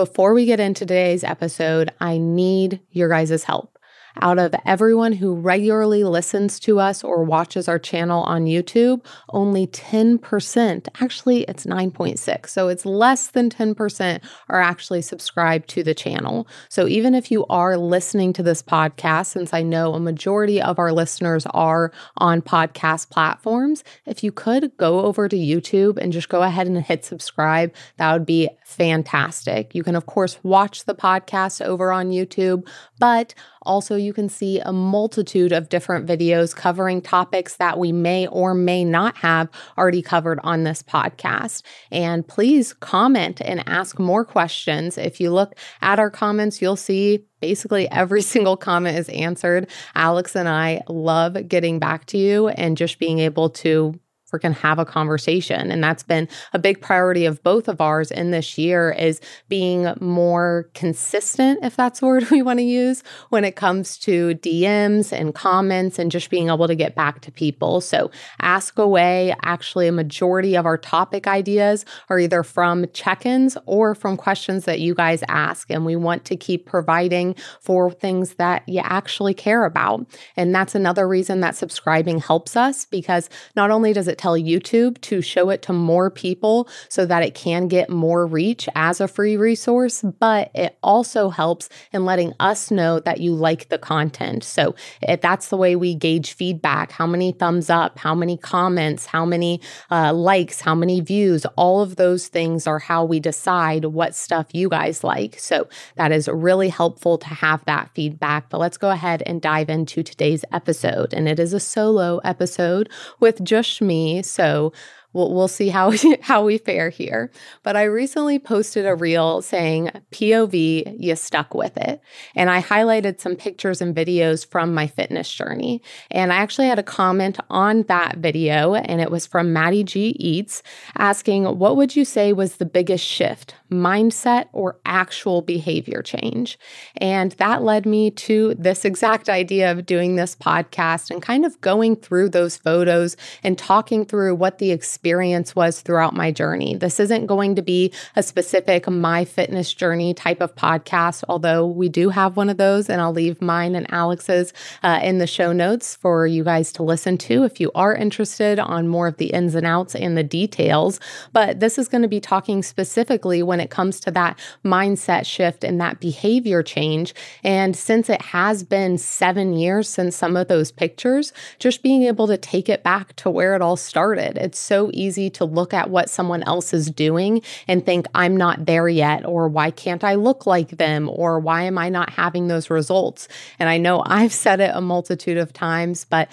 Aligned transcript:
before 0.00 0.32
we 0.32 0.46
get 0.46 0.60
into 0.60 0.86
today's 0.86 1.22
episode, 1.22 1.92
I 2.00 2.16
need 2.16 2.80
your 2.90 3.10
guys' 3.10 3.44
help 3.44 3.78
out 4.20 4.38
of 4.38 4.54
everyone 4.64 5.12
who 5.12 5.34
regularly 5.34 6.04
listens 6.04 6.58
to 6.60 6.78
us 6.80 7.04
or 7.04 7.24
watches 7.24 7.68
our 7.68 7.78
channel 7.78 8.22
on 8.24 8.44
YouTube, 8.44 9.04
only 9.30 9.66
10%, 9.66 10.88
actually, 11.00 11.42
it's 11.44 11.66
9.6. 11.66 12.48
So 12.48 12.68
it's 12.68 12.84
less 12.84 13.28
than 13.28 13.50
10% 13.50 14.20
are 14.48 14.60
actually 14.60 15.02
subscribed 15.02 15.68
to 15.70 15.82
the 15.82 15.94
channel. 15.94 16.46
So 16.68 16.86
even 16.86 17.14
if 17.14 17.30
you 17.30 17.46
are 17.46 17.76
listening 17.76 18.32
to 18.34 18.42
this 18.42 18.62
podcast, 18.62 19.26
since 19.26 19.54
I 19.54 19.62
know 19.62 19.94
a 19.94 20.00
majority 20.00 20.60
of 20.60 20.78
our 20.78 20.92
listeners 20.92 21.46
are 21.46 21.92
on 22.16 22.42
podcast 22.42 23.10
platforms, 23.10 23.84
if 24.06 24.24
you 24.24 24.32
could 24.32 24.76
go 24.76 25.00
over 25.00 25.28
to 25.28 25.36
YouTube 25.36 25.98
and 25.98 26.12
just 26.12 26.28
go 26.28 26.42
ahead 26.42 26.66
and 26.66 26.82
hit 26.82 27.04
subscribe, 27.04 27.74
that 27.96 28.12
would 28.12 28.26
be 28.26 28.48
fantastic. 28.64 29.74
You 29.74 29.82
can, 29.82 29.96
of 29.96 30.06
course, 30.06 30.38
watch 30.42 30.84
the 30.84 30.94
podcast 30.94 31.64
over 31.64 31.92
on 31.92 32.10
YouTube, 32.10 32.66
but 32.98 33.34
also, 33.62 33.94
you 33.94 34.12
can 34.12 34.28
see 34.28 34.58
a 34.60 34.72
multitude 34.72 35.52
of 35.52 35.68
different 35.68 36.06
videos 36.06 36.56
covering 36.56 37.02
topics 37.02 37.56
that 37.56 37.78
we 37.78 37.92
may 37.92 38.26
or 38.28 38.54
may 38.54 38.84
not 38.84 39.16
have 39.18 39.48
already 39.76 40.00
covered 40.00 40.40
on 40.42 40.64
this 40.64 40.82
podcast. 40.82 41.62
And 41.90 42.26
please 42.26 42.72
comment 42.72 43.40
and 43.42 43.62
ask 43.68 43.98
more 43.98 44.24
questions. 44.24 44.96
If 44.96 45.20
you 45.20 45.30
look 45.30 45.54
at 45.82 45.98
our 45.98 46.10
comments, 46.10 46.62
you'll 46.62 46.76
see 46.76 47.24
basically 47.40 47.90
every 47.90 48.22
single 48.32 48.56
comment 48.56 48.98
is 48.98 49.08
answered. 49.10 49.68
Alex 49.94 50.34
and 50.34 50.48
I 50.48 50.80
love 50.88 51.48
getting 51.48 51.78
back 51.78 52.06
to 52.06 52.18
you 52.18 52.48
and 52.48 52.76
just 52.76 52.98
being 52.98 53.18
able 53.18 53.50
to 53.50 53.98
freaking 54.30 54.54
have 54.54 54.78
a 54.78 54.84
conversation. 54.84 55.70
And 55.70 55.82
that's 55.82 56.02
been 56.02 56.28
a 56.52 56.58
big 56.58 56.80
priority 56.80 57.26
of 57.26 57.42
both 57.42 57.68
of 57.68 57.80
ours 57.80 58.10
in 58.10 58.30
this 58.30 58.56
year 58.58 58.92
is 58.92 59.20
being 59.48 59.92
more 60.00 60.68
consistent 60.74 61.60
if 61.62 61.76
that's 61.76 62.02
a 62.02 62.06
word 62.06 62.24
we 62.30 62.42
want 62.42 62.58
to 62.58 62.64
use 62.64 63.02
when 63.30 63.44
it 63.44 63.56
comes 63.56 63.98
to 63.98 64.34
DMs 64.36 65.12
and 65.12 65.34
comments 65.34 65.98
and 65.98 66.10
just 66.10 66.30
being 66.30 66.48
able 66.48 66.66
to 66.66 66.74
get 66.74 66.94
back 66.94 67.20
to 67.22 67.32
people. 67.32 67.80
So 67.80 68.10
ask 68.40 68.78
away. 68.78 69.34
Actually 69.42 69.88
a 69.88 69.92
majority 69.92 70.56
of 70.56 70.66
our 70.66 70.78
topic 70.78 71.26
ideas 71.26 71.84
are 72.08 72.18
either 72.18 72.42
from 72.42 72.86
check-ins 72.92 73.56
or 73.66 73.94
from 73.94 74.16
questions 74.16 74.64
that 74.64 74.80
you 74.80 74.94
guys 74.94 75.22
ask. 75.28 75.70
And 75.70 75.84
we 75.84 75.96
want 75.96 76.24
to 76.26 76.36
keep 76.36 76.66
providing 76.66 77.34
for 77.60 77.90
things 77.90 78.34
that 78.34 78.68
you 78.68 78.80
actually 78.84 79.34
care 79.34 79.64
about. 79.64 80.06
And 80.36 80.54
that's 80.54 80.74
another 80.74 81.08
reason 81.08 81.40
that 81.40 81.56
subscribing 81.56 82.18
helps 82.18 82.56
us 82.56 82.84
because 82.86 83.28
not 83.56 83.70
only 83.70 83.92
does 83.92 84.08
it 84.08 84.18
tell 84.20 84.34
YouTube 84.34 85.00
to 85.00 85.22
show 85.22 85.50
it 85.50 85.62
to 85.62 85.72
more 85.72 86.10
people 86.10 86.68
so 86.88 87.06
that 87.06 87.22
it 87.22 87.34
can 87.34 87.68
get 87.68 87.88
more 87.88 88.26
reach 88.26 88.68
as 88.74 89.00
a 89.00 89.08
free 89.08 89.36
resource, 89.36 90.04
but 90.18 90.50
it 90.54 90.76
also 90.82 91.30
helps 91.30 91.68
in 91.92 92.04
letting 92.04 92.34
us 92.38 92.70
know 92.70 93.00
that 93.00 93.20
you 93.20 93.34
like 93.34 93.68
the 93.68 93.78
content. 93.78 94.44
So 94.44 94.74
if 95.02 95.20
that's 95.20 95.48
the 95.48 95.56
way 95.56 95.76
we 95.76 95.94
gauge 95.94 96.34
feedback 96.34 96.92
how 96.92 97.06
many 97.06 97.32
thumbs 97.32 97.70
up, 97.70 97.98
how 97.98 98.14
many 98.14 98.36
comments, 98.36 99.06
how 99.06 99.24
many 99.24 99.60
uh, 99.90 100.12
likes, 100.12 100.60
how 100.60 100.74
many 100.74 101.00
views, 101.00 101.46
all 101.56 101.80
of 101.80 101.96
those 101.96 102.28
things 102.28 102.66
are 102.66 102.78
how 102.78 103.04
we 103.04 103.20
decide 103.20 103.86
what 103.86 104.14
stuff 104.14 104.46
you 104.52 104.68
guys 104.68 105.02
like. 105.02 105.38
So 105.38 105.68
that 105.96 106.12
is 106.12 106.28
really 106.28 106.68
helpful 106.68 107.16
to 107.18 107.28
have 107.28 107.64
that 107.64 107.90
feedback. 107.94 108.50
But 108.50 108.60
let's 108.60 108.76
go 108.76 108.90
ahead 108.90 109.22
and 109.24 109.40
dive 109.40 109.70
into 109.70 110.02
today's 110.02 110.44
episode. 110.52 111.14
And 111.14 111.28
it 111.28 111.38
is 111.38 111.52
a 111.52 111.60
solo 111.60 112.18
episode 112.18 112.90
with 113.18 113.42
just 113.42 113.80
me 113.80 114.09
so 114.22 114.72
we'll, 115.12 115.32
we'll 115.34 115.48
see 115.48 115.68
how 115.68 115.92
how 116.20 116.44
we 116.44 116.58
fare 116.58 116.90
here. 116.90 117.30
But 117.62 117.76
I 117.76 117.84
recently 117.84 118.38
posted 118.38 118.86
a 118.86 118.94
reel 118.94 119.42
saying 119.42 119.90
POV, 120.12 120.96
you 120.98 121.16
stuck 121.16 121.54
with 121.54 121.76
it, 121.76 122.00
and 122.34 122.50
I 122.50 122.62
highlighted 122.62 123.20
some 123.20 123.36
pictures 123.36 123.80
and 123.80 123.94
videos 123.94 124.46
from 124.46 124.74
my 124.74 124.86
fitness 124.86 125.32
journey. 125.32 125.82
And 126.10 126.32
I 126.32 126.36
actually 126.36 126.68
had 126.68 126.78
a 126.78 126.84
comment 126.84 127.38
on 127.48 127.82
that 127.84 128.18
video, 128.18 128.74
and 128.74 129.00
it 129.00 129.10
was 129.10 129.26
from 129.26 129.52
Maddie 129.52 129.84
G 129.84 130.16
Eats 130.18 130.62
asking, 130.96 131.44
"What 131.58 131.76
would 131.76 131.96
you 131.96 132.04
say 132.04 132.32
was 132.32 132.56
the 132.56 132.66
biggest 132.66 133.04
shift, 133.04 133.54
mindset 133.70 134.46
or 134.52 134.78
actual 134.84 135.42
behavior 135.42 136.02
change?" 136.02 136.58
And 136.96 137.32
that 137.32 137.62
led 137.62 137.86
me 137.86 138.10
to 138.10 138.54
this 138.58 138.84
exact 138.84 139.28
idea 139.28 139.70
of 139.70 139.86
doing 139.86 140.16
this 140.16 140.36
podcast 140.36 141.10
and 141.10 141.22
kind 141.22 141.46
of 141.46 141.60
going 141.60 141.96
through 141.96 142.30
those 142.30 142.56
photos 142.56 143.16
and 143.42 143.56
talking 143.56 144.04
through 144.04 144.34
what 144.34 144.58
the 144.58 144.70
experience 144.72 145.56
was 145.56 145.80
throughout 145.80 146.14
my 146.14 146.30
journey. 146.30 146.74
This 146.74 147.00
isn't 147.00 147.26
going 147.26 147.54
to 147.56 147.62
be 147.62 147.92
a 148.16 148.22
specific 148.22 148.88
my 148.88 149.24
fitness 149.24 149.72
journey 149.72 150.14
type 150.14 150.40
of 150.40 150.54
podcast, 150.54 151.24
although 151.28 151.66
we 151.66 151.88
do 151.88 152.10
have 152.10 152.36
one 152.36 152.50
of 152.50 152.56
those, 152.56 152.88
and 152.88 153.00
I'll 153.00 153.12
leave 153.12 153.40
mine 153.40 153.74
and 153.74 153.90
Alex's 153.92 154.52
uh, 154.82 155.00
in 155.02 155.18
the 155.18 155.26
show 155.26 155.52
notes 155.52 155.94
for 155.94 156.26
you 156.26 156.44
guys 156.44 156.72
to 156.72 156.82
listen 156.82 157.16
to 157.18 157.44
if 157.44 157.60
you 157.60 157.70
are 157.74 157.94
interested 157.94 158.58
on 158.58 158.88
more 158.88 159.06
of 159.06 159.16
the 159.16 159.26
ins 159.26 159.54
and 159.54 159.66
outs 159.66 159.94
and 159.94 160.16
the 160.16 160.22
details. 160.22 161.00
But 161.32 161.60
this 161.60 161.78
is 161.78 161.88
going 161.88 162.02
to 162.02 162.08
be 162.08 162.20
talking 162.20 162.62
specifically 162.62 163.42
when 163.42 163.59
it 163.60 163.70
comes 163.70 164.00
to 164.00 164.10
that 164.12 164.38
mindset 164.64 165.26
shift 165.26 165.64
and 165.64 165.80
that 165.80 166.00
behavior 166.00 166.62
change. 166.62 167.14
And 167.44 167.76
since 167.76 168.08
it 168.08 168.22
has 168.22 168.62
been 168.62 168.98
seven 168.98 169.54
years 169.54 169.88
since 169.88 170.16
some 170.16 170.36
of 170.36 170.48
those 170.48 170.72
pictures, 170.72 171.32
just 171.58 171.82
being 171.82 172.02
able 172.04 172.26
to 172.26 172.36
take 172.36 172.68
it 172.68 172.82
back 172.82 173.14
to 173.16 173.30
where 173.30 173.54
it 173.54 173.62
all 173.62 173.76
started. 173.76 174.36
It's 174.36 174.58
so 174.58 174.90
easy 174.92 175.30
to 175.30 175.44
look 175.44 175.74
at 175.74 175.90
what 175.90 176.10
someone 176.10 176.42
else 176.44 176.72
is 176.72 176.90
doing 176.90 177.42
and 177.68 177.84
think, 177.84 178.06
I'm 178.14 178.36
not 178.36 178.66
there 178.66 178.88
yet, 178.88 179.24
or 179.24 179.48
why 179.48 179.70
can't 179.70 180.04
I 180.04 180.14
look 180.14 180.46
like 180.46 180.70
them, 180.70 181.08
or 181.08 181.38
why 181.38 181.62
am 181.62 181.78
I 181.78 181.88
not 181.88 182.10
having 182.10 182.48
those 182.48 182.70
results? 182.70 183.28
And 183.58 183.68
I 183.68 183.78
know 183.78 184.02
I've 184.06 184.32
said 184.32 184.60
it 184.60 184.70
a 184.74 184.80
multitude 184.80 185.36
of 185.36 185.52
times, 185.52 186.04
but 186.04 186.28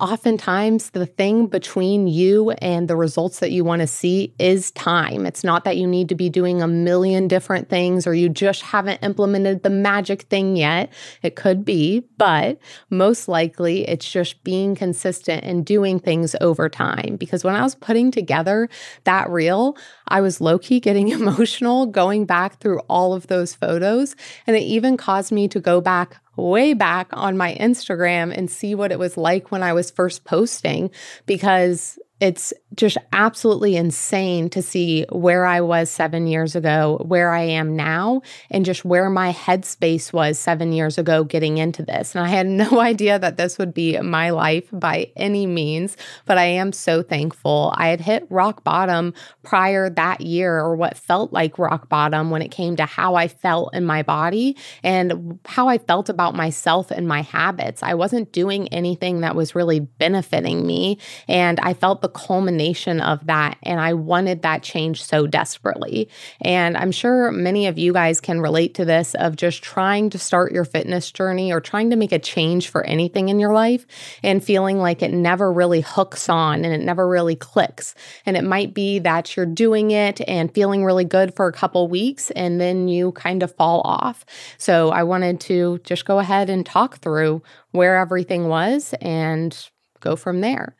oftentimes 0.00 0.90
the 0.90 1.06
thing 1.06 1.46
between 1.46 2.06
you 2.06 2.50
and 2.52 2.88
the 2.88 2.96
results 2.96 3.40
that 3.40 3.50
you 3.50 3.64
want 3.64 3.80
to 3.80 3.86
see 3.86 4.34
is 4.38 4.70
time. 4.72 5.26
It's 5.26 5.44
not 5.44 5.64
that 5.64 5.76
you 5.76 5.86
need 5.86 6.08
to 6.08 6.14
be 6.14 6.30
doing 6.30 6.62
a 6.62 6.66
million 6.66 7.28
different 7.28 7.68
things 7.68 8.06
or 8.06 8.14
you 8.14 8.28
just 8.28 8.62
haven't 8.62 9.02
implemented 9.02 9.62
the 9.62 9.70
magic 9.70 10.22
thing 10.22 10.56
yet. 10.56 10.92
It 11.22 11.36
could 11.36 11.64
be, 11.64 12.04
but 12.16 12.58
most 12.88 13.28
likely 13.28 13.86
it's 13.88 14.10
just 14.10 14.42
being 14.42 14.74
consistent 14.74 15.44
and 15.44 15.64
doing 15.64 16.00
things 16.00 16.34
over 16.40 16.68
time. 16.68 17.16
Because 17.16 17.44
when 17.44 17.54
I 17.54 17.62
was 17.62 17.74
putting 17.74 18.10
together 18.10 18.68
that 19.04 19.28
reel, 19.28 19.76
I 20.10 20.20
was 20.20 20.40
low 20.40 20.58
key 20.58 20.80
getting 20.80 21.08
emotional 21.20 21.86
going 21.86 22.26
back 22.26 22.58
through 22.58 22.80
all 22.88 23.14
of 23.14 23.28
those 23.28 23.54
photos. 23.54 24.16
And 24.46 24.56
it 24.56 24.60
even 24.60 24.96
caused 24.96 25.32
me 25.32 25.48
to 25.48 25.60
go 25.60 25.80
back 25.80 26.20
way 26.36 26.74
back 26.74 27.08
on 27.12 27.36
my 27.36 27.56
Instagram 27.60 28.36
and 28.36 28.50
see 28.50 28.74
what 28.74 28.92
it 28.92 28.98
was 28.98 29.16
like 29.16 29.50
when 29.50 29.62
I 29.62 29.72
was 29.72 29.90
first 29.90 30.24
posting 30.24 30.90
because 31.26 31.98
it's 32.20 32.52
just 32.74 32.98
absolutely 33.12 33.76
insane 33.76 34.50
to 34.50 34.60
see 34.62 35.06
where 35.10 35.46
I 35.46 35.62
was 35.62 35.90
seven 35.90 36.26
years 36.26 36.54
ago, 36.54 37.02
where 37.06 37.30
I 37.30 37.40
am 37.40 37.74
now, 37.74 38.20
and 38.50 38.64
just 38.64 38.84
where 38.84 39.08
my 39.08 39.32
headspace 39.32 40.12
was 40.12 40.38
seven 40.38 40.72
years 40.72 40.98
ago 40.98 41.24
getting 41.24 41.58
into 41.58 41.82
this. 41.82 42.14
And 42.14 42.24
I 42.24 42.28
had 42.28 42.46
no 42.60 42.78
idea 42.78 43.18
that 43.18 43.38
this 43.38 43.56
would 43.56 43.72
be 43.72 43.98
my 44.00 44.30
life 44.30 44.68
by 44.70 45.10
any 45.16 45.46
means, 45.46 45.96
but 46.26 46.36
I 46.36 46.44
am 46.44 46.72
so 46.72 47.02
thankful. 47.02 47.72
I 47.76 47.88
had 47.88 48.02
hit 48.02 48.26
rock 48.28 48.62
bottom 48.64 49.14
prior 49.42 49.88
that 49.88 50.20
year, 50.20 50.58
or 50.58 50.76
what 50.76 50.98
felt 50.98 51.32
like 51.32 51.58
rock 51.58 51.88
bottom 51.88 52.30
when 52.30 52.42
it 52.42 52.50
came 52.50 52.76
to 52.76 52.84
how 52.84 53.14
I 53.14 53.28
felt 53.28 53.74
in 53.74 53.86
my 53.86 54.02
body 54.02 54.56
and 54.82 55.38
how 55.46 55.68
I 55.68 55.78
felt 55.78 56.10
about 56.10 56.34
myself 56.34 56.90
and 56.90 57.08
my 57.08 57.22
habits. 57.22 57.82
I 57.82 57.94
wasn't 57.94 58.32
doing 58.32 58.68
anything 58.68 59.20
that 59.20 59.34
was 59.34 59.54
really 59.54 59.80
benefiting 59.80 60.66
me. 60.66 60.98
And 61.26 61.58
I 61.60 61.72
felt 61.72 62.02
the 62.02 62.09
culmination 62.10 63.00
of 63.00 63.26
that. 63.26 63.56
And 63.62 63.80
I 63.80 63.94
wanted 63.94 64.42
that 64.42 64.62
change 64.62 65.02
so 65.02 65.26
desperately. 65.26 66.08
And 66.40 66.76
I'm 66.76 66.92
sure 66.92 67.32
many 67.32 67.66
of 67.66 67.78
you 67.78 67.92
guys 67.92 68.20
can 68.20 68.40
relate 68.40 68.74
to 68.74 68.84
this 68.84 69.14
of 69.14 69.36
just 69.36 69.62
trying 69.62 70.10
to 70.10 70.18
start 70.18 70.52
your 70.52 70.64
fitness 70.64 71.10
journey 71.10 71.52
or 71.52 71.60
trying 71.60 71.90
to 71.90 71.96
make 71.96 72.12
a 72.12 72.18
change 72.18 72.68
for 72.68 72.84
anything 72.84 73.28
in 73.28 73.40
your 73.40 73.52
life 73.52 73.86
and 74.22 74.44
feeling 74.44 74.78
like 74.78 75.02
it 75.02 75.12
never 75.12 75.52
really 75.52 75.80
hooks 75.80 76.28
on 76.28 76.64
and 76.64 76.74
it 76.74 76.84
never 76.84 77.08
really 77.08 77.36
clicks. 77.36 77.94
And 78.26 78.36
it 78.36 78.44
might 78.44 78.74
be 78.74 78.98
that 79.00 79.36
you're 79.36 79.46
doing 79.46 79.90
it 79.90 80.20
and 80.28 80.52
feeling 80.52 80.84
really 80.84 81.04
good 81.04 81.34
for 81.34 81.46
a 81.46 81.52
couple 81.52 81.88
weeks 81.88 82.30
and 82.32 82.60
then 82.60 82.88
you 82.88 83.12
kind 83.12 83.42
of 83.42 83.54
fall 83.54 83.80
off. 83.84 84.24
So 84.58 84.90
I 84.90 85.02
wanted 85.04 85.40
to 85.42 85.80
just 85.84 86.04
go 86.04 86.18
ahead 86.18 86.50
and 86.50 86.66
talk 86.66 86.98
through 86.98 87.42
where 87.72 87.98
everything 87.98 88.48
was 88.48 88.94
and 89.00 89.56
go 90.00 90.16
from 90.16 90.40
there. 90.40 90.76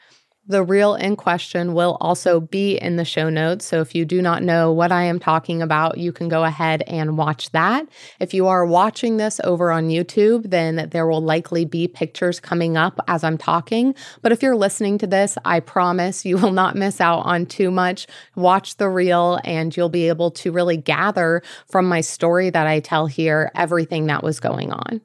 The 0.50 0.64
reel 0.64 0.97
in 0.97 1.14
question 1.14 1.75
will 1.75 1.97
also 2.00 2.41
be 2.41 2.76
in 2.76 2.97
the 2.97 3.05
show 3.05 3.31
notes. 3.31 3.64
So 3.64 3.81
if 3.82 3.94
you 3.94 4.05
do 4.05 4.20
not 4.20 4.43
know 4.43 4.73
what 4.73 4.91
I 4.91 5.05
am 5.05 5.20
talking 5.20 5.62
about, 5.62 5.99
you 5.99 6.11
can 6.11 6.29
go 6.29 6.43
ahead 6.43 6.82
and 6.88 7.17
watch 7.17 7.50
that. 7.50 7.87
If 8.19 8.35
you 8.35 8.49
are 8.49 8.67
watching 8.67 9.17
this 9.17 9.41
over 9.44 9.70
on 9.70 9.91
YouTube, 9.91 10.50
then 10.50 10.88
there 10.91 11.06
will 11.06 11.20
likely 11.20 11.64
be 11.64 11.87
pictures 11.87 12.41
coming 12.41 12.76
up 12.76 12.99
as 13.06 13.23
I'm 13.23 13.38
talking. 13.38 13.94
But 14.23 14.32
if 14.32 14.43
you're 14.43 14.56
listening 14.56 14.99
to 14.99 15.06
this, 15.06 15.38
I 15.44 15.61
promise 15.61 16.25
you 16.25 16.37
will 16.38 16.50
not 16.50 16.75
miss 16.75 17.00
out 17.00 17.20
on 17.20 17.47
too 17.47 17.70
much. 17.70 18.08
Watch 18.35 18.76
the 18.76 18.88
reel 18.88 19.38
and 19.44 19.76
you'll 19.76 19.88
be 19.88 20.08
able 20.08 20.32
to 20.32 20.50
really 20.50 20.76
gather 20.76 21.44
from 21.69 21.87
my 21.87 22.00
story 22.00 22.50
that 22.50 22.67
I 22.67 22.81
tell 22.81 23.06
here 23.06 23.52
everything 23.55 24.06
that 24.06 24.25
was 24.25 24.41
going 24.41 24.73
on. 24.73 25.00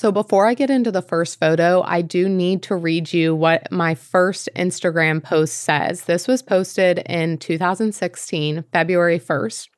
So, 0.00 0.12
before 0.12 0.46
I 0.46 0.54
get 0.54 0.70
into 0.70 0.92
the 0.92 1.02
first 1.02 1.40
photo, 1.40 1.82
I 1.82 2.02
do 2.02 2.28
need 2.28 2.62
to 2.62 2.76
read 2.76 3.12
you 3.12 3.34
what 3.34 3.72
my 3.72 3.96
first 3.96 4.48
Instagram 4.54 5.20
post 5.20 5.62
says. 5.62 6.02
This 6.02 6.28
was 6.28 6.40
posted 6.40 7.00
in 7.00 7.36
2016, 7.38 8.62
February 8.72 9.18
1st. 9.18 9.68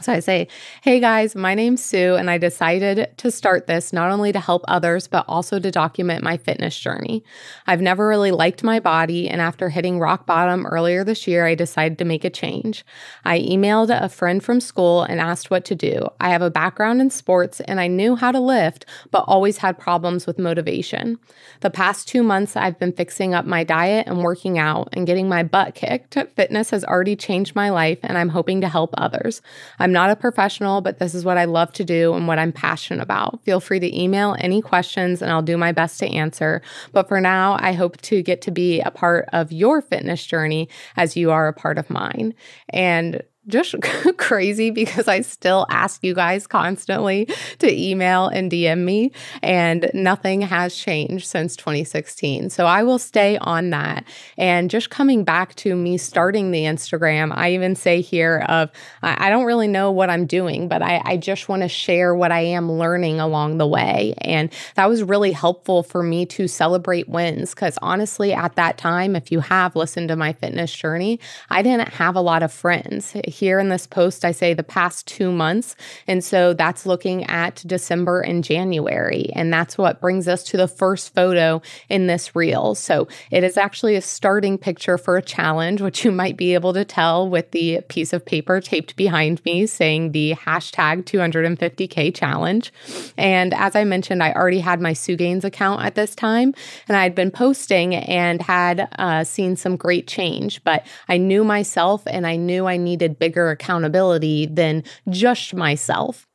So 0.00 0.10
I 0.10 0.20
say, 0.20 0.48
Hey 0.80 1.00
guys, 1.00 1.36
my 1.36 1.54
name's 1.54 1.84
Sue, 1.84 2.14
and 2.14 2.30
I 2.30 2.38
decided 2.38 3.12
to 3.18 3.30
start 3.30 3.66
this 3.66 3.92
not 3.92 4.10
only 4.10 4.32
to 4.32 4.40
help 4.40 4.64
others, 4.66 5.06
but 5.06 5.26
also 5.28 5.58
to 5.58 5.70
document 5.70 6.24
my 6.24 6.38
fitness 6.38 6.78
journey. 6.78 7.22
I've 7.66 7.82
never 7.82 8.08
really 8.08 8.30
liked 8.30 8.64
my 8.64 8.80
body, 8.80 9.28
and 9.28 9.42
after 9.42 9.68
hitting 9.68 9.98
rock 9.98 10.24
bottom 10.24 10.64
earlier 10.64 11.04
this 11.04 11.26
year, 11.26 11.44
I 11.44 11.54
decided 11.54 11.98
to 11.98 12.06
make 12.06 12.24
a 12.24 12.30
change. 12.30 12.86
I 13.26 13.40
emailed 13.40 13.90
a 13.90 14.08
friend 14.08 14.42
from 14.42 14.60
school 14.60 15.02
and 15.02 15.20
asked 15.20 15.50
what 15.50 15.66
to 15.66 15.74
do. 15.74 16.08
I 16.20 16.30
have 16.30 16.42
a 16.42 16.50
background 16.50 17.02
in 17.02 17.10
sports, 17.10 17.60
and 17.60 17.78
I 17.78 17.86
knew 17.86 18.16
how 18.16 18.32
to 18.32 18.40
lift, 18.40 18.86
but 19.10 19.24
always 19.28 19.58
had 19.58 19.78
problems 19.78 20.26
with 20.26 20.38
motivation. 20.38 21.18
The 21.60 21.70
past 21.70 22.08
two 22.08 22.22
months, 22.22 22.56
I've 22.56 22.78
been 22.78 22.92
fixing 22.92 23.34
up 23.34 23.44
my 23.44 23.62
diet 23.62 24.06
and 24.06 24.22
working 24.22 24.58
out 24.58 24.88
and 24.94 25.06
getting 25.06 25.28
my 25.28 25.42
butt 25.42 25.74
kicked. 25.74 26.14
Fitness 26.34 26.70
has 26.70 26.82
already 26.82 27.14
changed 27.14 27.54
my 27.54 27.68
life, 27.68 27.98
and 28.02 28.16
I'm 28.16 28.30
hoping 28.30 28.62
to 28.62 28.68
help 28.68 28.94
others. 28.96 29.42
I'm 29.82 29.90
not 29.90 30.10
a 30.10 30.16
professional, 30.16 30.80
but 30.80 31.00
this 31.00 31.12
is 31.12 31.24
what 31.24 31.38
I 31.38 31.44
love 31.44 31.72
to 31.72 31.84
do 31.84 32.14
and 32.14 32.28
what 32.28 32.38
I'm 32.38 32.52
passionate 32.52 33.02
about. 33.02 33.42
Feel 33.42 33.58
free 33.58 33.80
to 33.80 34.00
email 34.00 34.36
any 34.38 34.62
questions 34.62 35.20
and 35.20 35.32
I'll 35.32 35.42
do 35.42 35.56
my 35.56 35.72
best 35.72 35.98
to 35.98 36.06
answer. 36.06 36.62
But 36.92 37.08
for 37.08 37.20
now, 37.20 37.56
I 37.58 37.72
hope 37.72 38.00
to 38.02 38.22
get 38.22 38.42
to 38.42 38.52
be 38.52 38.80
a 38.80 38.92
part 38.92 39.28
of 39.32 39.50
your 39.50 39.82
fitness 39.82 40.24
journey 40.24 40.68
as 40.96 41.16
you 41.16 41.32
are 41.32 41.48
a 41.48 41.52
part 41.52 41.78
of 41.78 41.90
mine. 41.90 42.32
And 42.68 43.22
just 43.48 43.74
crazy 44.18 44.70
because 44.70 45.08
I 45.08 45.20
still 45.22 45.66
ask 45.68 46.04
you 46.04 46.14
guys 46.14 46.46
constantly 46.46 47.28
to 47.58 47.72
email 47.72 48.28
and 48.28 48.50
DM 48.50 48.84
me, 48.84 49.12
and 49.42 49.90
nothing 49.94 50.42
has 50.42 50.76
changed 50.76 51.26
since 51.26 51.56
2016. 51.56 52.50
So 52.50 52.66
I 52.66 52.82
will 52.84 52.98
stay 52.98 53.38
on 53.38 53.70
that. 53.70 54.04
And 54.38 54.70
just 54.70 54.90
coming 54.90 55.24
back 55.24 55.54
to 55.56 55.74
me 55.74 55.98
starting 55.98 56.50
the 56.50 56.62
Instagram, 56.64 57.32
I 57.34 57.52
even 57.52 57.74
say 57.74 58.00
here 58.00 58.44
of 58.48 58.70
I 59.02 59.30
don't 59.30 59.44
really 59.44 59.68
know 59.68 59.90
what 59.90 60.10
I'm 60.10 60.26
doing, 60.26 60.68
but 60.68 60.82
I, 60.82 61.02
I 61.04 61.16
just 61.16 61.48
want 61.48 61.62
to 61.62 61.68
share 61.68 62.14
what 62.14 62.30
I 62.30 62.40
am 62.40 62.70
learning 62.70 63.20
along 63.20 63.58
the 63.58 63.66
way. 63.66 64.14
And 64.18 64.52
that 64.76 64.88
was 64.88 65.02
really 65.02 65.32
helpful 65.32 65.82
for 65.82 66.02
me 66.02 66.26
to 66.26 66.46
celebrate 66.46 67.08
wins 67.08 67.50
because 67.54 67.78
honestly, 67.82 68.32
at 68.32 68.54
that 68.54 68.78
time, 68.78 69.16
if 69.16 69.32
you 69.32 69.40
have 69.40 69.74
listened 69.74 70.08
to 70.08 70.16
my 70.16 70.32
fitness 70.32 70.72
journey, 70.72 71.18
I 71.50 71.62
didn't 71.62 71.88
have 71.88 72.14
a 72.14 72.20
lot 72.20 72.42
of 72.42 72.52
friends 72.52 73.12
here 73.32 73.58
in 73.58 73.68
this 73.68 73.86
post, 73.86 74.24
I 74.24 74.32
say 74.32 74.54
the 74.54 74.62
past 74.62 75.06
two 75.06 75.32
months. 75.32 75.74
And 76.06 76.22
so 76.22 76.54
that's 76.54 76.86
looking 76.86 77.24
at 77.24 77.62
December 77.66 78.20
and 78.20 78.44
January. 78.44 79.30
And 79.34 79.52
that's 79.52 79.76
what 79.76 80.00
brings 80.00 80.28
us 80.28 80.44
to 80.44 80.56
the 80.56 80.68
first 80.68 81.14
photo 81.14 81.62
in 81.88 82.06
this 82.06 82.36
reel. 82.36 82.74
So 82.74 83.08
it 83.30 83.42
is 83.42 83.56
actually 83.56 83.96
a 83.96 84.02
starting 84.02 84.58
picture 84.58 84.98
for 84.98 85.16
a 85.16 85.22
challenge, 85.22 85.80
which 85.80 86.04
you 86.04 86.12
might 86.12 86.36
be 86.36 86.54
able 86.54 86.72
to 86.74 86.84
tell 86.84 87.28
with 87.28 87.50
the 87.50 87.80
piece 87.88 88.12
of 88.12 88.24
paper 88.24 88.60
taped 88.60 88.96
behind 88.96 89.44
me 89.44 89.66
saying 89.66 90.12
the 90.12 90.34
hashtag 90.34 91.04
250K 91.04 92.14
challenge. 92.14 92.72
And 93.16 93.54
as 93.54 93.74
I 93.74 93.84
mentioned, 93.84 94.22
I 94.22 94.32
already 94.32 94.60
had 94.60 94.80
my 94.80 94.92
Sue 94.92 95.16
Gainz 95.16 95.44
account 95.44 95.84
at 95.84 95.94
this 95.94 96.14
time, 96.14 96.54
and 96.88 96.96
I 96.96 97.02
had 97.02 97.14
been 97.14 97.30
posting 97.30 97.94
and 97.94 98.42
had 98.42 98.88
uh, 98.98 99.24
seen 99.24 99.56
some 99.56 99.76
great 99.76 100.06
change. 100.06 100.62
But 100.64 100.86
I 101.08 101.16
knew 101.16 101.44
myself 101.44 102.02
and 102.06 102.26
I 102.26 102.36
knew 102.36 102.66
I 102.66 102.76
needed 102.76 103.18
bigger 103.22 103.50
accountability 103.50 104.46
than 104.46 104.82
just 105.08 105.54
myself. 105.54 106.26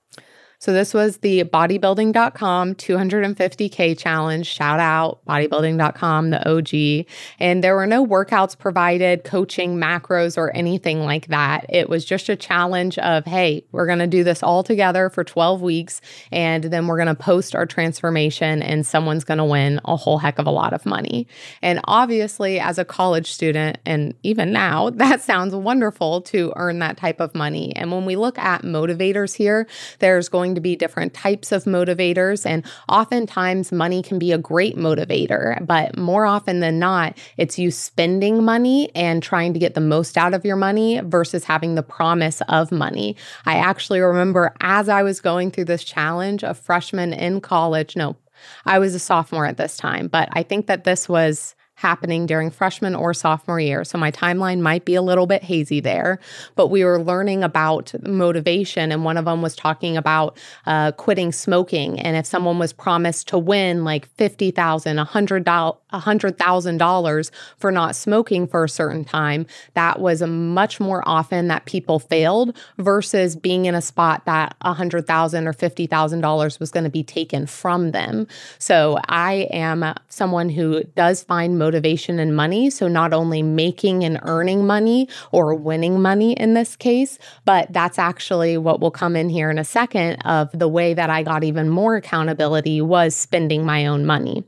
So 0.59 0.73
this 0.73 0.91
was 0.91 1.17
the 1.17 1.43
bodybuilding.com 1.43 2.75
250K 2.75 3.95
challenge. 3.95 4.47
Shout 4.47 4.79
out 4.79 5.23
bodybuilding.com, 5.25 6.31
the 6.31 6.49
OG. 6.49 7.05
And 7.39 7.63
there 7.63 7.75
were 7.75 7.85
no 7.85 8.03
workouts 8.03 8.57
provided, 8.57 9.23
coaching, 9.23 9.77
macros, 9.77 10.35
or 10.35 10.49
anything 10.55 11.01
like 11.01 11.27
that. 11.27 11.67
It 11.69 11.89
was 11.89 12.03
just 12.05 12.27
a 12.29 12.35
challenge 12.35 12.97
of, 12.97 13.25
hey, 13.25 13.65
we're 13.71 13.85
going 13.85 13.99
to 13.99 14.07
do 14.07 14.23
this 14.23 14.41
all 14.41 14.63
together 14.63 15.11
for 15.11 15.23
12 15.23 15.61
weeks. 15.61 16.01
And 16.31 16.63
then 16.63 16.87
we're 16.87 16.97
going 16.97 17.07
to 17.07 17.15
post 17.15 17.53
our 17.53 17.67
transformation, 17.67 18.63
and 18.63 18.85
someone's 18.85 19.23
going 19.23 19.37
to 19.37 19.45
win 19.45 19.79
a 19.85 19.95
whole 19.95 20.17
heck 20.17 20.39
of 20.39 20.47
a 20.47 20.51
lot 20.51 20.73
of 20.73 20.87
money. 20.87 21.27
And 21.61 21.79
obviously, 21.83 22.59
as 22.59 22.79
a 22.79 22.85
college 22.85 23.31
student, 23.31 23.77
and 23.85 24.15
even 24.23 24.51
now, 24.53 24.89
that 24.97 25.21
sounds 25.21 25.53
wonderful 25.53 26.21
to 26.21 26.51
earn 26.55 26.79
that 26.79 26.97
type 26.97 27.19
of 27.19 27.35
money. 27.35 27.75
And 27.75 27.91
when 27.91 28.05
we 28.05 28.15
look 28.15 28.39
at 28.39 28.63
motivators 28.63 29.35
here, 29.35 29.67
there's 29.99 30.29
going 30.29 30.46
going 30.47 30.55
to 30.55 30.61
be 30.61 30.75
different 30.75 31.13
types 31.13 31.51
of 31.51 31.65
motivators. 31.65 32.45
And 32.45 32.65
oftentimes, 32.87 33.71
money 33.71 34.01
can 34.01 34.17
be 34.17 34.31
a 34.31 34.37
great 34.37 34.77
motivator, 34.77 35.65
but 35.65 35.97
more 35.97 36.25
often 36.25 36.61
than 36.61 36.79
not, 36.79 37.17
it's 37.35 37.59
you 37.59 37.69
spending 37.69 38.43
money 38.43 38.89
and 38.95 39.21
trying 39.21 39.53
to 39.53 39.59
get 39.59 39.73
the 39.73 39.81
most 39.81 40.17
out 40.17 40.33
of 40.33 40.45
your 40.45 40.55
money 40.55 41.01
versus 41.03 41.43
having 41.43 41.75
the 41.75 41.83
promise 41.83 42.41
of 42.47 42.71
money. 42.71 43.15
I 43.45 43.57
actually 43.57 43.99
remember 43.99 44.53
as 44.61 44.87
I 44.87 45.03
was 45.03 45.19
going 45.19 45.51
through 45.51 45.65
this 45.65 45.83
challenge, 45.83 46.43
a 46.43 46.53
freshman 46.53 47.13
in 47.13 47.41
college, 47.41 47.95
no, 47.95 48.15
I 48.65 48.79
was 48.79 48.95
a 48.95 48.99
sophomore 48.99 49.45
at 49.45 49.57
this 49.57 49.75
time, 49.75 50.07
but 50.07 50.29
I 50.31 50.43
think 50.43 50.67
that 50.67 50.83
this 50.83 51.09
was 51.09 51.55
happening 51.77 52.25
during 52.25 52.49
freshman 52.49 52.95
or 52.95 53.13
sophomore 53.13 53.59
year. 53.59 53.83
So 53.83 53.99
my 53.99 54.11
timeline 54.11 54.61
might 54.61 54.83
be 54.83 54.95
a 54.95 55.01
little 55.01 55.27
bit 55.27 55.43
hazy 55.43 55.79
there, 55.79 56.19
but 56.55 56.67
we 56.67 56.83
were 56.83 57.01
learning 57.01 57.43
about 57.43 57.93
motivation. 58.01 58.91
And 58.91 59.05
one 59.05 59.15
of 59.15 59.25
them 59.25 59.43
was 59.43 59.55
talking 59.55 59.95
about 59.95 60.37
uh, 60.65 60.91
quitting 60.93 61.31
smoking. 61.31 61.99
And 61.99 62.17
if 62.17 62.25
someone 62.25 62.57
was 62.57 62.73
promised 62.73 63.27
to 63.27 63.37
win 63.37 63.83
like 63.83 64.09
$50,000, 64.17 65.77
$100,000 66.01 67.31
for 67.57 67.71
not 67.71 67.95
smoking 67.95 68.47
for 68.47 68.63
a 68.63 68.69
certain 68.69 69.03
time, 69.03 69.45
that 69.73 69.99
was 69.99 70.21
much 70.21 70.79
more 70.79 71.03
often 71.07 71.47
that 71.47 71.65
people 71.65 71.99
failed 71.99 72.55
versus 72.77 73.35
being 73.35 73.65
in 73.65 73.75
a 73.75 73.81
spot 73.81 74.25
that 74.25 74.55
100,000 74.61 75.47
or 75.47 75.53
$50,000 75.53 76.59
was 76.59 76.71
going 76.71 76.83
to 76.83 76.89
be 76.89 77.03
taken 77.03 77.45
from 77.45 77.91
them. 77.91 78.27
So 78.59 78.99
I 79.07 79.47
am 79.51 79.93
someone 80.09 80.49
who 80.49 80.83
does 80.95 81.23
find 81.23 81.57
motivation 81.57 82.19
and 82.19 82.35
money. 82.35 82.69
So, 82.69 82.87
not 82.87 83.13
only 83.13 83.41
making 83.41 84.03
and 84.03 84.19
earning 84.23 84.65
money 84.65 85.07
or 85.31 85.53
winning 85.55 86.01
money 86.01 86.33
in 86.33 86.53
this 86.53 86.75
case, 86.75 87.19
but 87.45 87.71
that's 87.71 87.99
actually 87.99 88.57
what 88.57 88.79
will 88.79 88.91
come 88.91 89.15
in 89.15 89.29
here 89.29 89.49
in 89.49 89.59
a 89.59 89.63
second 89.63 90.21
of 90.25 90.49
the 90.57 90.67
way 90.67 90.93
that 90.93 91.09
I 91.09 91.23
got 91.23 91.43
even 91.43 91.69
more 91.69 91.95
accountability 91.95 92.81
was 92.81 93.15
spending 93.15 93.65
my 93.65 93.85
own 93.85 94.05
money. 94.05 94.43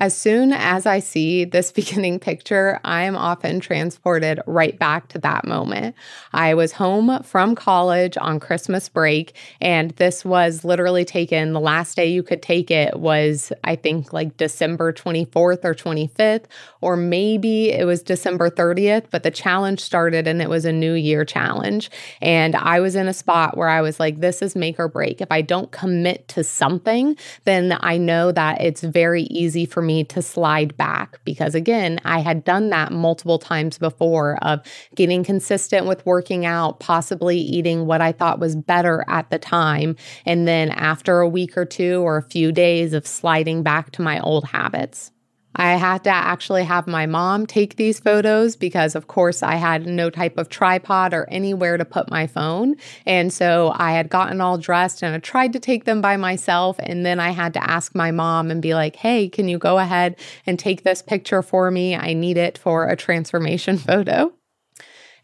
As 0.00 0.16
soon 0.16 0.54
as 0.54 0.86
I 0.86 0.98
see 0.98 1.44
this 1.44 1.70
beginning 1.80 2.18
picture, 2.18 2.80
I 2.84 3.02
am 3.02 3.16
often 3.16 3.60
transported 3.60 4.40
right 4.46 4.78
back 4.78 5.08
to 5.08 5.18
that 5.18 5.46
moment. 5.46 5.94
I 6.32 6.54
was 6.54 6.72
home 6.72 7.22
from 7.22 7.54
college 7.54 8.16
on 8.16 8.40
Christmas 8.40 8.88
break, 8.88 9.36
and 9.60 9.90
this 9.92 10.24
was 10.24 10.64
literally 10.64 11.04
taken. 11.04 11.52
The 11.52 11.60
last 11.60 11.96
day 11.96 12.06
you 12.06 12.22
could 12.22 12.40
take 12.40 12.70
it 12.70 12.98
was, 12.98 13.52
I 13.62 13.76
think, 13.76 14.14
like 14.14 14.38
December 14.38 14.92
24th 14.92 15.64
or 15.64 15.74
25th, 15.74 16.46
or 16.80 16.96
maybe 16.96 17.70
it 17.70 17.86
was 17.86 18.02
December 18.02 18.50
30th, 18.50 19.06
but 19.10 19.22
the 19.22 19.30
challenge 19.30 19.80
started 19.80 20.26
and 20.26 20.40
it 20.40 20.48
was 20.48 20.64
a 20.64 20.72
new 20.72 20.94
year 20.94 21.24
challenge. 21.24 21.90
And 22.20 22.56
I 22.56 22.80
was 22.80 22.96
in 22.96 23.08
a 23.08 23.12
spot 23.12 23.56
where 23.56 23.68
I 23.68 23.80
was 23.80 24.00
like, 24.00 24.20
this 24.20 24.42
is 24.42 24.56
make 24.56 24.78
or 24.78 24.88
break. 24.88 25.20
If 25.20 25.30
I 25.30 25.42
don't 25.42 25.70
commit 25.70 26.28
to 26.28 26.44
something, 26.44 27.16
then 27.44 27.76
I 27.80 27.96
know 27.96 28.32
that 28.32 28.60
it's 28.60 28.82
very 28.82 29.24
easy 29.24 29.66
for 29.66 29.82
me 29.82 30.04
to 30.04 30.22
slide 30.22 30.76
back 30.76 31.20
because 31.24 31.54
again, 31.54 32.00
I 32.04 32.20
had 32.20 32.44
done 32.44 32.70
that 32.70 32.92
multiple 32.92 33.38
times 33.38 33.78
before 33.78 34.38
of 34.42 34.60
getting 34.94 35.24
consistent 35.24 35.86
with 35.86 36.04
working 36.06 36.46
out, 36.46 36.80
possibly 36.80 37.38
eating 37.38 37.86
what 37.86 38.00
I 38.00 38.12
thought 38.12 38.40
was 38.40 38.56
better 38.56 39.04
at 39.08 39.30
the 39.30 39.38
time, 39.38 39.96
and 40.24 40.46
then 40.46 40.70
after 40.70 41.20
a 41.20 41.28
week 41.28 41.56
or 41.56 41.64
two 41.64 42.02
or 42.02 42.16
a 42.16 42.22
few 42.22 42.52
days 42.52 42.92
of 42.92 43.06
sliding 43.06 43.62
back 43.62 43.90
to 43.92 44.02
my 44.02 44.20
old 44.20 44.44
habits. 44.44 45.12
I 45.56 45.72
had 45.72 46.04
to 46.04 46.10
actually 46.10 46.64
have 46.64 46.86
my 46.86 47.06
mom 47.06 47.46
take 47.46 47.76
these 47.76 47.98
photos 47.98 48.56
because, 48.56 48.94
of 48.94 49.08
course, 49.08 49.42
I 49.42 49.56
had 49.56 49.86
no 49.86 50.08
type 50.08 50.38
of 50.38 50.48
tripod 50.48 51.12
or 51.12 51.28
anywhere 51.28 51.76
to 51.76 51.84
put 51.84 52.10
my 52.10 52.26
phone. 52.26 52.76
And 53.04 53.32
so 53.32 53.72
I 53.74 53.92
had 53.92 54.08
gotten 54.08 54.40
all 54.40 54.58
dressed 54.58 55.02
and 55.02 55.14
I 55.14 55.18
tried 55.18 55.52
to 55.54 55.60
take 55.60 55.84
them 55.84 56.00
by 56.00 56.16
myself. 56.16 56.76
And 56.78 57.04
then 57.04 57.18
I 57.18 57.30
had 57.30 57.54
to 57.54 57.70
ask 57.70 57.94
my 57.94 58.10
mom 58.10 58.50
and 58.50 58.62
be 58.62 58.74
like, 58.74 58.96
hey, 58.96 59.28
can 59.28 59.48
you 59.48 59.58
go 59.58 59.78
ahead 59.78 60.16
and 60.46 60.58
take 60.58 60.84
this 60.84 61.02
picture 61.02 61.42
for 61.42 61.70
me? 61.70 61.96
I 61.96 62.12
need 62.12 62.36
it 62.36 62.56
for 62.56 62.86
a 62.86 62.96
transformation 62.96 63.76
photo. 63.90 64.32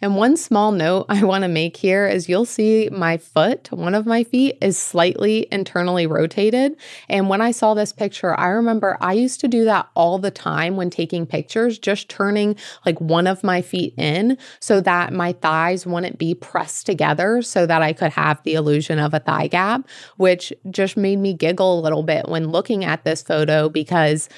And 0.00 0.16
one 0.16 0.36
small 0.36 0.72
note 0.72 1.06
I 1.08 1.24
want 1.24 1.42
to 1.42 1.48
make 1.48 1.76
here 1.76 2.06
is 2.06 2.28
you'll 2.28 2.44
see 2.44 2.88
my 2.90 3.16
foot, 3.16 3.70
one 3.72 3.94
of 3.94 4.06
my 4.06 4.24
feet, 4.24 4.58
is 4.60 4.78
slightly 4.78 5.46
internally 5.50 6.06
rotated. 6.06 6.76
And 7.08 7.28
when 7.28 7.40
I 7.40 7.50
saw 7.50 7.74
this 7.74 7.92
picture, 7.92 8.38
I 8.38 8.48
remember 8.48 8.98
I 9.00 9.14
used 9.14 9.40
to 9.40 9.48
do 9.48 9.64
that 9.64 9.88
all 9.94 10.18
the 10.18 10.30
time 10.30 10.76
when 10.76 10.90
taking 10.90 11.26
pictures, 11.26 11.78
just 11.78 12.08
turning 12.08 12.56
like 12.84 13.00
one 13.00 13.26
of 13.26 13.42
my 13.42 13.62
feet 13.62 13.94
in 13.96 14.38
so 14.60 14.80
that 14.80 15.12
my 15.12 15.32
thighs 15.32 15.86
wouldn't 15.86 16.18
be 16.18 16.34
pressed 16.34 16.86
together 16.86 17.42
so 17.42 17.66
that 17.66 17.82
I 17.82 17.92
could 17.92 18.12
have 18.12 18.42
the 18.42 18.54
illusion 18.54 18.98
of 18.98 19.14
a 19.14 19.20
thigh 19.20 19.46
gap, 19.46 19.88
which 20.16 20.52
just 20.70 20.96
made 20.96 21.18
me 21.18 21.32
giggle 21.32 21.78
a 21.78 21.82
little 21.82 22.02
bit 22.02 22.28
when 22.28 22.48
looking 22.48 22.84
at 22.84 23.04
this 23.04 23.22
photo 23.22 23.68
because 23.68 24.28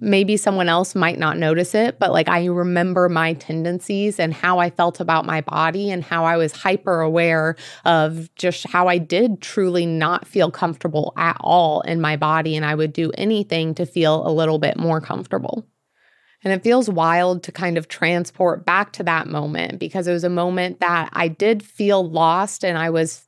maybe 0.00 0.36
someone 0.36 0.68
else 0.68 0.94
might 0.94 1.18
not 1.18 1.36
notice 1.36 1.74
it, 1.74 1.98
but 1.98 2.12
like 2.12 2.28
I 2.28 2.46
remember 2.46 3.08
my 3.08 3.34
tendencies 3.34 4.18
and 4.18 4.32
how 4.32 4.58
I 4.58 4.70
felt 4.70 4.98
about 4.98 5.26
my 5.26 5.42
body 5.42 5.90
and 5.90 6.02
how 6.02 6.24
I 6.24 6.36
was 6.36 6.52
hyper 6.52 7.00
aware 7.00 7.56
of 7.84 8.34
just 8.34 8.66
how 8.66 8.88
I 8.88 8.98
did 8.98 9.42
truly 9.42 9.86
not 9.86 10.26
feel 10.26 10.50
comfortable 10.50 11.12
at 11.16 11.36
all 11.40 11.82
in 11.82 12.00
my 12.00 12.16
body. 12.16 12.56
And 12.56 12.64
I 12.64 12.74
would 12.74 12.92
do 12.92 13.12
anything 13.16 13.74
to 13.74 13.86
feel 13.86 14.26
a 14.26 14.32
little 14.32 14.58
bit 14.58 14.76
more 14.76 15.00
comfortable. 15.00 15.66
And 16.42 16.54
it 16.54 16.62
feels 16.62 16.88
wild 16.88 17.42
to 17.44 17.52
kind 17.52 17.76
of 17.76 17.88
transport 17.88 18.64
back 18.64 18.92
to 18.94 19.02
that 19.02 19.26
moment 19.26 19.78
because 19.78 20.08
it 20.08 20.12
was 20.12 20.24
a 20.24 20.30
moment 20.30 20.80
that 20.80 21.10
I 21.12 21.28
did 21.28 21.62
feel 21.62 22.08
lost 22.08 22.64
and 22.64 22.78
I 22.78 22.88
was 22.88 23.26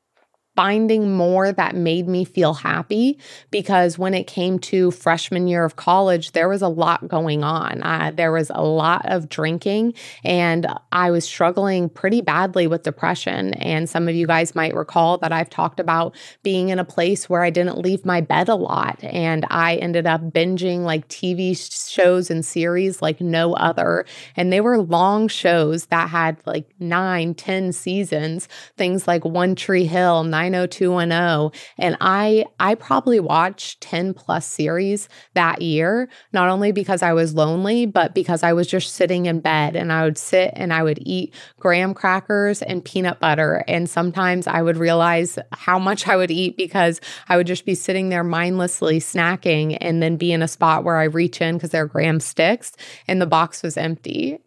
finding 0.55 1.15
more 1.15 1.51
that 1.51 1.75
made 1.75 2.07
me 2.07 2.25
feel 2.25 2.55
happy 2.55 3.19
because 3.51 3.99
when 3.99 4.13
it 4.13 4.27
came 4.27 4.59
to 4.59 4.91
freshman 4.91 5.49
year 5.49 5.65
of 5.65 5.77
college, 5.77 6.33
there 6.33 6.49
was 6.49 6.61
a 6.61 6.69
lot 6.69 7.09
going 7.09 7.43
on. 7.43 7.83
Uh, 7.83 8.13
there 8.15 8.33
was 8.33 8.51
a 8.55 8.63
lot 8.63 9.03
of 9.07 9.29
drinking, 9.29 9.95
and 10.25 10.67
I 10.93 11.11
was 11.11 11.25
struggling 11.25 11.89
pretty 11.89 12.21
badly 12.21 12.67
with 12.67 12.83
depression. 12.83 13.55
And 13.55 13.89
some 13.89 14.09
of 14.09 14.15
you 14.15 14.27
guys 14.27 14.55
might 14.55 14.75
recall 14.75 15.19
that 15.19 15.33
I've 15.33 15.51
talked 15.51 15.81
about 15.81 16.15
being 16.43 16.69
in 16.69 16.79
a 16.79 16.85
place 16.85 17.31
where 17.31 17.43
I 17.43 17.51
didn't 17.51 17.79
leave 17.79 18.05
my 18.05 18.21
bed 18.21 18.49
a 18.49 18.55
lot, 18.55 19.03
and 19.03 19.47
I 19.49 19.77
ended 19.77 20.07
up 20.07 20.21
binging 20.33 20.81
like 20.81 21.09
TV 21.09 21.57
shows 21.91 22.31
and 22.31 22.45
series 22.45 23.01
like 23.01 23.21
no 23.21 23.55
other. 23.55 24.05
And 24.37 24.53
they 24.53 24.61
were 24.61 24.79
long 24.79 25.29
shows 25.29 25.87
that 25.87 26.11
had 26.11 26.37
like 26.45 26.69
nine, 26.79 27.35
ten 27.35 27.73
seasons, 27.73 28.49
things 28.77 29.09
like 29.09 29.25
One 29.25 29.55
Tree 29.55 29.87
Hill, 29.87 30.25
90210 30.49 31.61
and 31.79 31.97
I 32.01 32.45
I 32.59 32.75
probably 32.75 33.21
watched 33.21 33.81
10 33.81 34.15
plus 34.15 34.47
series 34.47 35.09
that 35.35 35.63
year 35.63 36.09
not 36.33 36.49
only 36.49 36.73
because 36.73 37.03
I 37.03 37.13
was 37.13 37.35
lonely 37.35 37.87
but 37.87 38.15
because 38.15 38.43
I 38.43 38.53
was 38.53 38.67
just 38.67 38.95
sitting 38.95 39.27
in 39.27 39.41
bed 39.41 39.77
and 39.77 39.93
I 39.93 40.05
would 40.05 40.19
sit 40.19 40.53
and 40.55 40.73
I 40.73 40.83
would 40.83 40.99
eat 41.03 41.35
graham 41.59 41.95
crackers 41.95 42.63
and 42.63 42.85
peanut 42.85 43.21
butter. 43.21 43.65
And 43.69 43.89
sometimes 43.89 44.47
I 44.47 44.63
would 44.63 44.77
realize 44.77 45.39
how 45.53 45.79
much 45.79 46.09
I 46.09 46.17
would 46.17 46.31
eat 46.31 46.57
because 46.57 47.01
I 47.29 47.37
would 47.37 47.47
just 47.47 47.65
be 47.65 47.75
sitting 47.75 48.09
there 48.09 48.25
mindlessly 48.25 48.99
snacking 48.99 49.77
and 49.81 50.03
then 50.03 50.17
be 50.17 50.33
in 50.33 50.43
a 50.43 50.49
spot 50.49 50.85
where 50.85 50.97
I 50.97 51.05
reach 51.05 51.41
in 51.41 51.57
because 51.57 51.71
they're 51.71 51.87
graham 51.87 52.21
sticks 52.21 52.73
and 53.09 53.21
the 53.21 53.27
box 53.27 53.63
was 53.63 53.77
empty 53.77 54.39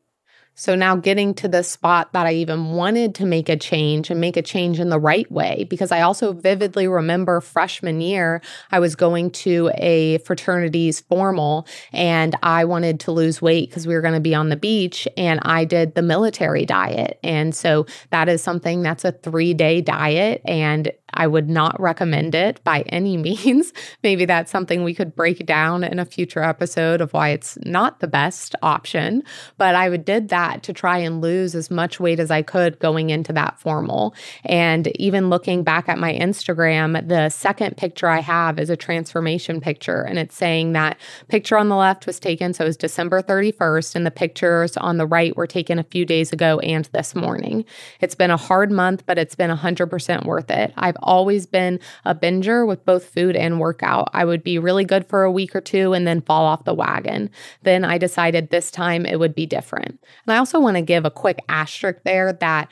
so 0.55 0.73
now 0.73 0.95
getting 0.95 1.33
to 1.35 1.47
the 1.47 1.63
spot 1.63 2.13
that 2.13 2.25
I 2.25 2.33
even 2.33 2.71
wanted 2.71 3.13
to 3.15 3.25
make 3.25 3.49
a 3.49 3.57
change 3.57 4.09
and 4.09 4.21
make 4.21 4.37
a 4.37 4.41
change 4.41 4.79
in 4.79 4.89
the 4.89 4.99
right 4.99 5.29
way, 5.31 5.65
because 5.69 5.91
I 5.91 6.01
also 6.01 6.33
vividly 6.33 6.87
remember 6.87 7.41
freshman 7.41 7.99
year, 8.01 8.41
I 8.71 8.79
was 8.79 8.95
going 8.95 9.31
to 9.31 9.69
a 9.75 10.17
fraternity's 10.19 11.01
formal 11.01 11.67
and 11.91 12.35
I 12.41 12.63
wanted 12.65 13.01
to 13.01 13.11
lose 13.11 13.41
weight 13.41 13.69
because 13.69 13.85
we 13.85 13.93
were 13.93 14.01
going 14.01 14.13
to 14.13 14.19
be 14.21 14.33
on 14.33 14.49
the 14.49 14.55
beach 14.55 15.07
and 15.17 15.41
I 15.43 15.65
did 15.65 15.95
the 15.95 16.01
military 16.01 16.65
diet. 16.65 17.19
And 17.21 17.53
so 17.53 17.85
that 18.11 18.29
is 18.29 18.41
something 18.41 18.81
that's 18.81 19.03
a 19.03 19.11
three 19.11 19.53
day 19.53 19.81
diet 19.81 20.41
and 20.45 20.91
I 21.15 21.27
would 21.27 21.49
not 21.49 21.79
recommend 21.79 22.35
it 22.35 22.63
by 22.63 22.81
any 22.81 23.17
means. 23.25 23.73
Maybe 24.03 24.25
that's 24.25 24.51
something 24.51 24.83
we 24.83 24.93
could 24.93 25.15
break 25.15 25.45
down 25.45 25.83
in 25.83 25.99
a 25.99 26.05
future 26.05 26.43
episode 26.43 27.01
of 27.01 27.13
why 27.13 27.29
it's 27.29 27.57
not 27.63 27.99
the 27.99 28.07
best 28.07 28.55
option. 28.61 29.23
But 29.57 29.75
I 29.75 29.95
did 29.97 30.29
that 30.29 30.63
to 30.63 30.73
try 30.73 30.97
and 30.99 31.21
lose 31.21 31.55
as 31.55 31.71
much 31.71 31.99
weight 31.99 32.19
as 32.19 32.31
I 32.31 32.41
could 32.41 32.79
going 32.79 33.09
into 33.09 33.33
that 33.33 33.59
formal. 33.59 34.15
And 34.43 34.87
even 34.97 35.29
looking 35.29 35.63
back 35.63 35.89
at 35.89 35.97
my 35.97 36.13
Instagram, 36.13 37.07
the 37.07 37.29
second 37.29 37.77
picture 37.77 38.07
I 38.07 38.19
have 38.19 38.59
is 38.59 38.69
a 38.69 38.77
transformation 38.77 39.61
picture. 39.61 40.01
And 40.01 40.19
it's 40.19 40.35
saying 40.35 40.73
that 40.73 40.97
picture 41.27 41.57
on 41.57 41.69
the 41.69 41.75
left 41.75 42.05
was 42.05 42.19
taken, 42.19 42.53
so 42.53 42.63
it 42.63 42.67
was 42.67 42.77
December 42.77 43.21
31st, 43.21 43.95
and 43.95 44.05
the 44.05 44.11
pictures 44.11 44.77
on 44.77 44.97
the 44.97 45.07
right 45.07 45.35
were 45.35 45.47
taken 45.47 45.79
a 45.79 45.83
few 45.83 46.05
days 46.05 46.31
ago 46.33 46.59
and 46.59 46.85
this 46.85 47.15
morning. 47.15 47.65
It's 48.01 48.15
been 48.15 48.31
a 48.31 48.37
hard 48.37 48.71
month, 48.71 49.05
but 49.05 49.17
it's 49.17 49.35
been 49.35 49.49
100% 49.49 50.25
worth 50.25 50.51
it. 50.51 50.73
I've 50.77 50.97
always 51.05 51.45
been 51.45 51.79
a 52.03 52.13
binger 52.13 52.67
with 52.67 52.85
both 52.85 53.05
food 53.05 53.35
and 53.35 53.59
workout. 53.59 54.09
I 54.13 54.25
would 54.25 54.43
be 54.43 54.59
really 54.59 54.83
good 54.83 55.07
for 55.07 55.23
a 55.23 55.31
week 55.31 55.55
or 55.55 55.61
two 55.61 55.93
and 55.93 56.05
then 56.05 56.21
fall 56.21 56.45
off 56.45 56.65
the 56.65 56.73
wagon. 56.73 57.29
Then 57.63 57.85
I 57.85 57.97
decided 57.97 58.49
this 58.49 58.71
time 58.71 59.05
it 59.05 59.19
would 59.19 59.35
be 59.35 59.45
different. 59.45 59.99
And 60.25 60.33
I 60.33 60.37
also 60.37 60.59
want 60.59 60.75
to 60.75 60.81
give 60.81 61.05
a 61.05 61.11
quick 61.11 61.39
asterisk 61.47 61.99
there 62.03 62.33
that 62.33 62.69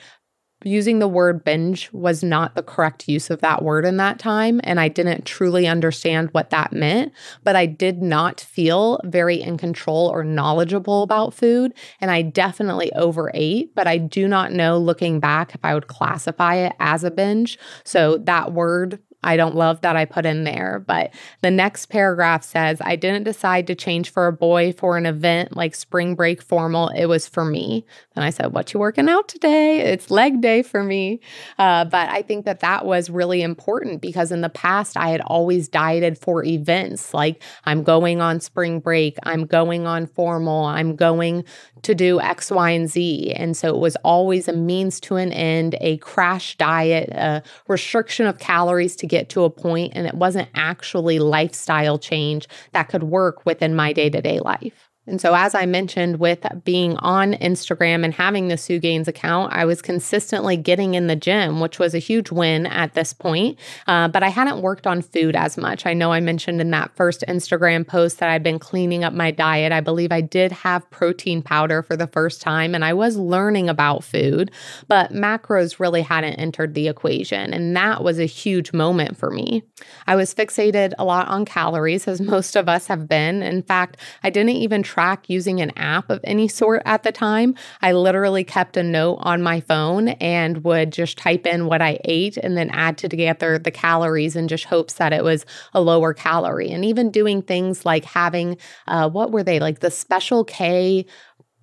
using 0.64 1.00
the 1.00 1.08
word 1.08 1.44
binge 1.44 1.92
was 1.92 2.24
not 2.24 2.56
the 2.56 2.64
correct 2.64 3.08
use 3.08 3.30
of 3.30 3.42
that 3.42 3.64
word 3.64 3.86
in 3.86 3.98
that 3.98 4.20
time. 4.20 4.60
And 4.64 4.80
I 4.80 4.88
didn't 4.88 5.26
truly 5.26 5.68
understand 5.68 6.30
what 6.32 6.50
that 6.50 6.74
meant, 6.74 7.14
but 7.44 7.56
I 7.56 7.66
did 7.66 8.02
not 8.02 8.40
feel 8.40 9.00
very 9.04 9.42
in 9.42 9.58
control 9.58 10.08
or 10.08 10.24
knowledgeable 10.24 11.04
about 11.04 11.34
food. 11.34 11.74
And 12.00 12.12
I 12.12 12.22
definitely 12.22 12.92
overate, 12.94 13.74
but 13.76 13.88
I 13.88 13.98
do 13.98 14.28
not 14.28 14.52
know 14.52 14.78
looking 14.78 15.20
back 15.20 15.56
if 15.56 15.64
I 15.64 15.74
would 15.74 15.88
classify 15.88 16.56
it 16.56 16.74
as 16.80 17.04
a 17.04 17.12
binge. 17.12 17.58
So 17.84 18.18
that 18.20 18.54
word 18.54 19.00
I 19.24 19.38
don't 19.38 19.56
love 19.56 19.82
that 19.82 19.96
I 19.96 20.06
put 20.06 20.26
in 20.26 20.44
there. 20.44 20.84
But 20.86 21.14
the 21.42 21.52
next 21.52 21.88
paragraph 21.88 22.44
says, 22.44 22.80
I 22.82 22.96
didn't 22.96 23.24
decide 23.24 23.68
to 23.68 23.76
change 23.76 24.12
for 24.12 24.28
a 24.28 24.34
boy 24.34 24.74
for 24.74 24.98
an 24.98 25.06
event 25.06 25.56
like 25.56 25.76
spring 25.76 26.16
break 26.16 26.42
formal. 26.42 26.90
It 26.90 27.06
was 27.06 27.28
for 27.28 27.46
me. 27.46 27.86
And 28.16 28.24
I 28.24 28.30
said, 28.30 28.54
What 28.54 28.74
you 28.74 28.80
working 28.80 29.10
out 29.10 29.28
today? 29.28 29.80
It's 29.80 30.12
leg 30.12 30.42
day 30.42 30.62
for 30.62 30.84
me. 30.84 31.20
Uh, 31.58 31.86
but 31.86 32.10
I 32.10 32.22
think 32.22 32.46
that 32.46 32.60
that 32.60 32.86
was 32.86 33.10
really 33.10 33.42
important 33.42 34.02
because 34.02 34.32
in 34.32 34.42
the 34.42 34.50
past, 34.50 34.98
I 34.98 35.10
had 35.10 35.22
always 35.22 35.68
dieted 35.68 36.18
for 36.18 36.44
events 36.44 37.14
like 37.14 37.42
I'm 37.66 37.84
going 37.84 38.22
on 38.22 38.40
spring 38.40 38.80
break, 38.80 39.18
I'm 39.24 39.46
going 39.46 39.88
on 39.88 40.06
formal, 40.06 40.66
I'm 40.66 40.96
going 40.96 41.44
to 41.82 41.96
do 41.96 42.20
X, 42.20 42.52
Y, 42.52 42.70
and 42.70 42.90
Z. 42.90 43.34
And 43.36 43.58
so 43.58 43.70
it 43.70 43.80
was 43.80 43.96
always 43.98 44.48
a 44.48 44.54
means 44.54 45.00
to 45.02 45.16
an 45.16 45.32
end, 45.32 45.76
a 45.82 45.98
crash 45.98 46.58
diet, 46.58 47.10
a 47.10 47.44
restriction 47.68 48.26
of 48.26 48.40
calories 48.40 48.96
to 48.98 49.08
get 49.08 49.30
to 49.30 49.44
a 49.44 49.50
point, 49.50 49.94
and 49.96 50.08
it 50.08 50.16
wasn't 50.16 50.50
actually 50.56 51.20
lifestyle 51.20 51.98
change 51.98 52.48
that 52.72 52.90
could 52.90 53.04
work 53.04 53.46
within 53.46 53.76
my 53.76 53.92
day 53.92 54.10
to 54.10 54.22
day 54.22 54.40
life. 54.40 54.93
And 55.06 55.20
so, 55.20 55.36
as 55.36 55.54
I 55.54 55.66
mentioned, 55.66 56.20
with 56.20 56.46
being 56.64 56.96
on 56.98 57.34
Instagram 57.34 58.06
and 58.06 58.14
having 58.14 58.48
the 58.48 58.58
Sue 58.58 58.80
Gainz 58.80 59.08
account, 59.08 59.52
I 59.52 59.66
was 59.66 59.82
consistently 59.82 60.56
getting 60.56 60.94
in 60.94 61.08
the 61.08 61.16
gym, 61.16 61.60
which 61.60 61.78
was 61.78 61.94
a 61.94 62.00
huge 62.00 62.32
win 62.32 62.66
at 62.68 62.94
this 62.94 63.12
point. 63.12 63.60
Uh, 63.86 64.08
but 64.08 64.24
I 64.24 64.30
hadn't 64.30 64.62
worked 64.62 64.88
on 64.88 65.02
food 65.02 65.36
as 65.36 65.58
much. 65.58 65.86
I 65.86 65.94
know 65.94 66.14
I 66.14 66.22
mentioned 66.22 66.62
in 66.62 66.72
that 66.72 66.96
first 66.96 67.26
Instagram 67.28 67.86
post 67.86 68.20
that 68.20 68.30
I'd 68.30 68.44
been 68.44 68.60
cleaning 68.60 69.04
up 69.04 69.14
my 69.14 69.30
diet. 69.30 69.74
I 69.74 69.82
believe 69.82 70.14
I 70.14 70.22
did 70.22 70.54
have 70.54 70.90
protein 70.90 71.42
powder 71.42 71.84
for 71.84 71.98
the 71.98 72.08
first 72.08 72.42
time, 72.42 72.74
and 72.74 72.86
I 72.86 72.94
was 72.94 73.18
learning 73.18 73.68
about 73.68 74.06
food, 74.06 74.52
but 74.88 75.12
macros 75.12 75.80
really 75.80 76.02
hadn't 76.02 76.36
entered 76.36 76.76
the 76.76 76.88
equation. 76.88 77.54
And 77.54 77.76
that 77.76 78.04
was 78.04 78.20
a 78.20 78.26
huge 78.26 78.72
moment 78.72 79.18
for 79.18 79.30
me. 79.30 79.64
I 80.08 80.16
was 80.16 80.34
fixated 80.34 80.94
a 80.98 81.04
lot 81.04 81.28
on 81.28 81.44
calories, 81.44 82.08
as 82.08 82.22
most 82.34 82.56
of 82.56 82.70
us 82.70 82.88
have 82.88 83.10
been. 83.10 83.44
In 83.44 83.64
fact, 83.64 83.98
I 84.24 84.30
didn't 84.30 84.52
even 84.52 84.82
track 84.94 85.28
using 85.28 85.60
an 85.60 85.72
app 85.76 86.12
of 86.12 86.20
any 86.24 86.48
sort 86.48 86.84
at 86.86 87.02
the 87.02 87.12
time. 87.12 87.56
I 87.82 87.94
literally 87.94 88.44
kept 88.44 88.78
a 88.78 88.84
note 88.84 89.18
on 89.22 89.42
my 89.42 89.60
phone 89.60 90.10
and 90.10 90.64
would 90.64 90.94
just 90.94 91.18
type 91.18 91.48
in 91.48 91.66
what 91.66 91.82
I 91.82 92.00
ate 92.04 92.38
and 92.38 92.56
then 92.56 92.70
add 92.70 93.00
together 93.00 93.58
the 93.58 93.72
calories 93.72 94.36
in 94.36 94.48
just 94.48 94.66
hopes 94.66 94.94
that 94.96 95.12
it 95.12 95.24
was 95.24 95.48
a 95.74 95.82
lower 95.82 96.14
calorie. 96.14 96.70
And 96.70 96.86
even 96.86 97.10
doing 97.10 97.42
things 97.42 97.86
like 97.86 98.06
having, 98.06 98.58
uh, 98.88 99.10
what 99.10 99.32
were 99.32 99.42
they, 99.42 99.60
like 99.60 99.80
the 99.80 99.90
Special 99.90 100.44
K, 100.44 101.08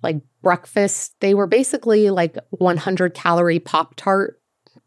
like 0.03 0.17
breakfast, 0.41 1.15
they 1.21 1.33
were 1.33 1.47
basically 1.47 2.09
like 2.09 2.35
100 2.49 3.13
calorie 3.13 3.59
Pop 3.59 3.95
Tart 3.95 4.40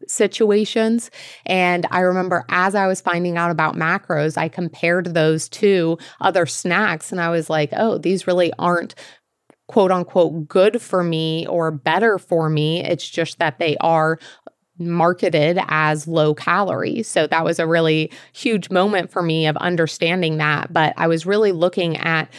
situations. 0.07 1.11
And 1.45 1.85
I 1.91 2.01
remember 2.01 2.45
as 2.49 2.75
I 2.75 2.87
was 2.87 3.01
finding 3.01 3.37
out 3.37 3.51
about 3.51 3.75
macros, 3.75 4.37
I 4.37 4.49
compared 4.49 5.13
those 5.13 5.49
to 5.49 5.97
other 6.21 6.45
snacks 6.45 7.11
and 7.11 7.21
I 7.21 7.29
was 7.29 7.49
like, 7.49 7.69
oh, 7.73 7.97
these 7.97 8.27
really 8.27 8.51
aren't 8.59 8.95
quote 9.67 9.91
unquote 9.91 10.47
good 10.47 10.81
for 10.81 11.03
me 11.03 11.47
or 11.47 11.71
better 11.71 12.17
for 12.17 12.49
me. 12.49 12.83
It's 12.83 13.09
just 13.09 13.39
that 13.39 13.59
they 13.59 13.77
are 13.77 14.19
marketed 14.77 15.59
as 15.67 16.07
low 16.07 16.33
calorie. 16.33 17.01
So 17.03 17.27
that 17.27 17.45
was 17.45 17.59
a 17.59 17.67
really 17.67 18.11
huge 18.33 18.69
moment 18.69 19.09
for 19.11 19.21
me 19.21 19.47
of 19.47 19.55
understanding 19.57 20.37
that. 20.37 20.73
But 20.73 20.93
I 20.97 21.07
was 21.07 21.25
really 21.25 21.51
looking 21.51 21.97
at 21.97 22.29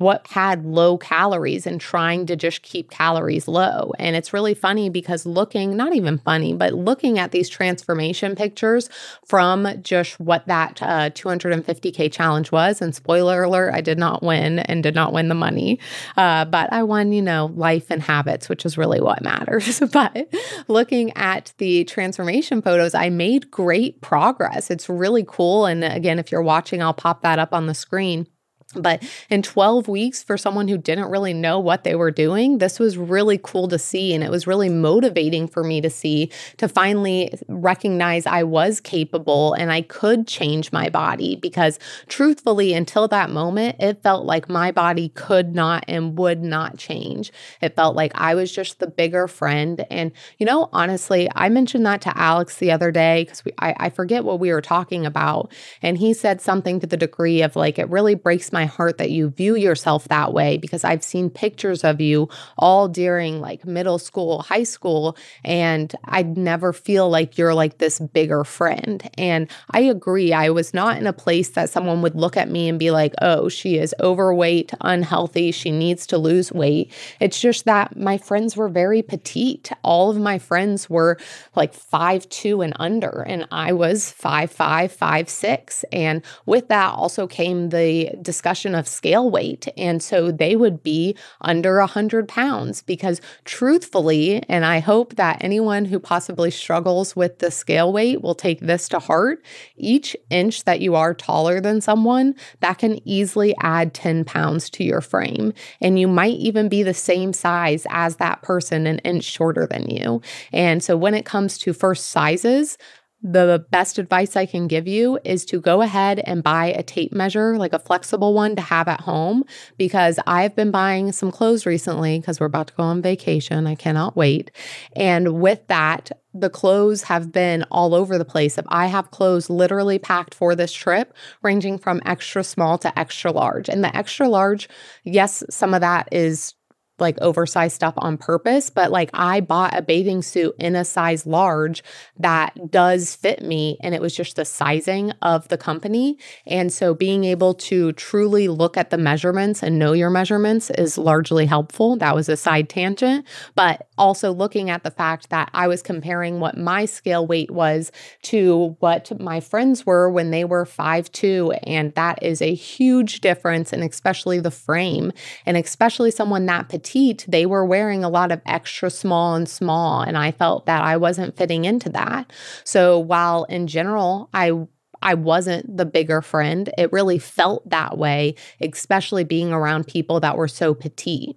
what 0.00 0.26
had 0.28 0.64
low 0.64 0.96
calories 0.96 1.66
and 1.66 1.78
trying 1.78 2.24
to 2.24 2.34
just 2.34 2.62
keep 2.62 2.90
calories 2.90 3.46
low. 3.46 3.92
And 3.98 4.16
it's 4.16 4.32
really 4.32 4.54
funny 4.54 4.88
because 4.88 5.26
looking, 5.26 5.76
not 5.76 5.94
even 5.94 6.16
funny, 6.16 6.54
but 6.54 6.72
looking 6.72 7.18
at 7.18 7.32
these 7.32 7.50
transformation 7.50 8.34
pictures 8.34 8.88
from 9.26 9.68
just 9.82 10.18
what 10.18 10.46
that 10.46 10.80
uh, 10.80 11.10
250K 11.10 12.10
challenge 12.10 12.50
was. 12.50 12.80
And 12.80 12.94
spoiler 12.94 13.42
alert, 13.42 13.74
I 13.74 13.82
did 13.82 13.98
not 13.98 14.22
win 14.22 14.60
and 14.60 14.82
did 14.82 14.94
not 14.94 15.12
win 15.12 15.28
the 15.28 15.34
money. 15.34 15.78
Uh, 16.16 16.46
but 16.46 16.72
I 16.72 16.82
won, 16.82 17.12
you 17.12 17.20
know, 17.20 17.52
life 17.54 17.90
and 17.90 18.00
habits, 18.00 18.48
which 18.48 18.64
is 18.64 18.78
really 18.78 19.02
what 19.02 19.22
matters. 19.22 19.80
but 19.92 20.32
looking 20.66 21.14
at 21.14 21.52
the 21.58 21.84
transformation 21.84 22.62
photos, 22.62 22.94
I 22.94 23.10
made 23.10 23.50
great 23.50 24.00
progress. 24.00 24.70
It's 24.70 24.88
really 24.88 25.26
cool. 25.28 25.66
And 25.66 25.84
again, 25.84 26.18
if 26.18 26.32
you're 26.32 26.40
watching, 26.40 26.82
I'll 26.82 26.94
pop 26.94 27.20
that 27.20 27.38
up 27.38 27.52
on 27.52 27.66
the 27.66 27.74
screen. 27.74 28.26
But 28.74 29.02
in 29.28 29.42
12 29.42 29.88
weeks, 29.88 30.22
for 30.22 30.38
someone 30.38 30.68
who 30.68 30.78
didn't 30.78 31.10
really 31.10 31.34
know 31.34 31.58
what 31.58 31.84
they 31.84 31.94
were 31.94 32.10
doing, 32.10 32.58
this 32.58 32.78
was 32.78 32.96
really 32.96 33.38
cool 33.42 33.68
to 33.68 33.78
see. 33.78 34.14
And 34.14 34.22
it 34.22 34.30
was 34.30 34.46
really 34.46 34.68
motivating 34.68 35.48
for 35.48 35.64
me 35.64 35.80
to 35.80 35.90
see 35.90 36.30
to 36.58 36.68
finally 36.68 37.32
recognize 37.48 38.26
I 38.26 38.44
was 38.44 38.80
capable 38.80 39.54
and 39.54 39.72
I 39.72 39.82
could 39.82 40.26
change 40.26 40.72
my 40.72 40.88
body. 40.88 41.36
Because 41.36 41.78
truthfully, 42.08 42.72
until 42.72 43.08
that 43.08 43.30
moment, 43.30 43.76
it 43.80 44.02
felt 44.02 44.24
like 44.24 44.48
my 44.48 44.70
body 44.70 45.08
could 45.10 45.54
not 45.54 45.84
and 45.88 46.16
would 46.18 46.42
not 46.42 46.78
change. 46.78 47.32
It 47.60 47.74
felt 47.74 47.96
like 47.96 48.12
I 48.14 48.34
was 48.34 48.52
just 48.52 48.78
the 48.78 48.86
bigger 48.86 49.26
friend. 49.26 49.84
And, 49.90 50.12
you 50.38 50.46
know, 50.46 50.68
honestly, 50.72 51.28
I 51.34 51.48
mentioned 51.48 51.86
that 51.86 52.00
to 52.02 52.16
Alex 52.16 52.56
the 52.58 52.70
other 52.70 52.92
day 52.92 53.24
because 53.24 53.42
I, 53.58 53.74
I 53.78 53.90
forget 53.90 54.24
what 54.24 54.40
we 54.40 54.52
were 54.52 54.62
talking 54.62 55.04
about. 55.06 55.52
And 55.82 55.98
he 55.98 56.14
said 56.14 56.40
something 56.40 56.80
to 56.80 56.86
the 56.86 56.96
degree 56.96 57.42
of 57.42 57.56
like, 57.56 57.78
it 57.78 57.88
really 57.88 58.14
breaks 58.14 58.52
my 58.52 58.59
my 58.60 58.66
heart 58.66 58.98
that 58.98 59.10
you 59.10 59.30
view 59.30 59.56
yourself 59.56 60.06
that 60.08 60.34
way 60.34 60.58
because 60.58 60.84
I've 60.84 61.02
seen 61.02 61.30
pictures 61.30 61.82
of 61.82 61.98
you 61.98 62.28
all 62.58 62.88
during 62.88 63.40
like 63.40 63.64
middle 63.64 63.98
school, 63.98 64.42
high 64.42 64.64
school, 64.64 65.16
and 65.44 65.94
I'd 66.04 66.36
never 66.36 66.74
feel 66.74 67.08
like 67.08 67.38
you're 67.38 67.54
like 67.54 67.78
this 67.78 67.98
bigger 67.98 68.44
friend. 68.44 69.08
And 69.16 69.48
I 69.70 69.80
agree. 69.80 70.34
I 70.34 70.50
was 70.50 70.74
not 70.74 70.98
in 70.98 71.06
a 71.06 71.14
place 71.14 71.48
that 71.50 71.70
someone 71.70 72.02
would 72.02 72.14
look 72.14 72.36
at 72.36 72.50
me 72.50 72.68
and 72.68 72.78
be 72.78 72.90
like, 72.90 73.14
oh, 73.22 73.48
she 73.48 73.78
is 73.78 73.94
overweight, 73.98 74.74
unhealthy, 74.82 75.52
she 75.52 75.70
needs 75.70 76.06
to 76.08 76.18
lose 76.18 76.52
weight. 76.52 76.92
It's 77.18 77.40
just 77.40 77.64
that 77.64 77.96
my 77.96 78.18
friends 78.18 78.58
were 78.58 78.68
very 78.68 79.00
petite. 79.00 79.72
All 79.82 80.10
of 80.10 80.18
my 80.18 80.38
friends 80.38 80.90
were 80.90 81.16
like 81.56 81.72
five 81.72 82.28
two 82.28 82.60
and 82.60 82.74
under, 82.78 83.24
and 83.26 83.48
I 83.50 83.72
was 83.72 84.10
five 84.10 84.50
five, 84.50 84.92
five 84.92 85.30
six. 85.30 85.82
And 85.92 86.22
with 86.44 86.68
that 86.68 86.92
also 86.92 87.26
came 87.26 87.70
the 87.70 88.10
discussion 88.20 88.49
discussion 88.50 88.74
of 88.74 88.88
scale 88.88 89.30
weight. 89.30 89.68
And 89.76 90.02
so 90.02 90.32
they 90.32 90.56
would 90.56 90.82
be 90.82 91.16
under 91.40 91.78
100 91.78 92.26
pounds 92.26 92.82
because, 92.82 93.20
truthfully, 93.44 94.42
and 94.48 94.64
I 94.66 94.80
hope 94.80 95.14
that 95.14 95.38
anyone 95.40 95.84
who 95.84 96.00
possibly 96.00 96.50
struggles 96.50 97.14
with 97.14 97.38
the 97.38 97.52
scale 97.52 97.92
weight 97.92 98.22
will 98.22 98.34
take 98.34 98.58
this 98.58 98.88
to 98.88 98.98
heart 98.98 99.44
each 99.76 100.16
inch 100.30 100.64
that 100.64 100.80
you 100.80 100.96
are 100.96 101.14
taller 101.14 101.60
than 101.60 101.80
someone, 101.80 102.34
that 102.58 102.78
can 102.78 102.98
easily 103.08 103.54
add 103.60 103.94
10 103.94 104.24
pounds 104.24 104.68
to 104.70 104.82
your 104.82 105.00
frame. 105.00 105.54
And 105.80 105.96
you 106.00 106.08
might 106.08 106.34
even 106.34 106.68
be 106.68 106.82
the 106.82 106.92
same 106.92 107.32
size 107.32 107.86
as 107.88 108.16
that 108.16 108.42
person, 108.42 108.88
an 108.88 108.98
inch 109.00 109.22
shorter 109.22 109.64
than 109.64 109.88
you. 109.88 110.22
And 110.52 110.82
so 110.82 110.96
when 110.96 111.14
it 111.14 111.24
comes 111.24 111.56
to 111.58 111.72
first 111.72 112.06
sizes, 112.06 112.78
the 113.22 113.64
best 113.70 113.98
advice 113.98 114.34
I 114.36 114.46
can 114.46 114.66
give 114.66 114.88
you 114.88 115.18
is 115.24 115.44
to 115.46 115.60
go 115.60 115.82
ahead 115.82 116.20
and 116.20 116.42
buy 116.42 116.66
a 116.66 116.82
tape 116.82 117.12
measure, 117.12 117.58
like 117.58 117.72
a 117.72 117.78
flexible 117.78 118.32
one 118.32 118.56
to 118.56 118.62
have 118.62 118.88
at 118.88 119.02
home, 119.02 119.44
because 119.76 120.18
I've 120.26 120.56
been 120.56 120.70
buying 120.70 121.12
some 121.12 121.30
clothes 121.30 121.66
recently 121.66 122.18
because 122.18 122.40
we're 122.40 122.46
about 122.46 122.68
to 122.68 122.74
go 122.74 122.82
on 122.82 123.02
vacation. 123.02 123.66
I 123.66 123.74
cannot 123.74 124.16
wait. 124.16 124.50
And 124.96 125.40
with 125.40 125.66
that, 125.66 126.10
the 126.32 126.50
clothes 126.50 127.02
have 127.02 127.32
been 127.32 127.64
all 127.70 127.94
over 127.94 128.16
the 128.16 128.24
place. 128.24 128.58
I 128.68 128.86
have 128.86 129.10
clothes 129.10 129.50
literally 129.50 129.98
packed 129.98 130.34
for 130.34 130.54
this 130.54 130.72
trip, 130.72 131.12
ranging 131.42 131.76
from 131.76 132.00
extra 132.06 132.44
small 132.44 132.78
to 132.78 132.98
extra 132.98 133.32
large. 133.32 133.68
And 133.68 133.82
the 133.84 133.94
extra 133.94 134.28
large, 134.28 134.68
yes, 135.04 135.42
some 135.50 135.74
of 135.74 135.80
that 135.80 136.08
is 136.12 136.54
like 137.00 137.18
oversized 137.20 137.74
stuff 137.74 137.94
on 137.96 138.18
purpose, 138.18 138.70
but 138.70 138.90
like 138.90 139.10
I 139.14 139.40
bought 139.40 139.76
a 139.76 139.82
bathing 139.82 140.22
suit 140.22 140.54
in 140.58 140.76
a 140.76 140.84
size 140.84 141.26
large 141.26 141.82
that 142.18 142.70
does 142.70 143.14
fit 143.14 143.42
me. 143.42 143.78
And 143.80 143.94
it 143.94 144.00
was 144.00 144.14
just 144.14 144.36
the 144.36 144.44
sizing 144.44 145.12
of 145.22 145.48
the 145.48 145.58
company. 145.58 146.18
And 146.46 146.72
so 146.72 146.94
being 146.94 147.24
able 147.24 147.54
to 147.54 147.92
truly 147.92 148.48
look 148.48 148.76
at 148.76 148.90
the 148.90 148.98
measurements 148.98 149.62
and 149.62 149.78
know 149.78 149.92
your 149.92 150.10
measurements 150.10 150.70
is 150.70 150.98
largely 150.98 151.46
helpful. 151.46 151.96
That 151.96 152.14
was 152.14 152.28
a 152.28 152.36
side 152.36 152.68
tangent, 152.68 153.26
but 153.54 153.88
also 153.96 154.32
looking 154.32 154.70
at 154.70 154.82
the 154.82 154.90
fact 154.90 155.30
that 155.30 155.50
I 155.54 155.68
was 155.68 155.82
comparing 155.82 156.40
what 156.40 156.58
my 156.58 156.84
scale 156.84 157.26
weight 157.26 157.50
was 157.50 157.92
to 158.22 158.76
what 158.80 159.18
my 159.20 159.40
friends 159.40 159.86
were 159.86 160.10
when 160.10 160.30
they 160.30 160.44
were 160.44 160.66
five 160.66 161.10
two, 161.12 161.52
And 161.64 161.94
that 161.94 162.22
is 162.22 162.42
a 162.42 162.54
huge 162.54 163.20
difference, 163.20 163.72
and 163.72 163.82
especially 163.82 164.40
the 164.40 164.50
frame, 164.50 165.12
and 165.46 165.56
especially 165.56 166.10
someone 166.10 166.46
that 166.46 166.68
petite 166.68 166.89
petite, 166.90 167.24
they 167.28 167.46
were 167.46 167.64
wearing 167.64 168.02
a 168.02 168.08
lot 168.08 168.32
of 168.32 168.40
extra 168.46 168.90
small 168.90 169.34
and 169.34 169.48
small. 169.48 170.02
And 170.02 170.16
I 170.18 170.32
felt 170.32 170.66
that 170.66 170.82
I 170.82 170.96
wasn't 170.96 171.36
fitting 171.36 171.64
into 171.64 171.88
that. 171.90 172.32
So 172.64 172.98
while 172.98 173.44
in 173.44 173.66
general, 173.66 174.28
I 174.34 174.66
I 175.02 175.14
wasn't 175.14 175.78
the 175.78 175.86
bigger 175.86 176.20
friend. 176.20 176.68
It 176.76 176.92
really 176.92 177.18
felt 177.18 177.68
that 177.70 177.96
way, 177.96 178.34
especially 178.60 179.24
being 179.24 179.50
around 179.50 179.86
people 179.86 180.20
that 180.20 180.36
were 180.36 180.48
so 180.48 180.74
petite. 180.74 181.36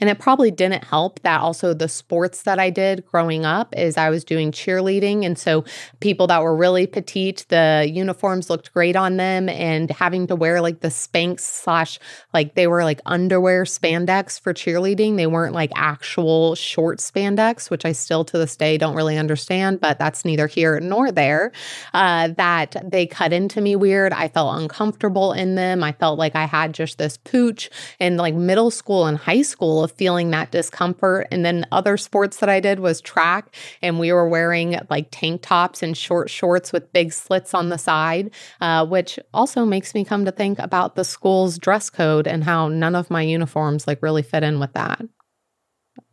And 0.00 0.10
it 0.10 0.18
probably 0.18 0.50
didn't 0.50 0.84
help 0.84 1.20
that 1.20 1.40
also 1.40 1.74
the 1.74 1.88
sports 1.88 2.42
that 2.42 2.58
I 2.58 2.70
did 2.70 3.04
growing 3.06 3.44
up 3.44 3.74
is 3.76 3.96
I 3.96 4.10
was 4.10 4.24
doing 4.24 4.52
cheerleading. 4.52 5.24
And 5.24 5.38
so 5.38 5.64
people 6.00 6.26
that 6.28 6.42
were 6.42 6.56
really 6.56 6.86
petite, 6.86 7.46
the 7.48 7.88
uniforms 7.90 8.50
looked 8.50 8.72
great 8.72 8.96
on 8.96 9.16
them 9.16 9.48
and 9.48 9.90
having 9.90 10.26
to 10.28 10.36
wear 10.36 10.60
like 10.60 10.80
the 10.80 10.88
Spanx 10.88 11.40
slash 11.40 11.98
like 12.34 12.54
they 12.54 12.66
were 12.66 12.84
like 12.84 13.00
underwear 13.06 13.64
spandex 13.64 14.40
for 14.40 14.52
cheerleading. 14.52 15.16
They 15.16 15.26
weren't 15.26 15.54
like 15.54 15.70
actual 15.74 16.54
short 16.54 16.98
spandex, 16.98 17.70
which 17.70 17.84
I 17.84 17.92
still 17.92 18.24
to 18.24 18.38
this 18.38 18.56
day 18.56 18.78
don't 18.78 18.96
really 18.96 19.18
understand, 19.18 19.80
but 19.80 19.98
that's 19.98 20.24
neither 20.24 20.46
here 20.46 20.80
nor 20.80 21.12
there. 21.12 21.52
Uh, 21.94 22.28
that 22.36 22.76
they 22.84 23.06
cut 23.06 23.32
into 23.32 23.60
me 23.60 23.76
weird. 23.76 24.12
I 24.12 24.28
felt 24.28 24.60
uncomfortable 24.60 25.32
in 25.32 25.54
them. 25.54 25.82
I 25.82 25.92
felt 25.92 26.18
like 26.18 26.34
I 26.34 26.44
had 26.44 26.74
just 26.74 26.98
this 26.98 27.16
pooch 27.16 27.70
in 27.98 28.16
like 28.16 28.34
middle 28.34 28.70
school 28.70 29.06
and 29.06 29.18
high 29.18 29.42
school 29.42 29.59
school 29.60 29.84
of 29.84 29.92
feeling 29.92 30.30
that 30.30 30.50
discomfort. 30.50 31.28
And 31.30 31.44
then 31.44 31.66
other 31.70 31.98
sports 31.98 32.38
that 32.38 32.48
I 32.48 32.60
did 32.60 32.80
was 32.80 33.02
track, 33.02 33.54
and 33.82 33.98
we 33.98 34.10
were 34.10 34.26
wearing 34.26 34.80
like 34.88 35.08
tank 35.10 35.42
tops 35.42 35.82
and 35.82 35.94
short 35.94 36.30
shorts 36.30 36.72
with 36.72 36.90
big 36.94 37.12
slits 37.12 37.52
on 37.52 37.68
the 37.68 37.76
side, 37.76 38.30
uh, 38.62 38.86
which 38.86 39.18
also 39.34 39.66
makes 39.66 39.94
me 39.94 40.02
come 40.02 40.24
to 40.24 40.32
think 40.32 40.58
about 40.58 40.94
the 40.94 41.04
school's 41.04 41.58
dress 41.58 41.90
code 41.90 42.26
and 42.26 42.42
how 42.42 42.68
none 42.68 42.94
of 42.94 43.10
my 43.10 43.20
uniforms 43.20 43.86
like 43.86 44.02
really 44.02 44.22
fit 44.22 44.42
in 44.42 44.60
with 44.60 44.72
that. 44.72 45.02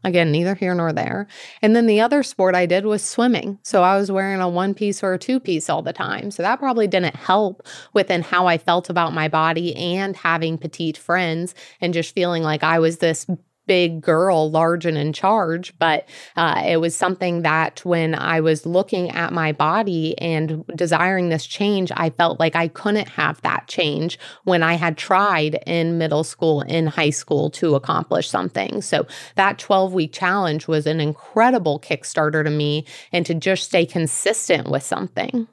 Again, 0.03 0.31
neither 0.31 0.55
here 0.55 0.73
nor 0.73 0.93
there. 0.93 1.27
And 1.61 1.75
then 1.75 1.85
the 1.85 1.99
other 1.99 2.23
sport 2.23 2.55
I 2.55 2.65
did 2.65 2.85
was 2.85 3.03
swimming. 3.03 3.59
So 3.63 3.83
I 3.83 3.97
was 3.97 4.11
wearing 4.11 4.39
a 4.39 4.47
one 4.47 4.73
piece 4.73 5.03
or 5.03 5.13
a 5.13 5.19
two 5.19 5.39
piece 5.39 5.69
all 5.69 5.81
the 5.81 5.91
time. 5.91 6.31
So 6.31 6.43
that 6.43 6.59
probably 6.59 6.87
didn't 6.87 7.15
help 7.15 7.67
within 7.93 8.21
how 8.21 8.47
I 8.47 8.57
felt 8.57 8.89
about 8.89 9.13
my 9.13 9.27
body 9.27 9.75
and 9.75 10.15
having 10.15 10.57
petite 10.57 10.97
friends 10.97 11.55
and 11.81 11.93
just 11.93 12.15
feeling 12.15 12.43
like 12.43 12.63
I 12.63 12.79
was 12.79 12.99
this 12.99 13.27
big 13.67 14.01
girl, 14.01 14.49
large 14.49 14.85
and 14.85 14.97
in 14.97 15.13
charge, 15.13 15.77
but 15.77 16.07
uh, 16.35 16.63
it 16.65 16.77
was 16.77 16.95
something 16.95 17.41
that 17.43 17.83
when 17.85 18.15
I 18.15 18.39
was 18.39 18.65
looking 18.65 19.11
at 19.11 19.33
my 19.33 19.51
body 19.51 20.17
and 20.17 20.63
desiring 20.75 21.29
this 21.29 21.45
change, 21.45 21.91
I 21.95 22.09
felt 22.09 22.39
like 22.39 22.55
I 22.55 22.69
couldn't 22.69 23.09
have 23.09 23.41
that 23.41 23.67
change 23.67 24.17
when 24.45 24.63
I 24.63 24.73
had 24.73 24.97
tried 24.97 25.59
in 25.67 25.97
middle 25.97 26.23
school, 26.23 26.61
in 26.61 26.87
high 26.87 27.11
school 27.11 27.49
to 27.51 27.75
accomplish 27.75 28.29
something. 28.29 28.81
So 28.81 29.05
that 29.35 29.59
12 29.59 29.93
week 29.93 30.13
challenge 30.13 30.67
was 30.67 30.87
an 30.87 30.99
incredible 30.99 31.79
Kickstarter 31.79 32.43
to 32.43 32.49
me 32.49 32.85
and 33.11 33.25
to 33.25 33.33
just 33.33 33.65
stay 33.65 33.85
consistent 33.85 34.69
with 34.69 34.83
something. 34.83 35.47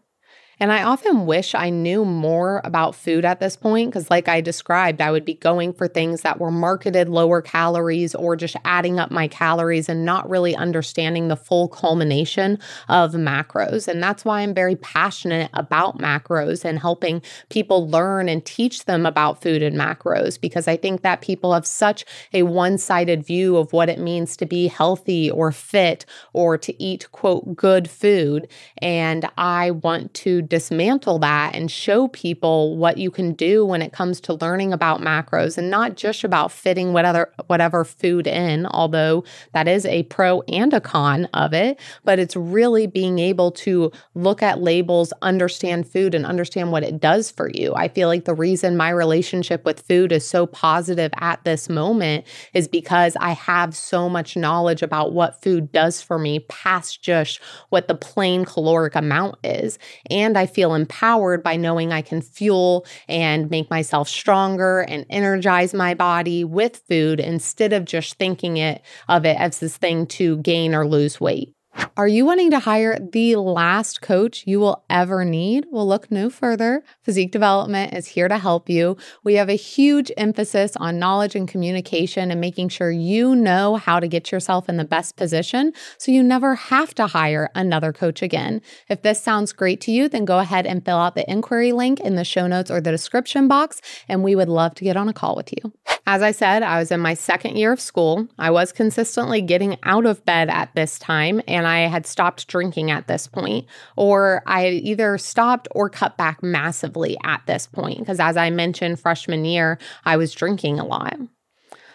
And 0.61 0.73
I 0.73 0.83
often 0.83 1.27
wish 1.27 1.55
I 1.55 1.71
knew 1.71 2.05
more 2.05 2.61
about 2.65 2.95
food 2.95 3.25
at 3.25 3.41
this 3.41 3.57
point 3.57 3.91
because, 3.91 4.11
like 4.11 4.29
I 4.29 4.41
described, 4.41 5.01
I 5.01 5.11
would 5.11 5.25
be 5.25 5.35
going 5.35 5.73
for 5.73 5.89
things 5.89 6.23
that 6.23 6.39
were 6.39 6.51
marketed 6.51 7.09
lower 7.09 7.43
calories 7.43 8.15
or 8.15 8.37
just 8.37 8.57
adding 8.65 8.99
up 8.99 9.11
my 9.11 9.29
calories 9.29 9.89
and 9.89 10.05
not 10.05 10.29
really 10.29 10.55
understanding 10.55 11.29
the 11.29 11.37
full 11.37 11.69
culmination 11.69 12.59
of 12.89 13.13
macros. 13.13 13.89
And 13.89 14.03
that's 14.03 14.25
why 14.25 14.41
I'm 14.41 14.55
very 14.55 14.77
passionate 14.77 15.51
about 15.55 15.99
macros 15.99 16.65
and 16.65 16.79
helping 16.79 17.23
people 17.49 17.89
learn 17.89 18.29
and 18.29 18.45
teach 18.45 18.85
them 18.85 19.07
about 19.07 19.43
food 19.43 19.63
and 19.63 19.77
macros 19.77 20.41
because 20.41 20.69
I 20.69 20.77
think 20.77 21.03
that 21.03 21.21
people 21.21 21.53
have 21.53 21.67
such 21.67 22.05
a 22.33 22.43
one 22.45 22.79
sided 22.79 23.27
view 23.27 23.57
of 23.57 23.73
what 23.73 23.89
it 23.89 23.99
means 23.99 24.37
to 24.37 24.47
be 24.47 24.69
healthy 24.69 25.31
or 25.31 25.51
fit 25.51 26.07
or 26.33 26.57
to 26.59 26.83
eat, 26.83 27.11
quote, 27.13 27.57
good 27.57 27.91
food. 27.91 28.49
And 28.79 29.29
I 29.37 29.73
want 29.73 30.15
to 30.15 30.43
dismantle 30.49 31.19
that 31.21 31.55
and 31.55 31.71
show 31.71 32.09
people 32.09 32.77
what 32.77 32.99
you 32.99 33.11
can 33.11 33.33
do 33.33 33.65
when 33.65 33.83
it 33.83 33.93
comes 33.93 34.21
to 34.23 34.35
learning 34.35 34.73
about 34.73 35.01
macros 35.01 35.59
and 35.59 35.71
not 35.71 35.97
just 35.97 36.25
about 36.25 36.53
fitting 36.53 36.93
whatever 36.93 37.33
whatever 37.47 37.85
food 37.85 38.27
in, 38.27 38.67
although 38.67 39.25
that 39.53 39.69
is 39.69 39.87
a 39.87 40.03
pro 40.05 40.43
and 40.43 40.73
a 40.73 40.81
con 40.81 41.27
of 41.35 41.53
it, 41.53 41.79
but 42.05 42.19
it's 42.19 42.37
really 42.37 42.87
being 42.87 43.19
able 43.19 43.51
to 43.51 43.91
look 44.15 44.43
at 44.43 44.61
labels, 44.61 45.13
understand 45.23 45.89
food 45.89 46.15
and 46.15 46.27
understand 46.27 46.73
what 46.73 46.83
it 46.83 47.01
does 47.01 47.31
for 47.31 47.51
you. 47.53 47.75
I 47.75 47.89
feel 47.89 48.09
like 48.09 48.25
the 48.25 48.35
reason 48.35 48.77
my 48.77 48.91
relationship 48.91 49.65
with 49.65 49.87
food 49.87 50.13
is 50.13 50.27
so 50.29 50.47
positive 50.47 51.13
at 51.19 51.43
this 51.45 51.69
moment 51.69 52.27
is 52.53 52.69
because 52.69 53.17
I 53.21 53.33
have 53.33 53.77
so 53.77 54.09
much 54.09 54.37
knowledge 54.37 54.83
about 54.83 55.13
what 55.13 55.43
food 55.43 55.73
does 55.73 56.01
for 56.01 56.19
me 56.19 56.41
past 56.41 57.03
just 57.03 57.41
what 57.69 57.89
the 57.89 57.95
plain 57.95 58.45
caloric 58.45 58.95
amount 58.95 59.37
is. 59.45 59.79
And 60.11 60.34
I 60.37 60.47
feel 60.47 60.75
empowered 60.75 61.43
by 61.43 61.57
knowing 61.57 61.93
I 61.93 62.03
can 62.03 62.21
fuel 62.21 62.87
and 63.09 63.51
make 63.51 63.71
myself 63.71 64.09
stronger 64.09 64.81
and 64.81 65.07
energize 65.11 65.75
my 65.75 65.95
body 65.95 66.45
with 66.45 66.83
food 66.89 67.21
instead 67.21 67.73
of 67.73 67.85
just 67.85 68.15
thinking 68.15 68.57
it 68.57 68.83
of 69.09 69.25
it 69.25 69.39
as 69.39 69.61
this 69.61 69.77
thing 69.77 70.07
to 70.07 70.39
gain 70.39 70.75
or 70.75 70.87
lose 70.87 71.21
weight. 71.21 71.54
Are 71.97 72.09
you 72.09 72.25
wanting 72.25 72.51
to 72.51 72.59
hire 72.59 72.99
the 72.99 73.37
last 73.37 74.01
coach 74.01 74.43
you 74.49 74.59
will 74.59 74.85
ever 74.91 75.25
need? 75.25 75.67
Well, 75.71 75.87
look 75.87 76.11
no 76.11 76.29
further. 76.29 76.83
Physique 77.03 77.31
Development 77.31 77.95
is 77.95 78.09
here 78.09 78.27
to 78.27 78.39
help 78.39 78.69
you. 78.69 78.97
We 79.23 79.35
have 79.35 79.49
a 79.49 79.55
huge 79.55 80.11
emphasis 80.17 80.77
on 80.77 80.99
knowledge 80.99 81.37
and 81.37 81.47
communication 81.47 82.33
and 82.33 82.41
making 82.41 82.71
sure 82.71 82.91
you 82.91 83.37
know 83.37 83.77
how 83.77 84.01
to 84.01 84.09
get 84.09 84.33
yourself 84.33 84.69
in 84.69 84.77
the 84.77 84.85
best 84.85 85.17
position 85.17 85.73
so 85.97 86.11
you 86.11 86.25
never 86.25 86.57
have 86.57 86.95
to 86.97 87.07
hire 87.07 87.49
another 87.55 87.93
coach 87.93 88.23
again. 88.23 88.61
If 88.89 89.03
this 89.03 89.23
sounds 89.23 89.53
great 89.53 89.81
to 89.83 89.93
you, 89.93 90.09
then 90.09 90.25
go 90.25 90.41
ahead 90.41 90.67
and 90.67 90.85
fill 90.85 90.99
out 90.99 91.15
the 91.15 91.31
inquiry 91.31 91.71
link 91.71 92.01
in 92.01 92.17
the 92.17 92.25
show 92.25 92.49
notes 92.49 92.73
or 92.73 92.81
the 92.81 92.91
description 92.91 93.47
box, 93.47 93.81
and 94.09 94.25
we 94.25 94.35
would 94.35 94.49
love 94.49 94.75
to 94.75 94.85
get 94.85 94.97
on 94.97 95.09
a 95.09 95.13
call 95.13 95.37
with 95.37 95.53
you. 95.53 95.73
As 96.07 96.21
I 96.21 96.33
said, 96.33 96.63
I 96.63 96.79
was 96.79 96.91
in 96.91 97.01
my 97.01 97.15
second 97.15 97.57
year 97.57 97.73
of 97.73 97.81
school. 97.81 98.29
I 98.39 98.51
was 98.51 98.73
consistently 98.73 99.41
getting 99.41 99.79
out 99.85 100.05
of 100.05 100.25
bed 100.27 100.51
at 100.51 100.75
this 100.75 100.99
time, 100.99 101.41
and 101.49 101.67
I 101.67 101.87
had 101.87 102.07
stopped 102.07 102.47
drinking 102.47 102.91
at 102.91 103.09
this 103.09 103.27
point, 103.27 103.67
or 103.97 104.43
I 104.47 104.65
had 104.65 104.75
either 104.75 105.17
stopped 105.17 105.67
or 105.71 105.89
cut 105.89 106.19
back 106.19 106.43
massively 106.43 107.17
at 107.25 107.41
this 107.47 107.67
point. 107.67 108.01
Because 108.01 108.21
as 108.21 108.37
I 108.37 108.51
mentioned, 108.51 109.01
freshman 109.01 109.47
year, 109.47 109.79
I 110.05 110.19
was 110.19 110.33
drinking 110.33 110.79
a 110.79 110.85
lot. 110.85 111.17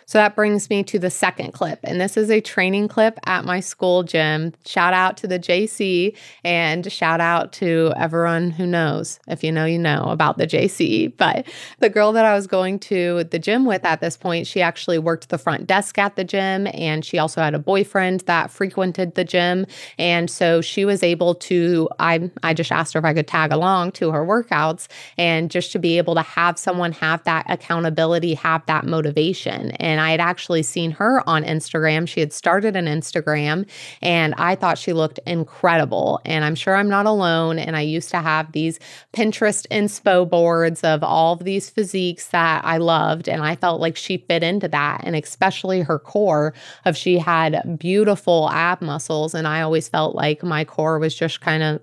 So 0.09 0.17
that 0.17 0.35
brings 0.35 0.71
me 0.71 0.81
to 0.85 0.97
the 0.97 1.11
second 1.11 1.51
clip. 1.51 1.77
And 1.83 2.01
this 2.01 2.17
is 2.17 2.31
a 2.31 2.41
training 2.41 2.87
clip 2.87 3.19
at 3.27 3.45
my 3.45 3.59
school 3.59 4.01
gym. 4.01 4.53
Shout 4.65 4.91
out 4.91 5.17
to 5.17 5.27
the 5.27 5.37
JC 5.37 6.17
and 6.43 6.91
shout 6.91 7.21
out 7.21 7.53
to 7.53 7.93
everyone 7.95 8.49
who 8.49 8.65
knows. 8.65 9.19
If 9.27 9.43
you 9.43 9.51
know, 9.51 9.65
you 9.65 9.77
know 9.77 10.05
about 10.05 10.39
the 10.39 10.47
JC. 10.47 11.15
But 11.15 11.45
the 11.77 11.91
girl 11.91 12.11
that 12.13 12.25
I 12.25 12.33
was 12.33 12.47
going 12.47 12.79
to 12.79 13.25
the 13.25 13.37
gym 13.37 13.65
with 13.65 13.85
at 13.85 14.01
this 14.01 14.17
point, 14.17 14.47
she 14.47 14.63
actually 14.63 14.97
worked 14.97 15.29
the 15.29 15.37
front 15.37 15.67
desk 15.67 15.99
at 15.99 16.15
the 16.15 16.23
gym 16.23 16.67
and 16.73 17.05
she 17.05 17.19
also 17.19 17.39
had 17.39 17.53
a 17.53 17.59
boyfriend 17.59 18.21
that 18.21 18.49
frequented 18.49 19.13
the 19.13 19.23
gym. 19.23 19.67
And 19.99 20.27
so 20.27 20.59
she 20.59 20.85
was 20.85 21.03
able 21.03 21.35
to, 21.35 21.87
I, 21.99 22.31
I 22.41 22.55
just 22.55 22.71
asked 22.71 22.95
her 22.95 22.99
if 22.99 23.05
I 23.05 23.13
could 23.13 23.27
tag 23.27 23.51
along 23.51 23.91
to 23.91 24.09
her 24.09 24.25
workouts 24.25 24.87
and 25.19 25.51
just 25.51 25.71
to 25.73 25.77
be 25.77 25.99
able 25.99 26.15
to 26.15 26.23
have 26.23 26.57
someone 26.57 26.93
have 26.93 27.23
that 27.25 27.45
accountability, 27.47 28.33
have 28.33 28.65
that 28.65 28.87
motivation. 28.87 29.69
And 29.73 29.98
and 29.99 30.07
I 30.07 30.11
had 30.11 30.21
actually 30.21 30.63
seen 30.63 30.91
her 30.91 31.21
on 31.27 31.43
Instagram. 31.43 32.07
She 32.07 32.21
had 32.21 32.31
started 32.31 32.77
an 32.77 32.85
Instagram 32.85 33.69
and 34.01 34.33
I 34.37 34.55
thought 34.55 34.77
she 34.77 34.93
looked 34.93 35.19
incredible. 35.27 36.21
And 36.23 36.45
I'm 36.45 36.55
sure 36.55 36.77
I'm 36.77 36.87
not 36.87 37.05
alone. 37.05 37.59
And 37.59 37.75
I 37.75 37.81
used 37.81 38.09
to 38.11 38.19
have 38.19 38.53
these 38.53 38.79
Pinterest 39.11 39.67
inspo 39.67 40.29
boards 40.29 40.85
of 40.85 41.03
all 41.03 41.33
of 41.33 41.43
these 41.43 41.69
physiques 41.69 42.29
that 42.29 42.63
I 42.63 42.77
loved. 42.77 43.27
And 43.27 43.43
I 43.43 43.57
felt 43.57 43.81
like 43.81 43.97
she 43.97 44.19
fit 44.19 44.41
into 44.41 44.69
that. 44.69 45.01
And 45.03 45.17
especially 45.17 45.81
her 45.81 45.99
core 45.99 46.53
of 46.85 46.95
she 46.95 47.17
had 47.17 47.77
beautiful 47.77 48.49
ab 48.51 48.81
muscles. 48.81 49.35
And 49.35 49.49
I 49.49 49.59
always 49.61 49.89
felt 49.89 50.15
like 50.15 50.43
my 50.43 50.63
core 50.63 50.97
was 50.97 51.13
just 51.13 51.41
kind 51.41 51.61
of 51.61 51.81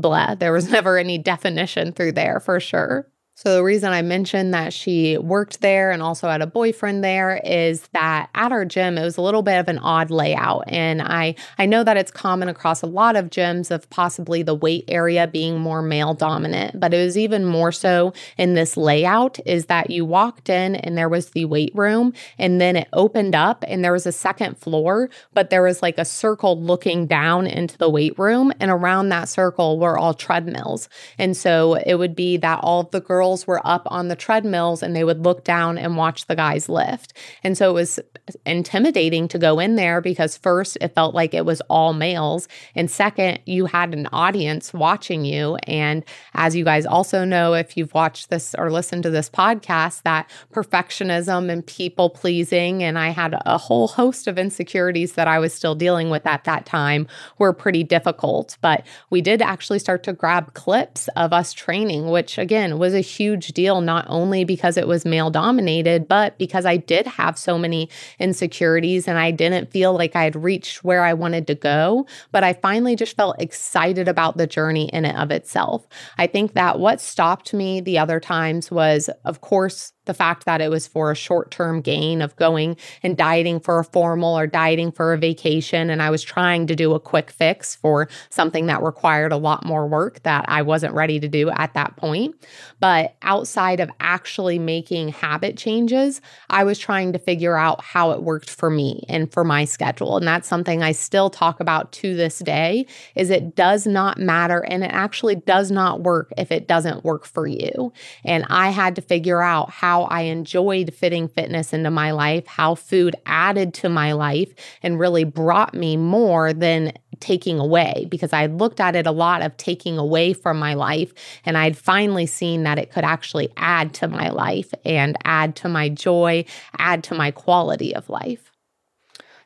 blah. 0.00 0.36
There 0.36 0.54
was 0.54 0.70
never 0.70 0.96
any 0.96 1.18
definition 1.18 1.92
through 1.92 2.12
there 2.12 2.40
for 2.40 2.60
sure. 2.60 3.10
So, 3.40 3.54
the 3.54 3.62
reason 3.62 3.92
I 3.92 4.02
mentioned 4.02 4.52
that 4.52 4.72
she 4.72 5.16
worked 5.16 5.60
there 5.60 5.92
and 5.92 6.02
also 6.02 6.28
had 6.28 6.42
a 6.42 6.46
boyfriend 6.48 7.04
there 7.04 7.40
is 7.44 7.82
that 7.92 8.30
at 8.34 8.50
our 8.50 8.64
gym, 8.64 8.98
it 8.98 9.04
was 9.04 9.16
a 9.16 9.20
little 9.20 9.42
bit 9.42 9.60
of 9.60 9.68
an 9.68 9.78
odd 9.78 10.10
layout. 10.10 10.64
And 10.66 11.00
I, 11.00 11.36
I 11.56 11.64
know 11.64 11.84
that 11.84 11.96
it's 11.96 12.10
common 12.10 12.48
across 12.48 12.82
a 12.82 12.86
lot 12.86 13.14
of 13.14 13.30
gyms 13.30 13.70
of 13.70 13.88
possibly 13.90 14.42
the 14.42 14.56
weight 14.56 14.86
area 14.88 15.28
being 15.28 15.60
more 15.60 15.82
male 15.82 16.14
dominant, 16.14 16.80
but 16.80 16.92
it 16.92 17.04
was 17.04 17.16
even 17.16 17.44
more 17.44 17.70
so 17.70 18.12
in 18.38 18.54
this 18.54 18.76
layout 18.76 19.38
is 19.46 19.66
that 19.66 19.88
you 19.88 20.04
walked 20.04 20.48
in 20.48 20.74
and 20.74 20.98
there 20.98 21.08
was 21.08 21.30
the 21.30 21.44
weight 21.44 21.70
room 21.76 22.14
and 22.38 22.60
then 22.60 22.74
it 22.74 22.88
opened 22.92 23.36
up 23.36 23.64
and 23.68 23.84
there 23.84 23.92
was 23.92 24.04
a 24.04 24.10
second 24.10 24.58
floor, 24.58 25.10
but 25.32 25.50
there 25.50 25.62
was 25.62 25.80
like 25.80 25.98
a 25.98 26.04
circle 26.04 26.60
looking 26.60 27.06
down 27.06 27.46
into 27.46 27.78
the 27.78 27.88
weight 27.88 28.18
room. 28.18 28.52
And 28.58 28.72
around 28.72 29.10
that 29.10 29.28
circle 29.28 29.78
were 29.78 29.96
all 29.96 30.12
treadmills. 30.12 30.88
And 31.18 31.36
so 31.36 31.74
it 31.74 31.94
would 31.94 32.16
be 32.16 32.36
that 32.38 32.58
all 32.64 32.80
of 32.80 32.90
the 32.90 33.00
girls 33.00 33.27
girls 33.28 33.46
were 33.46 33.60
up 33.66 33.82
on 33.90 34.08
the 34.08 34.16
treadmills 34.16 34.82
and 34.82 34.96
they 34.96 35.04
would 35.04 35.22
look 35.22 35.44
down 35.44 35.76
and 35.76 35.98
watch 35.98 36.26
the 36.26 36.34
guys 36.34 36.66
lift. 36.66 37.12
And 37.44 37.58
so 37.58 37.70
it 37.70 37.74
was 37.74 38.00
intimidating 38.46 39.28
to 39.28 39.38
go 39.38 39.58
in 39.58 39.76
there 39.76 40.00
because 40.00 40.34
first 40.34 40.78
it 40.80 40.94
felt 40.94 41.14
like 41.14 41.34
it 41.34 41.44
was 41.44 41.60
all 41.68 41.92
males. 41.92 42.48
And 42.74 42.90
second, 42.90 43.40
you 43.44 43.66
had 43.66 43.92
an 43.92 44.08
audience 44.12 44.72
watching 44.72 45.26
you. 45.26 45.56
And 45.64 46.06
as 46.32 46.56
you 46.56 46.64
guys 46.64 46.86
also 46.86 47.26
know, 47.26 47.52
if 47.52 47.76
you've 47.76 47.92
watched 47.92 48.30
this 48.30 48.54
or 48.56 48.70
listened 48.70 49.02
to 49.02 49.10
this 49.10 49.28
podcast, 49.28 50.02
that 50.04 50.30
perfectionism 50.50 51.50
and 51.50 51.66
people 51.66 52.08
pleasing, 52.08 52.82
and 52.82 52.98
I 52.98 53.10
had 53.10 53.36
a 53.44 53.58
whole 53.58 53.88
host 53.88 54.26
of 54.26 54.38
insecurities 54.38 55.12
that 55.14 55.28
I 55.28 55.38
was 55.38 55.52
still 55.52 55.74
dealing 55.74 56.08
with 56.08 56.26
at 56.26 56.44
that 56.44 56.64
time 56.64 57.06
were 57.36 57.52
pretty 57.52 57.84
difficult. 57.84 58.56
But 58.62 58.86
we 59.10 59.20
did 59.20 59.42
actually 59.42 59.80
start 59.80 60.02
to 60.04 60.14
grab 60.14 60.54
clips 60.54 61.08
of 61.08 61.34
us 61.34 61.52
training, 61.52 62.08
which 62.08 62.38
again 62.38 62.78
was 62.78 62.94
a 62.94 63.00
huge 63.18 63.48
deal, 63.48 63.80
not 63.80 64.06
only 64.08 64.44
because 64.44 64.76
it 64.76 64.86
was 64.86 65.04
male 65.04 65.30
dominated, 65.30 66.06
but 66.06 66.38
because 66.38 66.64
I 66.64 66.76
did 66.76 67.06
have 67.06 67.36
so 67.36 67.58
many 67.58 67.90
insecurities 68.18 69.08
and 69.08 69.18
I 69.18 69.32
didn't 69.32 69.70
feel 69.72 69.92
like 69.92 70.14
I 70.14 70.24
had 70.24 70.36
reached 70.36 70.84
where 70.84 71.02
I 71.02 71.12
wanted 71.12 71.46
to 71.48 71.54
go. 71.54 72.06
But 72.30 72.44
I 72.44 72.52
finally 72.52 72.96
just 72.96 73.16
felt 73.16 73.40
excited 73.40 74.06
about 74.06 74.36
the 74.36 74.46
journey 74.46 74.88
in 74.90 75.04
and 75.04 75.18
of 75.18 75.30
itself. 75.30 75.86
I 76.16 76.26
think 76.26 76.54
that 76.54 76.78
what 76.78 77.00
stopped 77.00 77.52
me 77.52 77.80
the 77.80 77.98
other 77.98 78.20
times 78.20 78.70
was, 78.70 79.10
of 79.24 79.40
course, 79.40 79.92
the 80.08 80.14
fact 80.14 80.46
that 80.46 80.60
it 80.60 80.70
was 80.70 80.88
for 80.88 81.12
a 81.12 81.14
short 81.14 81.52
term 81.52 81.80
gain 81.80 82.20
of 82.20 82.34
going 82.34 82.76
and 83.04 83.16
dieting 83.16 83.60
for 83.60 83.78
a 83.78 83.84
formal 83.84 84.36
or 84.36 84.48
dieting 84.48 84.90
for 84.90 85.12
a 85.12 85.18
vacation. 85.18 85.90
And 85.90 86.02
I 86.02 86.10
was 86.10 86.24
trying 86.24 86.66
to 86.66 86.74
do 86.74 86.94
a 86.94 87.00
quick 87.00 87.30
fix 87.30 87.76
for 87.76 88.08
something 88.30 88.66
that 88.66 88.82
required 88.82 89.30
a 89.30 89.36
lot 89.36 89.64
more 89.64 89.86
work 89.86 90.22
that 90.24 90.44
I 90.48 90.62
wasn't 90.62 90.94
ready 90.94 91.20
to 91.20 91.28
do 91.28 91.50
at 91.50 91.74
that 91.74 91.96
point. 91.96 92.34
But 92.80 93.14
outside 93.22 93.78
of 93.78 93.90
actually 94.00 94.58
making 94.58 95.10
habit 95.10 95.56
changes, 95.56 96.20
I 96.50 96.64
was 96.64 96.78
trying 96.78 97.12
to 97.12 97.18
figure 97.18 97.56
out 97.56 97.84
how 97.84 98.12
it 98.12 98.22
worked 98.22 98.50
for 98.50 98.70
me 98.70 99.04
and 99.08 99.32
for 99.32 99.44
my 99.44 99.64
schedule. 99.64 100.16
And 100.16 100.26
that's 100.26 100.48
something 100.48 100.82
I 100.82 100.92
still 100.92 101.30
talk 101.30 101.60
about 101.60 101.92
to 101.92 102.16
this 102.16 102.38
day 102.38 102.86
is 103.14 103.30
it 103.30 103.54
does 103.54 103.86
not 103.86 104.18
matter 104.18 104.64
and 104.64 104.82
it 104.82 104.90
actually 104.90 105.36
does 105.36 105.70
not 105.70 106.00
work 106.00 106.32
if 106.38 106.50
it 106.50 106.66
doesn't 106.66 107.04
work 107.04 107.26
for 107.26 107.46
you. 107.46 107.92
And 108.24 108.46
I 108.48 108.70
had 108.70 108.96
to 108.96 109.02
figure 109.02 109.42
out 109.42 109.70
how 109.70 109.97
how 109.98 110.04
I 110.04 110.22
enjoyed 110.22 110.94
fitting 110.94 111.26
fitness 111.26 111.72
into 111.72 111.90
my 111.90 112.12
life, 112.12 112.46
how 112.46 112.76
food 112.76 113.16
added 113.26 113.74
to 113.74 113.88
my 113.88 114.12
life 114.12 114.54
and 114.80 114.98
really 114.98 115.24
brought 115.24 115.74
me 115.74 115.96
more 115.96 116.52
than 116.52 116.92
taking 117.18 117.58
away 117.58 118.06
because 118.08 118.32
I 118.32 118.46
looked 118.46 118.78
at 118.78 118.94
it 118.94 119.08
a 119.08 119.10
lot 119.10 119.42
of 119.42 119.56
taking 119.56 119.98
away 119.98 120.34
from 120.34 120.56
my 120.56 120.74
life. 120.74 121.12
And 121.44 121.58
I'd 121.58 121.76
finally 121.76 122.26
seen 122.26 122.62
that 122.62 122.78
it 122.78 122.92
could 122.92 123.02
actually 123.02 123.52
add 123.56 123.92
to 123.94 124.06
my 124.06 124.30
life 124.30 124.72
and 124.84 125.16
add 125.24 125.56
to 125.56 125.68
my 125.68 125.88
joy, 125.88 126.44
add 126.78 127.02
to 127.04 127.16
my 127.16 127.32
quality 127.32 127.92
of 127.92 128.08
life. 128.08 128.47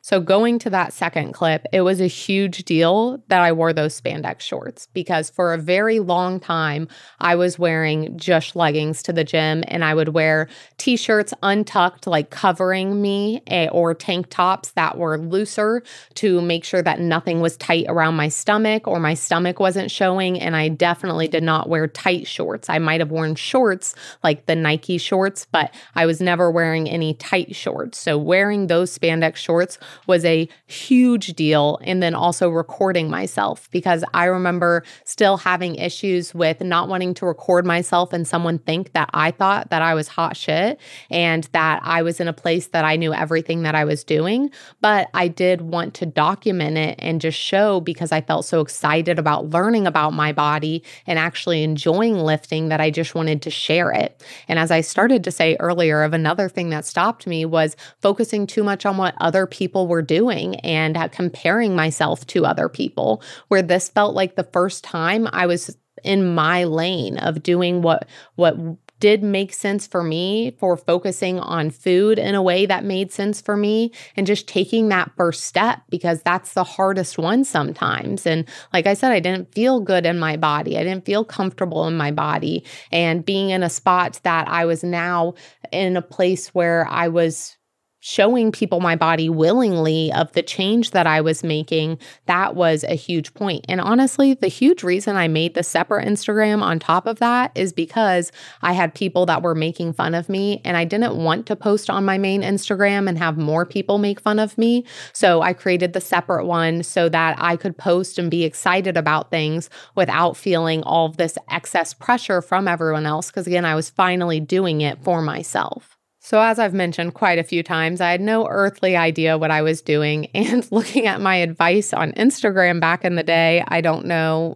So, 0.05 0.19
going 0.19 0.59
to 0.59 0.69
that 0.69 0.91
second 0.91 1.31
clip, 1.31 1.65
it 1.71 1.79
was 1.79 2.01
a 2.01 2.07
huge 2.07 2.65
deal 2.65 3.23
that 3.29 3.39
I 3.39 3.53
wore 3.53 3.71
those 3.71 3.99
spandex 3.99 4.41
shorts 4.41 4.89
because 4.93 5.29
for 5.29 5.53
a 5.53 5.57
very 5.57 6.01
long 6.01 6.41
time, 6.41 6.89
I 7.21 7.35
was 7.35 7.57
wearing 7.57 8.17
just 8.17 8.53
leggings 8.53 9.01
to 9.03 9.13
the 9.13 9.23
gym 9.23 9.63
and 9.69 9.81
I 9.81 9.95
would 9.95 10.09
wear 10.09 10.49
t 10.77 10.97
shirts 10.97 11.33
untucked, 11.41 12.05
like 12.05 12.31
covering 12.31 13.01
me, 13.01 13.43
eh, 13.47 13.69
or 13.71 13.93
tank 13.93 14.27
tops 14.29 14.71
that 14.71 14.97
were 14.97 15.17
looser 15.17 15.81
to 16.15 16.41
make 16.41 16.65
sure 16.65 16.81
that 16.81 16.99
nothing 16.99 17.39
was 17.39 17.55
tight 17.55 17.85
around 17.87 18.15
my 18.15 18.27
stomach 18.27 18.85
or 18.89 18.99
my 18.99 19.13
stomach 19.13 19.61
wasn't 19.61 19.89
showing. 19.89 20.37
And 20.37 20.53
I 20.53 20.67
definitely 20.67 21.29
did 21.29 21.43
not 21.43 21.69
wear 21.69 21.87
tight 21.87 22.27
shorts. 22.27 22.69
I 22.69 22.77
might 22.77 22.99
have 22.99 23.11
worn 23.11 23.35
shorts 23.35 23.95
like 24.21 24.47
the 24.47 24.55
Nike 24.57 24.97
shorts, 24.97 25.47
but 25.49 25.73
I 25.95 26.05
was 26.05 26.19
never 26.19 26.51
wearing 26.51 26.89
any 26.89 27.13
tight 27.13 27.55
shorts. 27.55 27.99
So, 27.99 28.17
wearing 28.17 28.67
those 28.67 28.99
spandex 28.99 29.37
shorts 29.37 29.77
was 30.07 30.23
a 30.25 30.47
huge 30.67 31.33
deal. 31.33 31.79
And 31.83 32.03
then 32.03 32.13
also 32.13 32.49
recording 32.49 33.09
myself 33.09 33.69
because 33.71 34.03
I 34.13 34.25
remember 34.25 34.83
still 35.05 35.37
having 35.37 35.75
issues 35.75 36.33
with 36.35 36.61
not 36.61 36.87
wanting 36.87 37.13
to 37.15 37.25
record 37.25 37.65
myself 37.65 38.13
and 38.13 38.27
someone 38.27 38.59
think 38.59 38.93
that 38.93 39.09
I 39.13 39.31
thought 39.31 39.69
that 39.71 39.81
I 39.81 39.93
was 39.93 40.07
hot 40.07 40.37
shit 40.37 40.79
and 41.09 41.47
that 41.53 41.81
I 41.83 42.01
was 42.03 42.19
in 42.19 42.27
a 42.27 42.33
place 42.33 42.67
that 42.67 42.85
I 42.85 42.95
knew 42.95 43.13
everything 43.13 43.63
that 43.63 43.75
I 43.75 43.85
was 43.85 44.03
doing. 44.03 44.51
But 44.81 45.09
I 45.13 45.27
did 45.27 45.61
want 45.61 45.93
to 45.95 46.05
document 46.05 46.77
it 46.77 46.95
and 46.99 47.21
just 47.21 47.39
show 47.39 47.79
because 47.79 48.11
I 48.11 48.21
felt 48.21 48.45
so 48.45 48.61
excited 48.61 49.17
about 49.19 49.49
learning 49.49 49.87
about 49.87 50.11
my 50.11 50.31
body 50.31 50.83
and 51.07 51.17
actually 51.17 51.63
enjoying 51.63 52.17
lifting 52.19 52.69
that 52.69 52.81
I 52.81 52.91
just 52.91 53.15
wanted 53.15 53.41
to 53.43 53.49
share 53.49 53.91
it. 53.91 54.23
And 54.47 54.59
as 54.59 54.71
I 54.71 54.81
started 54.81 55.23
to 55.23 55.31
say 55.31 55.57
earlier, 55.59 56.03
of 56.03 56.13
another 56.13 56.49
thing 56.49 56.69
that 56.69 56.85
stopped 56.85 57.27
me 57.27 57.45
was 57.45 57.75
focusing 57.99 58.47
too 58.47 58.63
much 58.63 58.85
on 58.85 58.97
what 58.97 59.15
other 59.19 59.45
people 59.45 59.82
were 59.87 60.01
doing 60.01 60.55
and 60.61 60.97
comparing 61.11 61.75
myself 61.75 62.25
to 62.27 62.45
other 62.45 62.69
people, 62.69 63.21
where 63.47 63.61
this 63.61 63.89
felt 63.89 64.15
like 64.15 64.35
the 64.35 64.43
first 64.43 64.83
time 64.83 65.27
I 65.31 65.45
was 65.45 65.77
in 66.03 66.33
my 66.35 66.65
lane 66.65 67.17
of 67.17 67.43
doing 67.43 67.81
what 67.81 68.07
what 68.35 68.57
did 69.03 69.21
make 69.21 69.53
sense 69.53 69.85
for 69.85 70.01
me 70.01 70.55
for 70.59 70.77
focusing 70.77 71.37
on 71.37 71.69
food 71.69 72.17
in 72.17 72.35
a 72.35 72.41
way 72.41 72.65
that 72.65 72.85
made 72.85 73.11
sense 73.11 73.41
for 73.41 73.57
me 73.57 73.91
and 74.15 74.25
just 74.25 74.47
taking 74.47 74.87
that 74.87 75.11
first 75.17 75.43
step 75.43 75.81
because 75.89 76.21
that's 76.21 76.53
the 76.53 76.63
hardest 76.63 77.17
one 77.17 77.43
sometimes. 77.43 78.25
And 78.25 78.47
like 78.71 78.87
I 78.87 78.93
said, 78.93 79.11
I 79.11 79.19
didn't 79.19 79.53
feel 79.53 79.81
good 79.81 80.05
in 80.05 80.19
my 80.19 80.37
body. 80.37 80.77
I 80.77 80.83
didn't 80.83 81.03
feel 81.03 81.25
comfortable 81.25 81.85
in 81.85 81.97
my 81.97 82.11
body. 82.11 82.63
And 82.93 83.25
being 83.25 83.49
in 83.49 83.61
a 83.61 83.69
spot 83.69 84.21
that 84.23 84.47
I 84.47 84.63
was 84.63 84.85
now 84.85 85.33
in 85.73 85.97
a 85.97 86.01
place 86.01 86.55
where 86.55 86.87
I 86.89 87.09
was 87.09 87.57
showing 88.05 88.51
people 88.51 88.81
my 88.81 88.97
body 88.97 89.29
willingly 89.29 90.11
of 90.11 90.29
the 90.33 90.43
change 90.43 90.91
that 90.91 91.07
I 91.07 91.21
was 91.21 91.41
making, 91.41 91.97
that 92.25 92.53
was 92.53 92.83
a 92.83 92.95
huge 92.95 93.33
point. 93.33 93.63
And 93.69 93.79
honestly, 93.79 94.33
the 94.33 94.49
huge 94.49 94.83
reason 94.83 95.15
I 95.15 95.29
made 95.29 95.53
the 95.53 95.63
separate 95.63 96.05
Instagram 96.05 96.61
on 96.61 96.79
top 96.79 97.07
of 97.07 97.19
that 97.19 97.53
is 97.55 97.71
because 97.71 98.29
I 98.61 98.73
had 98.73 98.93
people 98.93 99.25
that 99.27 99.41
were 99.41 99.55
making 99.55 99.93
fun 99.93 100.15
of 100.15 100.27
me 100.27 100.61
and 100.65 100.75
I 100.75 100.83
didn't 100.83 101.15
want 101.15 101.45
to 101.45 101.55
post 101.55 101.89
on 101.89 102.03
my 102.03 102.17
main 102.17 102.41
Instagram 102.41 103.07
and 103.07 103.17
have 103.17 103.37
more 103.37 103.65
people 103.65 103.97
make 103.97 104.19
fun 104.19 104.37
of 104.37 104.57
me. 104.57 104.83
So 105.13 105.41
I 105.41 105.53
created 105.53 105.93
the 105.93 106.01
separate 106.01 106.45
one 106.45 106.83
so 106.83 107.07
that 107.07 107.37
I 107.39 107.55
could 107.55 107.77
post 107.77 108.19
and 108.19 108.29
be 108.29 108.43
excited 108.43 108.97
about 108.97 109.31
things 109.31 109.69
without 109.95 110.35
feeling 110.35 110.83
all 110.83 111.05
of 111.05 111.15
this 111.15 111.37
excess 111.49 111.93
pressure 111.93 112.41
from 112.41 112.67
everyone 112.67 113.05
else. 113.05 113.27
Because 113.27 113.47
again, 113.47 113.63
I 113.63 113.75
was 113.75 113.89
finally 113.89 114.41
doing 114.41 114.81
it 114.81 115.01
for 115.01 115.21
myself. 115.21 115.92
So, 116.25 116.39
as 116.39 116.57
I've 116.57 116.73
mentioned 116.73 117.15
quite 117.15 117.37
a 117.37 117.43
few 117.43 117.63
times, 117.63 117.99
I 117.99 118.09
had 118.11 118.21
no 118.21 118.47
earthly 118.47 118.95
idea 118.95 119.37
what 119.37 119.51
I 119.51 119.61
was 119.61 119.81
doing. 119.81 120.29
And 120.33 120.65
looking 120.71 121.05
at 121.05 121.19
my 121.19 121.35
advice 121.35 121.91
on 121.93 122.13
Instagram 122.13 122.79
back 122.79 123.03
in 123.03 123.15
the 123.15 123.23
day, 123.23 123.61
I 123.67 123.81
don't 123.81 124.05
know. 124.05 124.55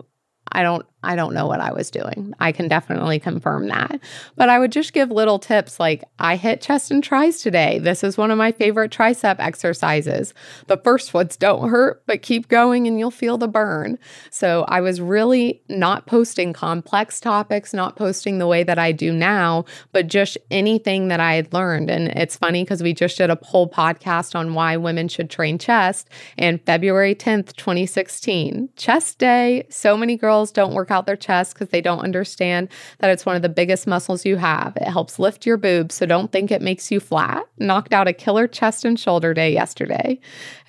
I 0.49 0.63
don't 0.63 0.85
I 1.07 1.15
don't 1.15 1.33
know 1.33 1.47
what 1.47 1.61
I 1.61 1.71
was 1.71 1.89
doing. 1.89 2.33
I 2.37 2.51
can 2.51 2.67
definitely 2.67 3.17
confirm 3.17 3.69
that. 3.69 4.01
But 4.35 4.49
I 4.49 4.59
would 4.59 4.73
just 4.73 4.91
give 4.91 5.09
little 5.09 5.39
tips 5.39 5.79
like 5.79 6.03
I 6.19 6.35
hit 6.35 6.59
chest 6.59 6.91
and 6.91 7.01
tris 7.01 7.41
today. 7.41 7.79
This 7.79 8.03
is 8.03 8.17
one 8.17 8.29
of 8.29 8.37
my 8.37 8.51
favorite 8.51 8.91
tricep 8.91 9.37
exercises. 9.39 10.33
The 10.67 10.75
first 10.75 11.13
ones 11.13 11.37
don't 11.37 11.69
hurt, 11.69 12.03
but 12.07 12.21
keep 12.21 12.49
going 12.49 12.87
and 12.87 12.99
you'll 12.99 13.09
feel 13.09 13.37
the 13.37 13.47
burn. 13.47 13.97
So 14.31 14.65
I 14.67 14.81
was 14.81 14.99
really 14.99 15.61
not 15.69 16.07
posting 16.07 16.51
complex 16.51 17.21
topics, 17.21 17.73
not 17.73 17.95
posting 17.95 18.39
the 18.39 18.47
way 18.47 18.63
that 18.63 18.77
I 18.77 18.91
do 18.91 19.13
now, 19.13 19.63
but 19.93 20.07
just 20.07 20.37
anything 20.51 21.07
that 21.07 21.21
I 21.21 21.35
had 21.35 21.53
learned. 21.53 21.89
And 21.89 22.09
it's 22.09 22.35
funny 22.35 22.65
because 22.65 22.83
we 22.83 22.93
just 22.93 23.17
did 23.17 23.29
a 23.29 23.39
whole 23.43 23.69
podcast 23.69 24.35
on 24.35 24.55
why 24.55 24.75
women 24.75 25.07
should 25.07 25.29
train 25.29 25.57
chest 25.57 26.09
and 26.37 26.61
February 26.65 27.15
10th, 27.15 27.55
2016, 27.55 28.67
chest 28.75 29.19
day. 29.19 29.65
So 29.69 29.95
many 29.95 30.17
girls 30.17 30.51
don't 30.51 30.73
work 30.73 30.91
out 30.91 30.96
their 31.05 31.15
chest 31.15 31.53
because 31.53 31.69
they 31.69 31.81
don't 31.81 31.99
understand 31.99 32.69
that 32.99 33.09
it's 33.09 33.25
one 33.25 33.35
of 33.35 33.41
the 33.41 33.49
biggest 33.49 33.87
muscles 33.87 34.25
you 34.25 34.37
have. 34.37 34.75
It 34.77 34.87
helps 34.87 35.19
lift 35.19 35.45
your 35.45 35.57
boobs, 35.57 35.95
so 35.95 36.05
don't 36.05 36.31
think 36.31 36.51
it 36.51 36.61
makes 36.61 36.91
you 36.91 36.99
flat. 36.99 37.45
Knocked 37.57 37.93
out 37.93 38.07
a 38.07 38.13
killer 38.13 38.47
chest 38.47 38.85
and 38.85 38.99
shoulder 38.99 39.33
day 39.33 39.53
yesterday. 39.53 40.19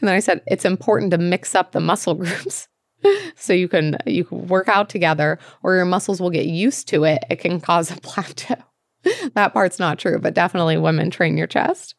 And 0.00 0.08
then 0.08 0.14
I 0.14 0.20
said 0.20 0.42
it's 0.46 0.64
important 0.64 1.10
to 1.12 1.18
mix 1.18 1.54
up 1.54 1.72
the 1.72 1.80
muscle 1.80 2.14
groups. 2.14 2.68
so 3.36 3.52
you 3.52 3.68
can 3.68 3.96
you 4.06 4.24
can 4.24 4.48
work 4.48 4.68
out 4.68 4.88
together 4.88 5.38
or 5.62 5.76
your 5.76 5.84
muscles 5.84 6.20
will 6.20 6.30
get 6.30 6.46
used 6.46 6.88
to 6.88 7.04
it. 7.04 7.24
It 7.30 7.36
can 7.36 7.60
cause 7.60 7.90
a 7.90 7.96
plateau. 8.00 8.56
that 9.34 9.52
part's 9.52 9.78
not 9.78 9.98
true, 9.98 10.18
but 10.18 10.34
definitely 10.34 10.76
women 10.76 11.10
train 11.10 11.36
your 11.36 11.46
chest. 11.46 11.94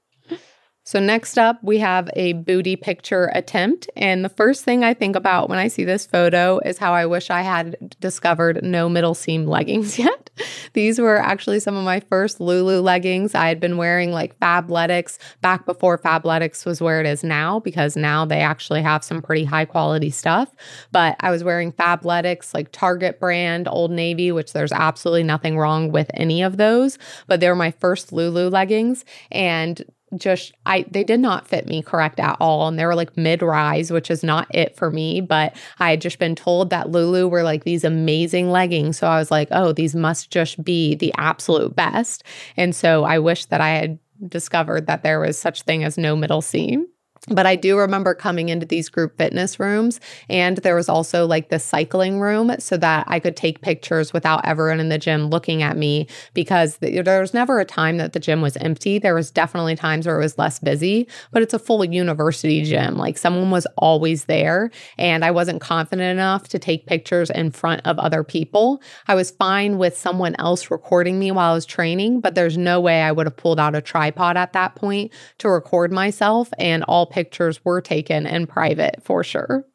So, 0.89 0.99
next 0.99 1.37
up, 1.37 1.63
we 1.63 1.77
have 1.77 2.09
a 2.15 2.33
booty 2.33 2.75
picture 2.75 3.29
attempt. 3.35 3.87
And 3.95 4.25
the 4.25 4.29
first 4.29 4.65
thing 4.65 4.83
I 4.83 4.95
think 4.95 5.15
about 5.15 5.47
when 5.47 5.59
I 5.59 5.67
see 5.67 5.83
this 5.83 6.07
photo 6.07 6.57
is 6.65 6.79
how 6.79 6.93
I 6.93 7.05
wish 7.05 7.29
I 7.29 7.43
had 7.43 7.95
discovered 7.99 8.63
no 8.63 8.89
middle 8.89 9.13
seam 9.13 9.45
leggings 9.45 9.99
yet. 9.99 10.31
These 10.73 10.97
were 10.97 11.17
actually 11.17 11.59
some 11.59 11.75
of 11.75 11.83
my 11.83 11.99
first 11.99 12.41
Lulu 12.41 12.81
leggings. 12.81 13.35
I 13.35 13.49
had 13.49 13.59
been 13.59 13.77
wearing 13.77 14.11
like 14.11 14.39
Fabletics 14.39 15.19
back 15.41 15.67
before 15.67 15.99
Fabletics 15.99 16.65
was 16.65 16.81
where 16.81 16.99
it 16.99 17.05
is 17.05 17.23
now, 17.23 17.59
because 17.59 17.95
now 17.95 18.25
they 18.25 18.39
actually 18.39 18.81
have 18.81 19.03
some 19.03 19.21
pretty 19.21 19.43
high 19.43 19.65
quality 19.65 20.09
stuff. 20.09 20.51
But 20.91 21.17
I 21.19 21.29
was 21.29 21.43
wearing 21.43 21.71
Fabletics, 21.71 22.55
like 22.55 22.71
Target 22.71 23.19
brand, 23.19 23.67
Old 23.67 23.91
Navy, 23.91 24.31
which 24.31 24.53
there's 24.53 24.71
absolutely 24.71 25.21
nothing 25.21 25.55
wrong 25.55 25.91
with 25.91 26.09
any 26.15 26.41
of 26.41 26.57
those. 26.57 26.97
But 27.27 27.41
they 27.41 27.47
were 27.47 27.55
my 27.55 27.69
first 27.69 28.11
Lulu 28.11 28.49
leggings. 28.49 29.05
And 29.31 29.85
just 30.17 30.53
I 30.65 30.85
they 30.89 31.03
did 31.03 31.19
not 31.19 31.47
fit 31.47 31.67
me 31.67 31.81
correct 31.81 32.19
at 32.19 32.37
all. 32.39 32.67
And 32.67 32.77
they 32.77 32.85
were 32.85 32.95
like 32.95 33.15
mid 33.17 33.41
rise 33.41 33.91
which 33.91 34.09
is 34.09 34.23
not 34.23 34.47
it 34.53 34.75
for 34.75 34.91
me. 34.91 35.21
But 35.21 35.55
I 35.79 35.91
had 35.91 36.01
just 36.01 36.19
been 36.19 36.35
told 36.35 36.69
that 36.69 36.89
Lulu 36.89 37.27
were 37.27 37.43
like 37.43 37.63
these 37.63 37.83
amazing 37.83 38.51
leggings. 38.51 38.97
So 38.97 39.07
I 39.07 39.19
was 39.19 39.31
like 39.31 39.49
oh 39.51 39.71
these 39.71 39.95
must 39.95 40.31
just 40.31 40.63
be 40.63 40.95
the 40.95 41.13
absolute 41.17 41.75
best. 41.75 42.23
And 42.57 42.75
so 42.75 43.03
I 43.03 43.19
wish 43.19 43.45
that 43.45 43.61
I 43.61 43.69
had 43.69 43.99
discovered 44.27 44.87
that 44.87 45.03
there 45.03 45.19
was 45.19 45.37
such 45.37 45.61
thing 45.61 45.83
as 45.83 45.97
no 45.97 46.15
middle 46.15 46.41
seam 46.41 46.87
but 47.27 47.45
I 47.45 47.55
do 47.55 47.77
remember 47.77 48.13
coming 48.13 48.49
into 48.49 48.65
these 48.65 48.89
group 48.89 49.17
fitness 49.17 49.59
rooms, 49.59 49.99
and 50.29 50.57
there 50.57 50.75
was 50.75 50.89
also 50.89 51.25
like 51.25 51.49
the 51.49 51.59
cycling 51.59 52.19
room 52.19 52.53
so 52.59 52.77
that 52.77 53.05
I 53.07 53.19
could 53.19 53.35
take 53.35 53.61
pictures 53.61 54.13
without 54.13 54.45
everyone 54.45 54.79
in 54.79 54.89
the 54.89 54.97
gym 54.97 55.29
looking 55.29 55.61
at 55.61 55.77
me 55.77 56.07
because 56.33 56.77
there 56.77 57.21
was 57.21 57.33
never 57.33 57.59
a 57.59 57.65
time 57.65 57.97
that 57.97 58.13
the 58.13 58.19
gym 58.19 58.41
was 58.41 58.57
empty. 58.57 58.99
There 58.99 59.15
was 59.15 59.31
definitely 59.31 59.75
times 59.75 60.07
where 60.07 60.19
it 60.19 60.23
was 60.23 60.37
less 60.37 60.59
busy, 60.59 61.07
but 61.31 61.41
it's 61.41 61.53
a 61.53 61.59
full 61.59 61.83
university 61.83 62.63
gym. 62.63 62.95
Like 62.95 63.17
someone 63.17 63.51
was 63.51 63.67
always 63.77 64.25
there, 64.25 64.71
and 64.97 65.25
I 65.25 65.31
wasn't 65.31 65.61
confident 65.61 66.11
enough 66.11 66.47
to 66.49 66.59
take 66.59 66.87
pictures 66.87 67.29
in 67.29 67.51
front 67.51 67.81
of 67.85 67.99
other 67.99 68.23
people. 68.23 68.81
I 69.07 69.15
was 69.15 69.31
fine 69.31 69.77
with 69.77 69.97
someone 69.97 70.35
else 70.39 70.71
recording 70.71 71.19
me 71.19 71.31
while 71.31 71.51
I 71.51 71.55
was 71.55 71.65
training, 71.65 72.21
but 72.21 72.35
there's 72.35 72.57
no 72.57 72.79
way 72.79 73.01
I 73.01 73.11
would 73.11 73.25
have 73.25 73.37
pulled 73.37 73.59
out 73.59 73.75
a 73.75 73.81
tripod 73.81 74.37
at 74.37 74.53
that 74.53 74.75
point 74.75 75.11
to 75.39 75.49
record 75.49 75.91
myself 75.91 76.49
and 76.57 76.83
all 76.83 77.05
pictures 77.09 77.63
were 77.65 77.81
taken 77.81 78.25
in 78.25 78.47
private 78.47 79.03
for 79.03 79.23
sure. 79.23 79.65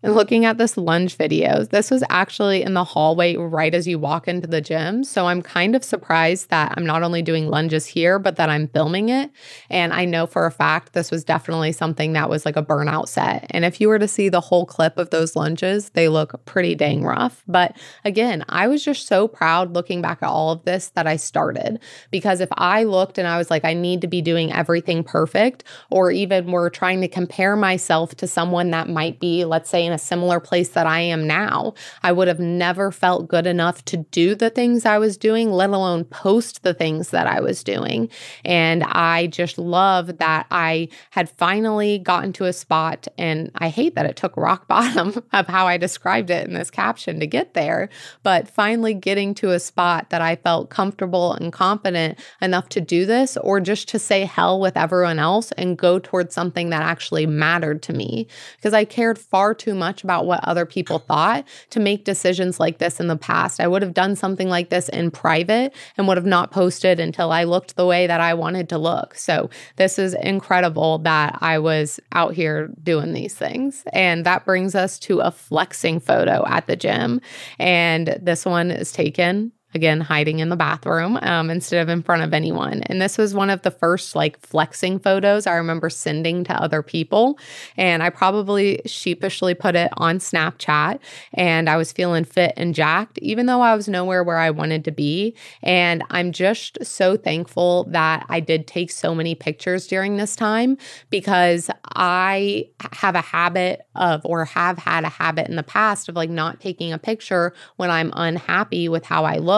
And 0.00 0.14
looking 0.14 0.44
at 0.44 0.58
this 0.58 0.76
lunge 0.76 1.16
video, 1.16 1.64
this 1.64 1.90
was 1.90 2.04
actually 2.08 2.62
in 2.62 2.74
the 2.74 2.84
hallway 2.84 3.34
right 3.34 3.74
as 3.74 3.88
you 3.88 3.98
walk 3.98 4.28
into 4.28 4.46
the 4.46 4.60
gym. 4.60 5.02
So 5.02 5.26
I'm 5.26 5.42
kind 5.42 5.74
of 5.74 5.82
surprised 5.82 6.50
that 6.50 6.72
I'm 6.76 6.86
not 6.86 7.02
only 7.02 7.20
doing 7.20 7.48
lunges 7.48 7.84
here, 7.84 8.20
but 8.20 8.36
that 8.36 8.48
I'm 8.48 8.68
filming 8.68 9.08
it. 9.08 9.32
And 9.68 9.92
I 9.92 10.04
know 10.04 10.28
for 10.28 10.46
a 10.46 10.52
fact 10.52 10.92
this 10.92 11.10
was 11.10 11.24
definitely 11.24 11.72
something 11.72 12.12
that 12.12 12.30
was 12.30 12.46
like 12.46 12.54
a 12.54 12.62
burnout 12.62 13.08
set. 13.08 13.46
And 13.50 13.64
if 13.64 13.80
you 13.80 13.88
were 13.88 13.98
to 13.98 14.06
see 14.06 14.28
the 14.28 14.40
whole 14.40 14.66
clip 14.66 14.98
of 14.98 15.10
those 15.10 15.34
lunges, 15.34 15.90
they 15.90 16.08
look 16.08 16.44
pretty 16.44 16.76
dang 16.76 17.02
rough. 17.02 17.42
But 17.48 17.76
again, 18.04 18.44
I 18.48 18.68
was 18.68 18.84
just 18.84 19.08
so 19.08 19.26
proud 19.26 19.74
looking 19.74 20.00
back 20.00 20.22
at 20.22 20.28
all 20.28 20.52
of 20.52 20.64
this 20.64 20.90
that 20.90 21.08
I 21.08 21.16
started. 21.16 21.80
Because 22.12 22.40
if 22.40 22.50
I 22.52 22.84
looked 22.84 23.18
and 23.18 23.26
I 23.26 23.36
was 23.36 23.50
like, 23.50 23.64
I 23.64 23.74
need 23.74 24.00
to 24.02 24.06
be 24.06 24.22
doing 24.22 24.52
everything 24.52 25.02
perfect, 25.02 25.64
or 25.90 26.12
even 26.12 26.52
were 26.52 26.70
trying 26.70 27.00
to 27.00 27.08
compare 27.08 27.56
myself 27.56 28.14
to 28.14 28.28
someone 28.28 28.70
that 28.70 28.88
might 28.88 29.18
be, 29.18 29.44
let's 29.44 29.68
say, 29.68 29.87
in 29.88 29.94
a 29.94 29.98
similar 29.98 30.38
place 30.38 30.68
that 30.70 30.86
I 30.86 31.00
am 31.00 31.26
now. 31.26 31.72
I 32.02 32.12
would 32.12 32.28
have 32.28 32.38
never 32.38 32.92
felt 32.92 33.26
good 33.26 33.46
enough 33.46 33.84
to 33.86 33.96
do 33.96 34.34
the 34.34 34.50
things 34.50 34.84
I 34.84 34.98
was 34.98 35.16
doing, 35.16 35.50
let 35.50 35.70
alone 35.70 36.04
post 36.04 36.62
the 36.62 36.74
things 36.74 37.08
that 37.10 37.26
I 37.26 37.40
was 37.40 37.64
doing. 37.64 38.10
And 38.44 38.84
I 38.84 39.28
just 39.28 39.56
love 39.58 40.18
that 40.18 40.46
I 40.50 40.88
had 41.10 41.30
finally 41.30 41.98
gotten 41.98 42.34
to 42.34 42.44
a 42.44 42.52
spot, 42.52 43.08
and 43.16 43.50
I 43.54 43.70
hate 43.70 43.94
that 43.94 44.06
it 44.06 44.16
took 44.16 44.36
rock 44.36 44.68
bottom 44.68 45.24
of 45.32 45.46
how 45.46 45.66
I 45.66 45.78
described 45.78 46.30
it 46.30 46.46
in 46.46 46.52
this 46.52 46.70
caption 46.70 47.18
to 47.20 47.26
get 47.26 47.54
there, 47.54 47.88
but 48.22 48.48
finally 48.48 48.92
getting 48.92 49.34
to 49.34 49.52
a 49.52 49.58
spot 49.58 50.10
that 50.10 50.20
I 50.20 50.36
felt 50.36 50.68
comfortable 50.68 51.32
and 51.32 51.52
confident 51.52 52.18
enough 52.42 52.68
to 52.70 52.80
do 52.80 53.06
this 53.06 53.38
or 53.38 53.58
just 53.60 53.88
to 53.88 53.98
say 53.98 54.26
hell 54.26 54.60
with 54.60 54.76
everyone 54.76 55.18
else 55.18 55.50
and 55.52 55.78
go 55.78 55.98
towards 55.98 56.34
something 56.34 56.68
that 56.70 56.82
actually 56.82 57.24
mattered 57.24 57.82
to 57.84 57.94
me 57.94 58.26
because 58.56 58.74
I 58.74 58.84
cared 58.84 59.18
far 59.18 59.54
too 59.54 59.74
much 59.78 60.04
about 60.04 60.26
what 60.26 60.44
other 60.44 60.66
people 60.66 60.98
thought 60.98 61.46
to 61.70 61.80
make 61.80 62.04
decisions 62.04 62.60
like 62.60 62.78
this 62.78 63.00
in 63.00 63.06
the 63.06 63.16
past. 63.16 63.60
I 63.60 63.66
would 63.66 63.82
have 63.82 63.94
done 63.94 64.16
something 64.16 64.48
like 64.48 64.68
this 64.68 64.88
in 64.88 65.10
private 65.10 65.74
and 65.96 66.06
would 66.08 66.16
have 66.16 66.26
not 66.26 66.50
posted 66.50 67.00
until 67.00 67.32
I 67.32 67.44
looked 67.44 67.76
the 67.76 67.86
way 67.86 68.06
that 68.06 68.20
I 68.20 68.34
wanted 68.34 68.68
to 68.70 68.78
look. 68.78 69.14
So, 69.14 69.50
this 69.76 69.98
is 69.98 70.14
incredible 70.14 70.98
that 70.98 71.38
I 71.40 71.58
was 71.58 72.00
out 72.12 72.34
here 72.34 72.70
doing 72.82 73.12
these 73.12 73.34
things. 73.34 73.84
And 73.92 74.26
that 74.26 74.44
brings 74.44 74.74
us 74.74 74.98
to 75.00 75.20
a 75.20 75.30
flexing 75.30 76.00
photo 76.00 76.44
at 76.46 76.66
the 76.66 76.76
gym. 76.76 77.20
And 77.58 78.18
this 78.20 78.44
one 78.44 78.70
is 78.70 78.92
taken 78.92 79.52
again 79.74 80.00
hiding 80.00 80.38
in 80.38 80.48
the 80.48 80.56
bathroom 80.56 81.18
um, 81.22 81.50
instead 81.50 81.82
of 81.82 81.88
in 81.88 82.02
front 82.02 82.22
of 82.22 82.32
anyone. 82.32 82.82
And 82.84 83.02
this 83.02 83.18
was 83.18 83.34
one 83.34 83.50
of 83.50 83.62
the 83.62 83.70
first 83.70 84.16
like 84.16 84.40
flexing 84.40 84.98
photos 84.98 85.46
i 85.46 85.54
remember 85.54 85.90
sending 85.90 86.44
to 86.44 86.54
other 86.54 86.82
people. 86.82 87.38
And 87.76 88.02
i 88.02 88.08
probably 88.08 88.80
sheepishly 88.86 89.54
put 89.54 89.76
it 89.76 89.90
on 89.98 90.18
snapchat 90.18 91.00
and 91.34 91.68
i 91.68 91.76
was 91.76 91.92
feeling 91.92 92.24
fit 92.24 92.54
and 92.56 92.74
jacked 92.74 93.18
even 93.18 93.46
though 93.46 93.60
i 93.60 93.74
was 93.74 93.88
nowhere 93.88 94.24
where 94.24 94.38
i 94.38 94.50
wanted 94.50 94.84
to 94.86 94.90
be. 94.90 95.34
And 95.62 96.02
i'm 96.10 96.32
just 96.32 96.78
so 96.82 97.16
thankful 97.16 97.84
that 97.90 98.24
i 98.28 98.40
did 98.40 98.66
take 98.66 98.90
so 98.90 99.14
many 99.14 99.34
pictures 99.34 99.86
during 99.86 100.16
this 100.16 100.34
time 100.34 100.78
because 101.10 101.70
i 101.94 102.66
have 102.92 103.14
a 103.14 103.20
habit 103.20 103.82
of 103.94 104.22
or 104.24 104.46
have 104.46 104.78
had 104.78 105.04
a 105.04 105.08
habit 105.08 105.46
in 105.48 105.56
the 105.56 105.62
past 105.62 106.08
of 106.08 106.14
like 106.14 106.30
not 106.30 106.58
taking 106.60 106.90
a 106.92 106.98
picture 106.98 107.52
when 107.76 107.90
i'm 107.90 108.12
unhappy 108.16 108.88
with 108.88 109.04
how 109.04 109.24
i 109.24 109.36
look 109.36 109.57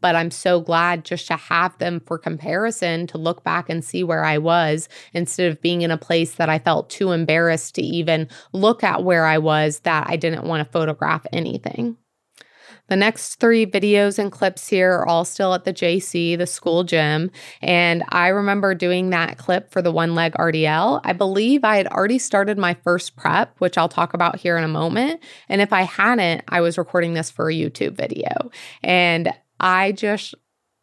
but 0.00 0.16
I'm 0.16 0.30
so 0.30 0.60
glad 0.60 1.04
just 1.04 1.26
to 1.28 1.36
have 1.36 1.76
them 1.78 2.00
for 2.00 2.18
comparison 2.18 3.06
to 3.08 3.18
look 3.18 3.44
back 3.44 3.68
and 3.68 3.84
see 3.84 4.04
where 4.04 4.24
I 4.24 4.38
was 4.38 4.88
instead 5.12 5.50
of 5.50 5.60
being 5.60 5.82
in 5.82 5.90
a 5.90 5.98
place 5.98 6.34
that 6.36 6.48
I 6.48 6.58
felt 6.58 6.90
too 6.90 7.12
embarrassed 7.12 7.74
to 7.76 7.82
even 7.82 8.28
look 8.52 8.84
at 8.84 9.04
where 9.04 9.24
I 9.24 9.38
was 9.38 9.80
that 9.80 10.06
I 10.08 10.16
didn't 10.16 10.44
want 10.44 10.64
to 10.64 10.72
photograph 10.72 11.26
anything. 11.32 11.96
The 12.88 12.96
next 12.96 13.36
three 13.36 13.66
videos 13.66 14.18
and 14.18 14.32
clips 14.32 14.68
here 14.68 14.92
are 14.92 15.08
all 15.08 15.24
still 15.24 15.54
at 15.54 15.64
the 15.64 15.72
JC, 15.72 16.36
the 16.36 16.46
school 16.46 16.84
gym. 16.84 17.30
And 17.62 18.02
I 18.08 18.28
remember 18.28 18.74
doing 18.74 19.10
that 19.10 19.38
clip 19.38 19.70
for 19.70 19.80
the 19.80 19.92
one 19.92 20.14
leg 20.14 20.32
RDL. 20.34 21.00
I 21.04 21.12
believe 21.12 21.64
I 21.64 21.76
had 21.76 21.86
already 21.86 22.18
started 22.18 22.58
my 22.58 22.74
first 22.74 23.16
prep, 23.16 23.54
which 23.58 23.78
I'll 23.78 23.88
talk 23.88 24.14
about 24.14 24.36
here 24.36 24.56
in 24.56 24.64
a 24.64 24.68
moment. 24.68 25.22
And 25.48 25.60
if 25.60 25.72
I 25.72 25.82
hadn't, 25.82 26.44
I 26.48 26.60
was 26.60 26.78
recording 26.78 27.14
this 27.14 27.30
for 27.30 27.48
a 27.48 27.54
YouTube 27.54 27.92
video. 27.92 28.50
And 28.82 29.32
I 29.60 29.92
just 29.92 30.34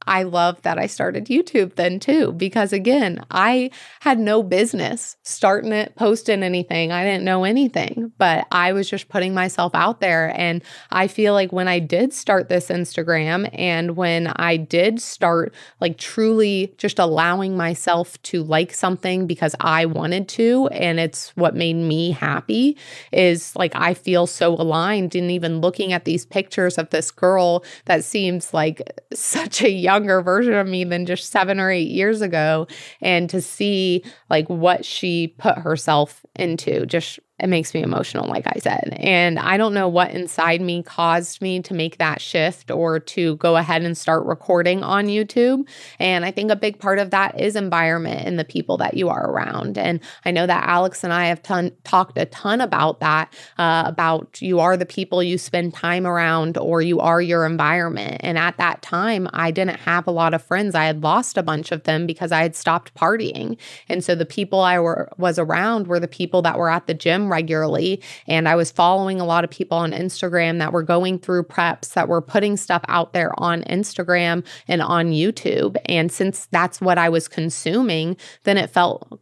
I 0.07 0.23
love 0.23 0.61
that 0.63 0.77
I 0.77 0.87
started 0.87 1.25
YouTube 1.25 1.75
then 1.75 1.99
too, 1.99 2.31
because 2.33 2.73
again, 2.73 3.25
I 3.31 3.71
had 4.01 4.19
no 4.19 4.43
business 4.43 5.17
starting 5.23 5.71
it, 5.71 5.95
posting 5.95 6.43
anything. 6.43 6.91
I 6.91 7.03
didn't 7.03 7.23
know 7.23 7.43
anything, 7.43 8.11
but 8.17 8.47
I 8.51 8.73
was 8.73 8.89
just 8.89 9.09
putting 9.09 9.33
myself 9.33 9.73
out 9.73 10.01
there. 10.01 10.33
And 10.39 10.63
I 10.91 11.07
feel 11.07 11.33
like 11.33 11.51
when 11.51 11.67
I 11.67 11.79
did 11.79 12.13
start 12.13 12.49
this 12.49 12.67
Instagram 12.67 13.49
and 13.53 13.95
when 13.95 14.27
I 14.27 14.57
did 14.57 15.01
start 15.01 15.53
like 15.79 15.97
truly 15.97 16.73
just 16.77 16.99
allowing 16.99 17.57
myself 17.57 18.21
to 18.23 18.43
like 18.43 18.73
something 18.73 19.27
because 19.27 19.55
I 19.59 19.85
wanted 19.85 20.27
to, 20.29 20.67
and 20.67 20.99
it's 20.99 21.29
what 21.35 21.55
made 21.55 21.75
me 21.75 22.11
happy, 22.11 22.77
is 23.11 23.55
like 23.55 23.75
I 23.75 23.93
feel 23.93 24.27
so 24.27 24.53
aligned. 24.53 25.15
And 25.15 25.31
even 25.31 25.61
looking 25.61 25.93
at 25.93 26.05
these 26.05 26.25
pictures 26.25 26.77
of 26.77 26.89
this 26.89 27.11
girl 27.11 27.63
that 27.85 28.03
seems 28.03 28.53
like 28.53 28.81
such 29.13 29.61
a 29.61 29.69
young 29.69 29.94
younger 29.95 30.21
version 30.21 30.53
of 30.53 30.67
me 30.67 30.83
than 30.83 31.05
just 31.05 31.31
seven 31.31 31.59
or 31.59 31.71
eight 31.71 31.89
years 31.89 32.21
ago. 32.21 32.67
And 33.01 33.29
to 33.29 33.41
see 33.41 34.03
like 34.29 34.47
what 34.49 34.83
she 34.83 35.29
put 35.37 35.57
herself 35.57 36.25
into 36.35 36.85
just 36.85 37.19
it 37.37 37.47
makes 37.47 37.73
me 37.73 37.81
emotional, 37.81 38.27
like 38.29 38.45
I 38.47 38.59
said. 38.59 38.95
And 38.97 39.37
I 39.39 39.57
don't 39.57 39.73
know 39.73 39.89
what 39.89 40.11
inside 40.11 40.61
me 40.61 40.81
caused 40.83 41.41
me 41.41 41.61
to 41.63 41.73
make 41.73 41.97
that 41.97 42.21
shift 42.21 42.71
or 42.71 42.99
to 43.01 43.35
go 43.37 43.57
ahead 43.57 43.81
and 43.81 43.97
start 43.97 44.25
recording 44.25 44.83
on 44.83 45.07
YouTube. 45.07 45.67
And 45.99 46.23
I 46.23 46.31
think 46.31 46.49
a 46.49 46.55
big 46.55 46.79
part 46.79 46.97
of 46.97 47.09
that 47.11 47.39
is 47.39 47.57
environment 47.57 48.25
and 48.25 48.39
the 48.39 48.45
people 48.45 48.77
that 48.77 48.93
you 48.93 49.09
are 49.09 49.29
around. 49.29 49.77
And 49.77 49.99
I 50.23 50.31
know 50.31 50.47
that 50.47 50.63
Alex 50.65 51.03
and 51.03 51.11
I 51.11 51.25
have 51.25 51.43
ton- 51.43 51.73
talked 51.83 52.17
a 52.17 52.25
ton 52.25 52.61
about 52.61 53.01
that 53.01 53.33
uh, 53.57 53.83
about 53.85 54.41
you 54.41 54.61
are 54.61 54.77
the 54.77 54.85
people 54.85 55.21
you 55.21 55.37
spend 55.37 55.73
time 55.73 56.07
around 56.07 56.57
or 56.57 56.81
you 56.81 57.01
are 57.01 57.21
your 57.21 57.45
environment. 57.45 58.21
And 58.21 58.37
at 58.37 58.55
that 58.57 58.81
time, 58.81 59.27
I 59.33 59.51
didn't 59.51 59.79
have 59.81 60.07
a 60.07 60.11
lot 60.11 60.33
of 60.33 60.41
friends. 60.41 60.73
I 60.73 60.85
had 60.85 61.03
lost 61.03 61.37
a 61.37 61.43
bunch 61.43 61.73
of 61.73 61.83
them 61.83 62.07
because 62.07 62.31
I 62.31 62.43
had 62.43 62.55
stopped 62.55 62.93
partying. 62.93 63.57
And 63.89 64.05
so 64.05 64.15
the 64.15 64.25
people 64.25 64.61
I 64.61 64.79
were, 64.79 65.11
was 65.17 65.37
around 65.37 65.87
were 65.87 65.99
the 65.99 66.07
people 66.07 66.41
that 66.43 66.57
were 66.57 66.69
at 66.69 66.87
the 66.87 66.93
gym 66.93 67.24
regularly. 67.31 68.01
And 68.27 68.47
I 68.47 68.55
was 68.55 68.71
following 68.71 69.19
a 69.19 69.25
lot 69.25 69.43
of 69.43 69.49
people 69.49 69.77
on 69.77 69.91
Instagram 69.91 70.59
that 70.59 70.73
were 70.73 70.83
going 70.83 71.19
through 71.19 71.43
preps, 71.43 71.93
that 71.93 72.07
were 72.07 72.21
putting 72.21 72.57
stuff 72.57 72.83
out 72.87 73.13
there 73.13 73.31
on 73.39 73.63
Instagram 73.63 74.45
and 74.67 74.81
on 74.81 75.11
YouTube. 75.11 75.77
And 75.85 76.11
since 76.11 76.47
that's 76.47 76.81
what 76.81 76.97
I 76.97 77.09
was 77.09 77.27
consuming, 77.27 78.17
then 78.43 78.57
it 78.57 78.69
felt 78.69 79.19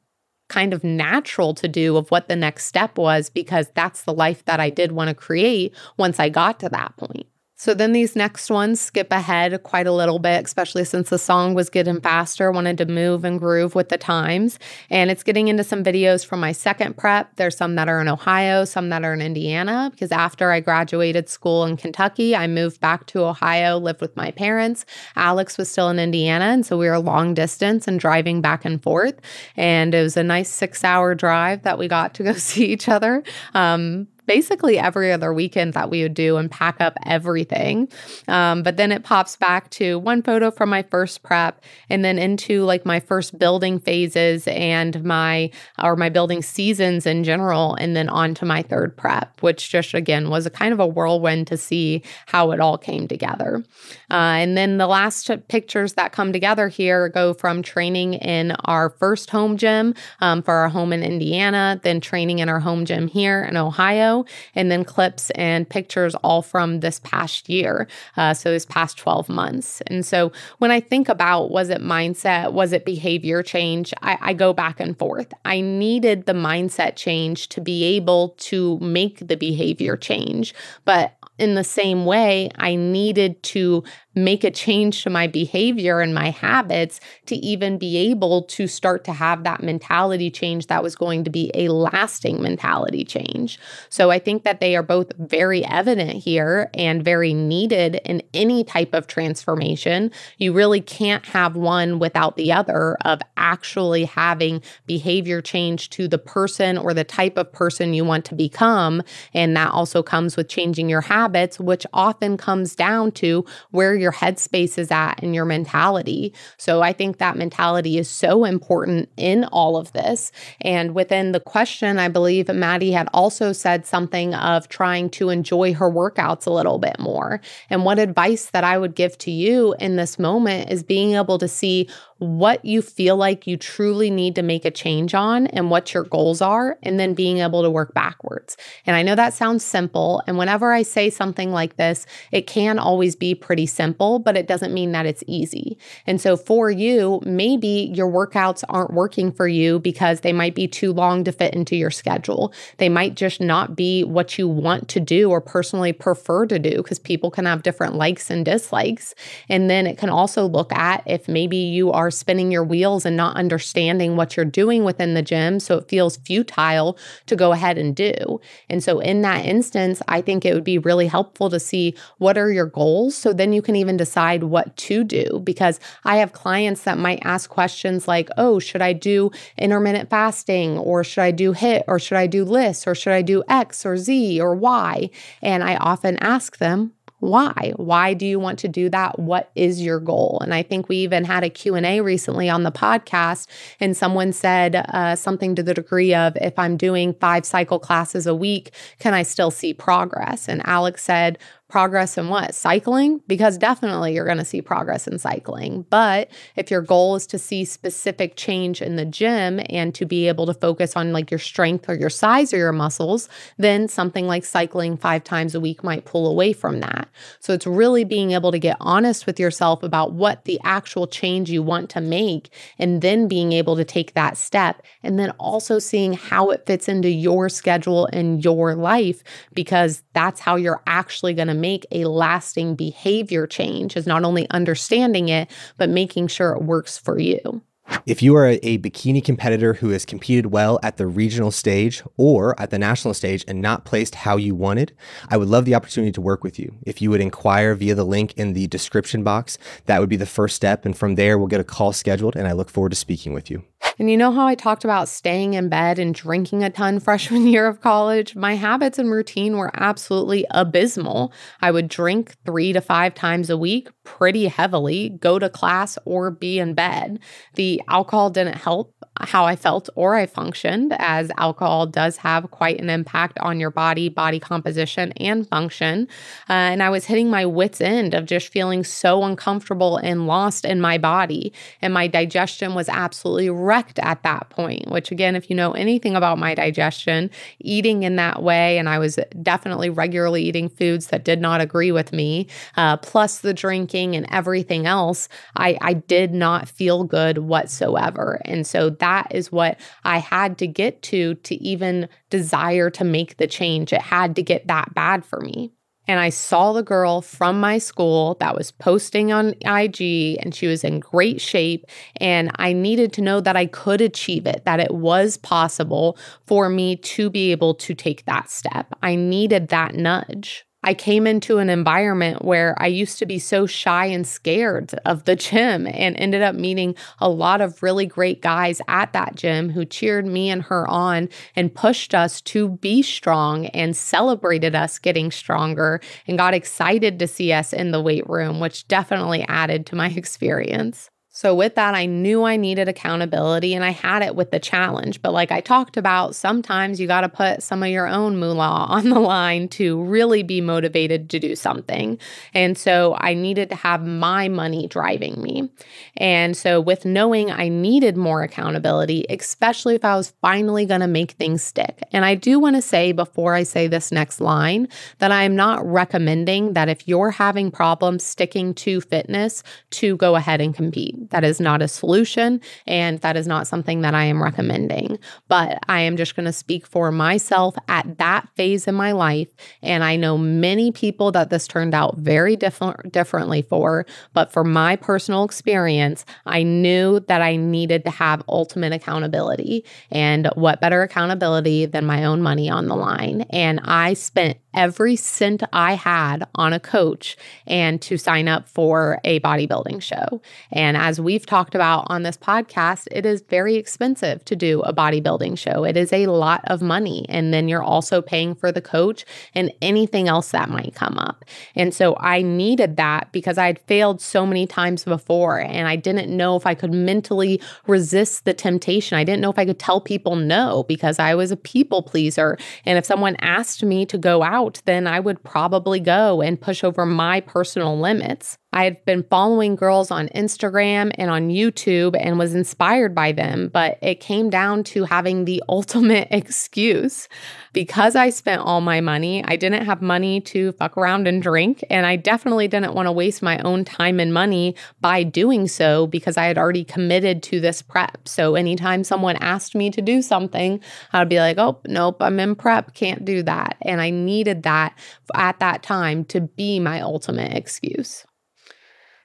kind 0.50 0.74
of 0.74 0.84
natural 0.84 1.54
to 1.56 1.68
do 1.68 1.98
of 1.98 2.12
what 2.12 2.28
the 2.28 2.36
next 2.36 2.66
step 2.66 2.98
was 2.98 3.30
because 3.30 3.72
that's 3.74 4.04
the 4.04 4.14
life 4.14 4.46
that 4.46 4.60
I 4.60 4.70
did 4.70 4.92
want 4.92 5.08
to 5.08 5.16
create 5.16 5.76
once 5.98 6.20
I 6.20 6.30
got 6.30 6.60
to 6.60 6.70
that 6.70 6.96
point. 6.98 7.26
So 7.56 7.74
then 7.74 7.92
these 7.92 8.16
next 8.16 8.50
ones 8.50 8.82
skip 8.82 9.12
ahead 9.12 9.62
quite 9.64 9.86
a 9.86 9.92
little 9.92 10.20
bit, 10.20 10.44
especially 10.44 10.86
since 10.86 11.10
the 11.10 11.20
song 11.20 11.54
was 11.54 11.70
getting 11.70 12.02
faster, 12.02 12.52
wanted 12.52 12.78
to 12.80 12.86
move 12.86 13.24
and 13.24 13.40
groove 13.40 13.76
with 13.76 13.90
the 13.90 13.98
times. 13.98 14.58
And 14.90 15.12
it's 15.12 15.24
getting 15.24 15.48
into 15.48 15.64
some 15.64 15.84
videos 15.84 16.26
from 16.26 16.40
my 16.40 16.52
second 16.52 16.98
prep. 16.98 17.36
There's 17.36 17.56
some 17.56 17.76
that 17.76 17.88
are 17.88 18.02
in 18.02 18.08
Ohio, 18.08 18.66
some 18.66 18.90
that 18.90 19.04
are 19.04 19.14
in 19.14 19.22
Indiana, 19.22 19.90
because 19.92 20.12
after 20.12 20.52
I 20.52 20.62
graduated 20.62 21.30
school 21.30 21.64
in 21.66 21.78
Kentucky, 21.78 22.36
I 22.36 22.48
moved 22.48 22.82
back 22.82 23.06
to 23.08 23.24
Ohio, 23.24 23.78
lived 23.78 24.02
with 24.02 24.18
my 24.18 24.32
parents. 24.32 24.86
Alex 25.16 25.58
was 25.58 25.70
still 25.70 25.90
in 25.90 26.00
Indiana. 26.00 26.46
And 26.46 26.66
so 26.66 26.78
we 26.78 26.90
were 26.90 27.00
long 27.00 27.34
distance 27.36 27.88
and 27.88 28.00
driving 28.00 28.42
back 28.42 28.66
and 28.66 28.82
forth. 28.82 29.22
And 29.56 29.94
it 29.94 30.02
was 30.02 30.18
a 30.18 30.24
nice 30.24 30.50
six 30.50 30.84
hour 30.84 31.14
drive 31.14 31.62
that 31.62 31.78
we 31.78 31.88
got 31.88 32.16
to 32.16 32.24
go 32.24 32.34
see 32.34 32.66
each 32.66 32.90
other. 32.90 33.24
Um, 33.54 34.08
basically 34.26 34.80
every 34.80 35.12
other 35.12 35.34
weekend 35.34 35.74
that 35.74 35.90
we 35.90 36.04
would 36.04 36.14
do 36.14 36.38
and 36.38 36.50
pack 36.50 36.80
up 36.80 36.98
everything. 37.06 37.90
Um, 38.28 38.64
but 38.64 38.78
then 38.78 38.92
it 38.92 39.04
pops 39.04 39.36
back 39.36 39.70
to 39.72 40.00
one 40.00 40.22
photo 40.22 40.52
from 40.52 40.70
my 40.70 40.84
first 40.84 41.24
prep 41.24 41.64
and 41.90 42.04
then 42.04 42.18
into 42.20 42.64
like 42.64 42.86
my 42.86 43.00
first 43.00 43.38
building 43.38 43.80
phases 43.80 44.48
and 44.48 45.04
my 45.04 45.50
or 45.82 45.96
my 45.96 46.10
building 46.10 46.42
seasons 46.42 47.06
in 47.06 47.24
general 47.24 47.76
and 47.76 47.96
then 47.96 48.10
on 48.10 48.34
to 48.36 48.46
my 48.46 48.62
third 48.62 48.96
prep 48.96 49.42
which 49.42 49.70
just 49.70 49.94
again 49.94 50.30
was 50.30 50.46
a 50.46 50.50
kind 50.50 50.74
of 50.74 50.80
a 50.80 50.88
whirlwind 50.88 51.48
to 51.48 51.58
see 51.58 52.02
how 52.28 52.52
it 52.52 52.60
all 52.60 52.78
came 52.78 53.08
together 53.08 53.64
uh, 54.12 54.38
and 54.38 54.58
then 54.58 54.78
the 54.78 54.88
last 54.88 55.30
pictures 55.48 55.94
that 55.94 56.12
come 56.12 56.32
together 56.32 56.68
here 56.68 57.10
go 57.10 57.34
from 57.34 57.62
training 57.62 58.14
in 58.16 58.52
our 58.66 58.90
first 58.90 59.30
home 59.30 59.58
gym 59.58 59.94
um, 60.22 60.42
for 60.42 60.54
our 60.54 60.70
home 60.70 60.94
in 60.94 61.04
indiana 61.04 61.80
then 61.84 62.00
training 62.00 62.40
in 62.40 62.50
our 62.50 62.60
home 62.60 62.86
gym 62.86 63.08
here 63.08 63.44
in 63.44 63.58
ohio 63.58 64.13
and 64.56 64.72
then 64.72 64.84
clips 64.84 65.30
and 65.32 65.68
pictures 65.68 66.16
all 66.24 66.42
from 66.42 66.80
this 66.82 67.00
past 67.00 67.50
year. 67.50 67.88
Uh, 68.18 68.34
so, 68.34 68.52
this 68.52 68.66
past 68.66 68.98
12 68.98 69.30
months. 69.30 69.82
And 69.88 70.06
so, 70.06 70.32
when 70.60 70.72
I 70.72 70.80
think 70.80 71.10
about 71.10 71.52
was 71.52 71.70
it 71.70 71.82
mindset, 71.82 72.54
was 72.54 72.74
it 72.74 72.86
behavior 72.86 73.42
change, 73.44 73.94
I, 74.02 74.18
I 74.22 74.34
go 74.34 74.54
back 74.54 74.80
and 74.80 74.98
forth. 74.98 75.34
I 75.46 75.62
needed 75.62 76.26
the 76.26 76.34
mindset 76.34 76.96
change 76.96 77.50
to 77.50 77.62
be 77.62 77.84
able 77.96 78.30
to 78.52 78.78
make 78.80 79.28
the 79.28 79.38
behavior 79.38 79.98
change. 79.98 80.54
But 80.86 81.16
in 81.40 81.56
the 81.56 81.64
same 81.64 82.06
way, 82.06 82.50
I 82.56 82.76
needed 82.76 83.42
to 83.44 83.84
make 84.16 84.44
a 84.44 84.52
change 84.52 85.04
to 85.04 85.10
my 85.10 85.28
behavior 85.28 86.02
and 86.02 86.14
my 86.14 86.30
habits 86.30 87.00
to 87.26 87.36
even 87.38 87.78
be 87.78 87.98
able 87.98 88.44
to 88.44 88.68
start 88.68 89.04
to 89.04 89.14
have 89.14 89.44
that 89.44 89.64
mentality 89.64 90.30
change 90.30 90.68
that 90.68 90.84
was 90.84 90.96
going 90.96 91.24
to 91.24 91.30
be 91.30 91.52
a 91.54 91.70
lasting 91.70 92.42
mentality 92.42 93.04
change. 93.04 93.60
So 93.90 94.12
I 94.12 94.20
think 94.20 94.44
that 94.44 94.60
they 94.60 94.76
are 94.76 94.84
both 94.84 95.12
very 95.18 95.66
evident 95.66 96.12
here 96.12 96.70
and 96.74 97.04
very 97.04 97.34
needed 97.34 98.02
in 98.06 98.22
any 98.34 98.64
type 98.64 98.94
of 98.94 99.08
transformation. 99.08 100.12
You 100.38 100.54
really 100.54 100.82
can't 100.82 101.26
have 101.28 101.56
one 101.56 102.00
without 102.00 102.36
the 102.36 102.52
other 102.52 102.98
of 103.06 103.22
actually 103.38 104.06
having 104.06 104.62
behavior 104.86 105.42
change 105.42 105.90
to 105.92 106.08
the 106.08 106.18
person 106.18 106.78
or 106.78 106.94
the 106.94 107.04
type 107.04 107.38
of 107.38 107.52
person 107.52 107.94
you 107.94 108.06
want 108.06 108.26
to 108.26 108.36
become. 108.36 109.02
And 109.34 109.56
that 109.56 109.72
also 109.72 110.04
comes 110.04 110.38
with 110.38 110.50
changing 110.50 110.90
your 110.90 111.02
habits, 111.02 111.60
which 111.60 111.86
often 111.94 112.38
comes 112.38 112.76
down 112.76 113.12
to 113.14 113.46
where 113.72 113.96
your 114.04 114.12
headspace 114.12 114.78
is 114.78 114.92
at 114.92 115.24
and 115.24 115.34
your 115.34 115.46
mentality. 115.46 116.34
So 116.58 116.82
I 116.84 116.94
think 116.94 117.18
that 117.18 117.38
mentality 117.38 117.98
is 117.98 118.10
so 118.10 118.46
important 118.46 119.10
in 119.18 119.46
all 119.46 119.78
of 119.78 119.92
this. 119.94 120.32
And 120.62 120.94
within 120.94 121.32
the 121.32 121.40
question, 121.40 121.98
I 121.98 122.10
believe 122.10 122.48
Maddie 122.50 122.92
had 122.92 123.10
also 123.14 123.52
said 123.54 123.88
something 123.88 124.36
of 124.36 124.70
trying 124.70 125.10
to 125.12 125.30
enjoy 125.30 125.74
her 125.74 125.90
workouts 125.90 126.46
a 126.46 126.52
little 126.52 126.78
bit 126.78 127.00
more. 127.00 127.42
And 127.70 127.86
what 127.86 127.98
advice 127.98 128.52
that 128.52 128.64
I 128.64 128.78
would 128.78 128.94
give 128.94 129.18
to 129.20 129.32
you 129.32 129.74
in 129.80 129.96
this 129.96 130.20
moment 130.20 130.70
is 130.70 130.84
being 130.84 131.16
able 131.16 131.40
to 131.40 131.48
see 131.48 131.90
what 132.18 132.64
you 132.64 132.82
feel 132.82 133.18
like 133.18 133.48
you 133.48 133.58
truly 133.58 134.10
need 134.10 134.36
to 134.36 134.42
make 134.42 134.66
a 134.66 134.72
change 134.72 135.14
on 135.14 135.48
and 135.48 135.70
what 135.70 135.94
your 135.94 136.04
goals 136.04 136.42
are, 136.42 136.78
and 136.84 137.00
then 137.00 137.14
being 137.14 137.40
able 137.40 137.64
to 137.64 137.70
work 137.70 137.94
backwards. 137.94 138.56
And 138.86 138.96
I 138.96 139.04
know 139.04 139.16
that 139.16 139.34
sounds 139.34 139.64
simple. 139.64 140.22
And 140.28 140.38
whenever 140.38 140.72
I 140.74 140.84
say 140.84 141.10
something 141.10 141.52
like 141.52 141.76
this, 141.76 142.06
it 142.32 142.48
can 142.48 142.80
always 142.80 143.16
be 143.16 143.36
pretty 143.36 143.66
simple, 143.66 144.20
but 144.20 144.38
it 144.38 144.48
doesn't 144.48 144.74
mean 144.74 144.92
that 144.94 145.06
it's 145.06 145.24
easy. 145.28 145.78
And 146.06 146.22
so 146.22 146.38
for 146.38 146.70
you, 146.70 147.22
maybe 147.26 147.92
your 147.94 148.10
workouts 148.10 148.64
aren't 148.70 148.94
working 148.94 149.32
for 149.32 149.48
you 149.48 149.80
because 149.80 150.22
they 150.22 150.34
might 150.34 150.56
be 150.56 150.68
too 150.68 150.94
long 150.94 151.24
to 151.24 151.32
fit 151.32 151.54
into 151.54 151.76
your 151.76 151.92
schedule. 151.92 152.54
They 152.78 152.90
might 152.90 153.16
just 153.16 153.42
not 153.42 153.76
be 153.76 154.04
what 154.04 154.38
you 154.38 154.48
want 154.48 154.88
to 154.90 155.00
do 155.00 155.30
or 155.30 155.42
personally 155.42 155.94
prefer 155.94 156.46
to 156.46 156.60
do 156.60 156.78
because 156.78 157.00
people 157.00 157.32
can 157.32 157.46
have 157.46 157.64
different 157.64 157.96
likes 157.96 158.30
and 158.30 158.46
dislikes. 158.46 159.16
And 159.50 159.70
then 159.70 159.88
it 159.88 159.98
can 159.98 160.10
also 160.10 160.46
look 160.46 160.72
at 160.72 161.04
if 161.06 161.28
maybe 161.28 161.58
you 161.58 161.92
are 161.92 162.03
spinning 162.12 162.52
your 162.52 162.64
wheels 162.64 163.06
and 163.06 163.18
not 163.18 163.36
understanding 163.36 164.16
what 164.16 164.36
you're 164.36 164.46
doing 164.46 164.84
within 164.84 165.14
the 165.14 165.22
gym. 165.22 165.60
So 165.60 165.78
it 165.78 165.90
feels 165.90 166.18
futile 166.18 166.98
to 167.26 167.36
go 167.36 167.52
ahead 167.52 167.78
and 167.78 167.96
do. 167.96 168.40
And 168.70 168.84
so, 168.84 169.00
in 169.00 169.22
that 169.22 169.46
instance, 169.46 170.02
I 170.08 170.22
think 170.22 170.46
it 170.46 170.54
would 170.54 170.64
be 170.64 170.78
really 170.78 171.08
helpful 171.08 171.50
to 171.50 171.60
see 171.60 171.96
what 172.18 172.38
are 172.38 172.52
your 172.52 172.66
goals. 172.66 173.16
So 173.16 173.34
then 173.34 173.54
you 173.54 173.62
can 173.62 173.76
even 173.76 173.98
decide 173.98 174.44
what 174.44 174.76
to 174.78 175.04
do. 175.04 175.42
Because 175.44 175.80
I 176.04 176.18
have 176.18 176.34
clients 176.34 176.84
that 176.84 176.98
might 176.98 177.20
ask 177.24 177.50
questions 177.50 178.08
like, 178.08 178.30
oh, 178.38 178.60
should 178.60 178.82
I 178.82 178.94
do 178.94 179.32
intermittent 179.58 180.10
fasting 180.10 180.78
or 180.78 181.04
should 181.04 181.22
I 181.22 181.32
do 181.32 181.54
HIIT 181.54 181.84
or 181.88 182.00
should 182.00 182.18
I 182.18 182.28
do 182.28 182.46
LISS 182.46 182.88
or 182.88 182.96
should 182.96 183.14
I 183.14 183.22
do 183.22 183.44
X 183.48 183.86
or 183.86 183.98
Z 183.98 184.40
or 184.42 184.56
Y? 184.56 185.10
And 185.42 185.64
I 185.64 185.76
often 185.78 186.18
ask 186.18 186.58
them, 186.58 186.94
why? 187.24 187.74
Why 187.78 188.14
do 188.14 188.26
you 188.26 188.40
want 188.40 188.60
to 188.60 188.68
do 188.68 188.90
that? 188.90 189.18
What 189.18 189.50
is 189.56 189.82
your 189.82 190.00
goal? 190.00 190.40
And 190.42 190.54
i 190.54 190.62
think 190.64 190.90
we 190.90 190.98
even 190.98 191.24
had 191.24 191.44
a 191.44 191.50
q&a 191.50 192.02
recently 192.02 192.50
on 192.50 192.64
the 192.64 192.72
podcast 192.72 193.48
and 193.80 193.96
someone 193.96 194.34
said 194.34 194.76
uh, 194.76 195.16
something 195.16 195.56
to 195.56 195.64
the 195.64 195.74
degree 195.74 196.14
of 196.14 196.36
if 196.38 196.58
i'm 196.58 196.78
doing 196.78 197.14
five 197.14 197.46
cycle 197.46 197.80
classes 197.80 198.28
a 198.28 198.36
week 198.36 198.72
can 199.00 199.14
i 199.14 199.24
still 199.24 199.52
see 199.52 199.74
progress? 199.74 200.48
And 200.48 200.66
alex 200.66 201.04
said 201.04 201.38
progress 201.70 202.18
in 202.20 202.30
what? 202.30 202.54
Cycling? 202.54 203.22
Because 203.26 203.58
definitely 203.58 204.14
you're 204.14 204.26
going 204.26 204.38
to 204.38 204.46
see 204.46 204.62
progress 204.62 205.08
in 205.08 205.18
cycling. 205.18 205.86
But 205.90 206.30
if 206.56 206.70
your 206.70 206.82
goal 206.82 207.16
is 207.16 207.26
to 207.28 207.40
see 207.40 207.66
specific 207.66 208.36
change 208.36 208.80
in 208.82 208.96
the 208.96 209.06
gym 209.06 209.60
and 209.70 209.96
to 209.96 210.06
be 210.06 210.28
able 210.28 210.46
to 210.46 210.54
focus 210.54 210.96
on 210.96 211.14
like 211.14 211.32
your 211.32 211.40
strength 211.40 211.90
or 211.90 211.96
your 211.96 212.12
size 212.12 212.54
or 212.54 212.58
your 212.58 212.74
muscles, 212.74 213.28
then 213.58 213.88
something 213.88 214.28
like 214.28 214.46
cycling 214.46 214.98
five 214.98 215.24
times 215.24 215.56
a 215.56 215.60
week 215.60 215.84
might 215.84 216.06
pull 216.06 216.28
away 216.28 216.54
from 216.54 216.80
that. 216.82 217.10
So 217.40 217.54
it's 217.54 217.66
really 217.66 218.04
being 218.04 218.32
able 218.32 218.52
to 218.52 218.60
get 218.60 218.78
honest 218.80 219.26
with 219.26 219.40
yourself 219.40 219.82
about 219.82 220.14
what 220.14 220.46
the 220.46 220.60
actual 220.64 221.08
change 221.08 221.50
you 221.50 221.64
want 221.64 221.90
to 221.92 222.02
make 222.02 222.54
and 222.78 223.02
then 223.02 223.28
being 223.28 223.52
able 223.52 223.76
to 223.78 223.86
take 223.86 224.14
that 224.14 224.38
step 224.38 224.84
and 225.02 225.18
then 225.18 225.32
also 225.40 225.80
seeing 225.80 226.14
how 226.14 226.52
it 226.52 226.68
fits 226.68 226.88
into 226.88 227.10
your 227.10 227.50
schedule 227.50 228.08
and 228.14 228.44
your 228.44 228.76
life 228.76 229.24
because 229.54 230.04
that's 230.14 230.40
how 230.40 230.56
you're 230.56 230.84
actually 230.86 231.34
going 231.34 231.48
to 231.48 231.63
make 231.64 231.86
a 231.92 232.04
lasting 232.04 232.76
behavior 232.76 233.48
change 233.48 233.96
is 233.96 234.06
not 234.06 234.26
only 234.26 234.50
understanding 234.50 235.30
it, 235.30 235.50
but 235.78 235.90
making 235.90 236.28
sure 236.28 236.52
it 236.52 236.62
works 236.62 236.98
for 236.98 237.18
you. 237.18 237.62
If 238.06 238.22
you 238.22 238.36
are 238.36 238.48
a 238.48 238.78
bikini 238.80 239.24
competitor 239.24 239.76
who 239.76 239.90
has 239.90 240.06
competed 240.06 240.48
well 240.48 240.78
at 240.84 240.98
the 240.98 241.08
regional 241.08 241.52
stage 241.52 242.04
or 242.18 242.60
at 242.60 242.70
the 242.70 242.80
national 242.80 243.14
stage 243.14 243.46
and 243.48 243.62
not 243.62 243.86
placed 243.86 244.16
how 244.16 244.36
you 244.36 244.56
wanted, 244.56 244.94
I 245.30 245.38
would 245.38 245.48
love 245.48 245.64
the 245.64 245.76
opportunity 245.76 246.12
to 246.12 246.22
work 246.22 246.44
with 246.44 246.60
you. 246.60 246.76
If 246.86 247.02
you 247.02 247.10
would 247.12 247.22
inquire 247.22 247.76
via 247.76 247.96
the 247.96 248.04
link 248.04 248.34
in 248.36 248.54
the 248.54 248.68
description 248.68 249.24
box, 249.24 249.58
that 249.86 250.02
would 250.02 250.10
be 250.10 250.18
the 250.18 250.26
first 250.26 250.56
step. 250.56 250.86
And 250.86 250.98
from 250.98 251.16
there, 251.16 251.38
we'll 251.38 251.48
get 251.48 251.62
a 251.62 251.66
call 251.66 251.94
scheduled, 251.94 252.36
and 252.36 252.46
I 252.46 252.52
look 252.52 252.70
forward 252.70 252.92
to 252.92 252.98
speaking 252.98 253.32
with 253.34 253.50
you. 253.50 253.64
And 254.00 254.10
you 254.10 254.18
know 254.18 254.32
how 254.32 254.48
I 254.48 254.56
talked 254.56 254.84
about 254.84 255.08
staying 255.08 255.54
in 255.54 255.70
bed 255.70 256.00
and 256.00 256.16
drinking 256.16 256.64
a 256.64 256.70
ton 256.70 257.00
freshman 257.02 257.48
year 257.48 257.68
of 257.68 257.82
college? 257.82 258.36
My 258.36 258.56
habits 258.56 258.98
and 258.98 259.12
routine 259.12 259.58
were 259.58 259.72
absolutely 259.74 260.46
abysmal. 260.52 261.34
I 261.62 261.72
would 261.72 261.88
drink 261.88 262.36
three 262.46 262.74
to 262.74 262.82
five 262.82 263.14
times 263.14 263.50
a 263.50 263.58
week 263.58 263.90
pretty 264.04 264.48
heavily, 264.48 265.10
go 265.10 265.40
to 265.40 265.50
class, 265.50 265.98
or 266.06 266.32
be 266.32 266.60
in 266.60 266.74
bed. 266.74 267.20
The 267.56 267.82
alcohol 267.88 268.30
didn't 268.30 268.58
help 268.58 268.94
how 269.22 269.46
I 269.46 269.56
felt 269.56 269.90
or 269.96 270.16
I 270.16 270.26
functioned, 270.26 270.96
as 270.98 271.32
alcohol 271.38 271.86
does 271.86 272.18
have 272.18 272.50
quite 272.52 272.82
an 272.82 272.90
impact 272.90 273.38
on 273.40 273.60
your 273.60 273.70
body, 273.70 274.10
body 274.10 274.40
composition, 274.40 275.12
and 275.14 275.48
function. 275.48 276.08
Uh, 276.50 276.54
and 276.54 276.82
I 276.84 276.90
was 276.90 277.06
hitting 277.06 277.30
my 277.30 277.46
wits' 277.46 277.80
end 277.80 278.14
of 278.14 278.26
just 278.26 278.50
feeling 278.50 278.84
so 278.84 279.24
uncomfortable 279.24 279.98
and 279.98 280.28
lost 280.28 280.66
in 280.66 280.82
my 280.82 280.98
body. 280.98 281.54
And 281.82 281.94
my 281.94 282.08
digestion 282.08 282.74
was 282.74 282.90
absolutely 282.90 283.50
wrecked 283.50 283.83
at 284.00 284.24
that 284.24 284.50
point, 284.50 284.90
which, 284.90 285.12
again, 285.12 285.36
if 285.36 285.50
you 285.50 285.56
know 285.56 285.72
anything 285.72 286.16
about 286.16 286.38
my 286.38 286.54
digestion, 286.54 287.30
eating 287.60 288.04
in 288.04 288.16
that 288.18 288.44
way, 288.44 288.78
and 288.78 288.90
I 288.90 289.00
was 289.00 289.18
definitely 289.42 289.90
regularly 289.90 290.44
eating 290.44 290.70
foods 290.70 291.08
that 291.08 291.24
did 291.24 291.42
not 291.42 291.62
agree 291.62 291.92
with 291.92 292.14
me, 292.14 292.48
uh, 292.78 292.98
plus 292.98 293.40
the 293.40 293.54
drinking 293.54 294.16
and 294.16 294.26
everything 294.32 294.86
else, 294.86 295.30
I, 295.56 295.78
I 295.82 295.94
did 295.94 296.34
not 296.34 296.68
feel 296.68 297.04
good 297.04 297.40
whatsoever. 297.40 298.42
And 298.46 298.66
so 298.66 298.90
that 298.90 299.28
is 299.32 299.52
what 299.52 299.80
I 300.04 300.18
had 300.20 300.58
to 300.60 300.68
get 300.68 301.02
to 301.04 301.36
to 301.36 301.56
even 301.56 302.10
desire 302.30 302.90
to 302.92 303.04
make 303.04 303.38
the 303.38 303.48
change. 303.48 303.94
It 303.94 304.02
had 304.02 304.36
to 304.36 304.44
get 304.44 304.68
that 304.68 304.94
bad 304.94 305.26
for 305.26 305.40
me. 305.40 305.72
And 306.08 306.20
I 306.20 306.30
saw 306.30 306.74
the 306.74 306.84
girl 306.84 307.22
from 307.22 307.60
my 307.60 307.78
school 307.78 308.36
that 308.40 308.56
was 308.56 308.72
posting 308.72 309.32
on 309.32 309.54
IG 309.62 310.38
and 310.42 310.54
she 310.54 310.68
was 310.68 310.84
in 310.84 311.00
great 311.00 311.40
shape. 311.40 311.86
And 312.18 312.52
I 312.56 312.74
needed 312.74 313.14
to 313.14 313.22
know 313.22 313.40
that 313.42 313.56
I 313.56 313.66
could 313.68 314.02
achieve 314.02 314.46
it, 314.46 314.64
that 314.66 314.80
it 314.80 314.94
was 314.94 315.38
possible 315.38 316.18
for 316.46 316.70
me 316.70 316.98
to 316.98 317.30
be 317.30 317.52
able 317.52 317.74
to 317.76 317.94
take 317.94 318.26
that 318.26 318.50
step. 318.50 318.94
I 319.02 319.16
needed 319.16 319.70
that 319.70 319.96
nudge. 319.96 320.66
I 320.84 320.94
came 320.94 321.26
into 321.26 321.60
an 321.60 321.70
environment 321.70 322.44
where 322.44 322.76
I 322.78 322.88
used 322.88 323.18
to 323.20 323.26
be 323.26 323.40
so 323.40 323.66
shy 323.66 324.06
and 324.08 324.28
scared 324.28 324.94
of 325.06 325.24
the 325.24 325.36
gym 325.36 325.88
and 325.88 326.18
ended 326.18 326.42
up 326.42 326.56
meeting 326.56 326.96
a 327.20 327.30
lot 327.30 327.62
of 327.62 327.82
really 327.82 328.06
great 328.06 328.42
guys 328.42 328.82
at 328.88 329.14
that 329.14 329.36
gym 329.36 329.70
who 329.70 329.86
cheered 329.86 330.26
me 330.26 330.50
and 330.50 330.62
her 330.64 330.86
on 330.90 331.30
and 331.56 331.74
pushed 331.74 332.14
us 332.14 332.42
to 332.42 332.70
be 332.70 333.02
strong 333.02 333.68
and 333.68 333.96
celebrated 333.96 334.76
us 334.76 335.00
getting 335.00 335.32
stronger 335.32 336.02
and 336.28 336.38
got 336.38 336.54
excited 336.54 337.18
to 337.20 337.28
see 337.28 337.54
us 337.54 337.72
in 337.72 337.92
the 337.92 338.02
weight 338.02 338.28
room, 338.30 338.60
which 338.60 338.88
definitely 338.88 339.44
added 339.48 339.86
to 339.86 339.96
my 339.96 340.10
experience. 340.16 341.10
So, 341.36 341.56
with 341.56 341.74
that, 341.74 341.96
I 341.96 342.06
knew 342.06 342.44
I 342.44 342.58
needed 342.58 342.88
accountability 342.88 343.74
and 343.74 343.84
I 343.84 343.90
had 343.90 344.22
it 344.22 344.36
with 344.36 344.52
the 344.52 344.60
challenge. 344.60 345.20
But, 345.20 345.34
like 345.34 345.52
I 345.52 345.62
talked 345.62 345.98
about, 345.98 346.36
sometimes 346.36 347.00
you 347.00 347.08
got 347.08 347.22
to 347.22 347.30
put 347.30 347.64
some 347.64 347.82
of 347.82 347.90
your 347.90 348.08
own 348.08 348.38
moolah 348.38 348.86
on 348.88 349.10
the 349.10 349.20
line 349.20 349.68
to 349.70 350.00
really 350.04 350.44
be 350.44 350.62
motivated 350.62 351.32
to 351.32 351.40
do 351.40 351.56
something. 351.56 352.20
And 352.54 352.78
so, 352.78 353.16
I 353.18 353.34
needed 353.34 353.70
to 353.70 353.76
have 353.76 354.06
my 354.06 354.48
money 354.48 354.86
driving 354.88 355.42
me. 355.42 355.72
And 356.18 356.56
so, 356.56 356.80
with 356.80 357.04
knowing 357.04 357.50
I 357.50 357.68
needed 357.68 358.16
more 358.16 358.44
accountability, 358.44 359.26
especially 359.28 359.96
if 359.96 360.06
I 360.06 360.16
was 360.16 360.36
finally 360.40 360.86
going 360.86 361.02
to 361.02 361.08
make 361.08 361.32
things 361.32 361.64
stick. 361.64 362.04
And 362.12 362.26
I 362.26 362.36
do 362.36 362.60
want 362.60 362.76
to 362.76 362.82
say 362.84 363.12
before 363.12 363.56
I 363.56 363.64
say 363.64 363.88
this 363.88 364.12
next 364.12 364.40
line 364.40 364.88
that 365.18 365.32
I 365.32 365.46
am 365.46 365.56
not 365.56 365.84
recommending 365.84 366.74
that 366.74 366.90
if 366.90 367.08
you're 367.08 367.32
having 367.32 367.72
problems 367.72 368.24
sticking 368.24 368.76
to 368.76 369.02
fitness, 369.02 369.64
to 369.90 370.16
go 370.18 370.36
ahead 370.36 370.62
and 370.62 370.76
compete 370.76 371.23
That 371.30 371.44
is 371.44 371.60
not 371.60 371.82
a 371.82 371.88
solution. 371.88 372.62
And 372.88 373.20
that 373.20 373.38
is 373.38 373.48
not 373.48 373.68
something 373.68 374.02
that 374.02 374.16
I 374.16 374.26
am 374.26 374.42
recommending. 374.42 375.20
But 375.48 375.80
I 375.88 376.02
am 376.02 376.18
just 376.18 376.36
going 376.36 376.46
to 376.46 376.54
speak 376.54 376.86
for 376.86 377.12
myself 377.12 377.76
at 377.88 378.18
that 378.18 378.48
phase 378.56 378.88
in 378.88 378.96
my 378.96 379.12
life. 379.12 379.50
And 379.82 380.04
I 380.04 380.16
know 380.16 380.38
many 380.38 380.92
people 380.92 381.32
that 381.32 381.50
this 381.50 381.68
turned 381.68 381.94
out 381.94 382.18
very 382.18 382.56
different, 382.56 383.12
differently 383.12 383.62
for. 383.62 384.06
But 384.34 384.52
for 384.52 384.64
my 384.64 384.96
personal 384.96 385.44
experience, 385.44 386.26
I 386.46 386.64
knew 386.64 387.20
that 387.28 387.42
I 387.42 387.56
needed 387.56 388.04
to 388.06 388.12
have 388.12 388.44
ultimate 388.48 388.94
accountability. 388.94 389.86
And 390.12 390.50
what 390.56 390.82
better 390.82 391.02
accountability 391.02 391.86
than 391.86 392.06
my 392.06 392.24
own 392.26 392.42
money 392.42 392.70
on 392.70 392.88
the 392.88 392.96
line? 392.96 393.42
And 393.50 393.80
I 393.84 394.14
spent 394.14 394.58
every 394.74 395.16
cent 395.16 395.64
I 395.72 395.94
had 395.94 396.48
on 396.56 396.74
a 396.74 396.80
coach 396.80 397.38
and 397.68 398.02
to 398.02 398.18
sign 398.18 398.48
up 398.48 398.68
for 398.68 399.20
a 399.24 399.40
bodybuilding 399.42 400.02
show. 400.02 400.42
And 400.72 400.98
as 400.98 401.20
we've 401.20 401.46
talked 401.46 401.76
about 401.76 402.06
on 402.08 402.24
this 402.24 402.38
podcast, 402.38 403.08
it 403.12 403.26
is 403.26 403.42
very 403.42 403.76
expensive 403.76 404.44
to 404.46 404.56
do 404.56 404.82
a 404.82 404.94
bodybuilding 404.94 405.58
show. 405.58 405.84
It 405.84 405.98
is 405.98 406.12
a 406.14 406.28
lot 406.28 406.62
of 406.66 406.82
money. 406.82 407.26
And 407.30 407.54
then 407.54 407.68
you're 407.68 407.84
also 407.84 408.22
paying 408.22 408.56
for 408.56 408.72
the 408.72 408.82
coach 408.82 409.26
and 409.54 409.72
anything 409.82 410.28
else 410.28 410.52
that 410.52 410.70
might 410.70 410.96
come 410.96 411.18
up. 411.18 411.46
And 411.76 411.94
so 411.94 412.16
I 412.20 412.42
needed 412.42 412.98
that 412.98 413.32
because 413.32 413.58
I 413.58 413.68
had 413.68 413.80
failed 413.82 414.22
so 414.22 414.46
many 414.46 414.66
times 414.66 415.04
before 415.04 415.60
and 415.60 415.88
I 415.88 415.96
didn't 415.96 416.36
know 416.36 416.56
if 416.56 416.66
I 416.66 416.76
could 416.76 416.94
mentally 416.94 417.62
resist 417.88 418.46
the 418.46 418.54
temptation. 418.54 419.18
I 419.18 419.24
didn't 419.24 419.42
know 419.42 419.52
if 419.52 419.60
I 419.60 419.66
could 419.66 419.80
tell 419.80 420.02
people 420.02 420.36
no 420.36 420.84
because 420.88 421.20
I 421.20 421.36
was 421.36 421.52
a 421.52 421.58
people 421.58 422.02
pleaser. 422.02 422.58
And 422.86 422.98
if 422.98 423.06
someone 423.06 423.36
asked 423.40 423.84
me 423.84 424.06
to 424.08 424.18
go 424.18 424.44
out, 424.44 424.63
then 424.86 425.08
I 425.08 425.20
would 425.20 425.44
probably 425.44 426.00
go 426.00 426.42
and 426.42 426.60
push 426.60 426.84
over 426.84 427.06
my 427.06 427.42
personal 427.42 428.00
limits. 428.00 428.58
I 428.74 428.86
had 428.86 429.06
been 429.06 429.24
following 429.24 429.76
girls 429.76 430.10
on 430.10 430.30
Instagram 430.30 431.12
and 431.20 431.30
on 431.30 431.50
YouTube 431.50 432.18
and 432.20 432.40
was 432.40 432.56
inspired 432.56 433.14
by 433.14 433.32
them, 433.32 433.70
but 433.72 434.00
it 434.02 434.20
came 434.20 434.50
down 434.50 434.84
to 434.86 435.04
having 435.04 435.46
the 435.46 435.62
ultimate 435.70 436.28
excuse. 436.32 437.30
Because 437.72 438.16
I 438.16 438.30
spent 438.30 438.62
all 438.62 438.82
my 438.82 439.00
money, 439.00 439.44
I 439.46 439.56
didn't 439.56 439.86
have 439.86 440.02
money 440.02 440.42
to 440.42 440.72
fuck 440.74 440.98
around 440.98 441.28
and 441.28 441.42
drink, 441.42 441.84
and 441.90 442.06
I 442.06 442.16
definitely 442.16 442.68
didn't 442.68 442.94
want 442.94 443.08
to 443.08 443.12
waste 443.12 443.42
my 443.42 443.60
own 443.60 443.86
time 443.86 444.20
and 444.20 444.34
money 444.34 444.76
by 445.02 445.24
doing 445.24 445.68
so 445.68 446.08
because 446.08 446.38
I 446.38 446.46
had 446.46 446.58
already 446.58 446.84
committed 446.84 447.44
to 447.44 447.60
this 447.60 447.82
prep. 447.82 448.28
So 448.28 448.56
anytime 448.56 449.04
someone 449.04 449.36
asked 449.38 449.76
me 449.76 449.92
to 449.92 450.02
do 450.02 450.22
something, 450.22 450.80
I'd 451.14 451.30
be 451.30 451.40
like, 451.40 451.58
oh, 451.60 451.80
nope, 451.88 452.18
I'm 452.22 452.40
in 452.40 452.56
prep, 452.56 452.94
can't 452.96 453.24
do 453.24 453.44
that. 453.44 453.78
And 453.84 454.02
I 454.02 454.10
needed 454.10 454.64
that 454.64 454.98
at 455.36 455.60
that 455.60 455.84
time 455.84 456.26
to 456.26 456.42
be 456.42 456.80
my 456.80 457.02
ultimate 457.02 457.54
excuse. 457.54 458.26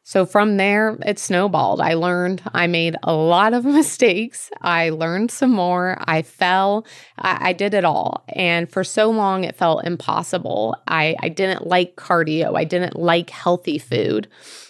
So 0.08 0.24
from 0.24 0.56
there, 0.56 0.96
it 1.04 1.18
snowballed. 1.18 1.82
I 1.82 1.92
learned, 1.92 2.40
I 2.54 2.66
made 2.66 2.96
a 3.02 3.12
lot 3.12 3.52
of 3.52 3.62
mistakes. 3.66 4.50
I 4.62 4.88
learned 4.88 5.30
some 5.30 5.50
more. 5.50 5.98
I 6.00 6.22
fell. 6.22 6.86
I, 7.18 7.50
I, 7.50 7.52
did 7.52 7.74
it 7.74 7.84
all. 7.84 8.24
And 8.28 8.72
for 8.72 8.84
so 8.84 9.10
long, 9.10 9.44
it 9.44 9.54
felt 9.54 9.84
impossible. 9.84 10.76
I, 10.88 11.14
I 11.20 11.28
didn't 11.28 11.66
like 11.66 11.96
cardio. 11.96 12.56
I 12.56 12.64
didn't 12.64 12.96
like 12.96 13.28
healthy 13.28 13.78
food. 13.78 14.28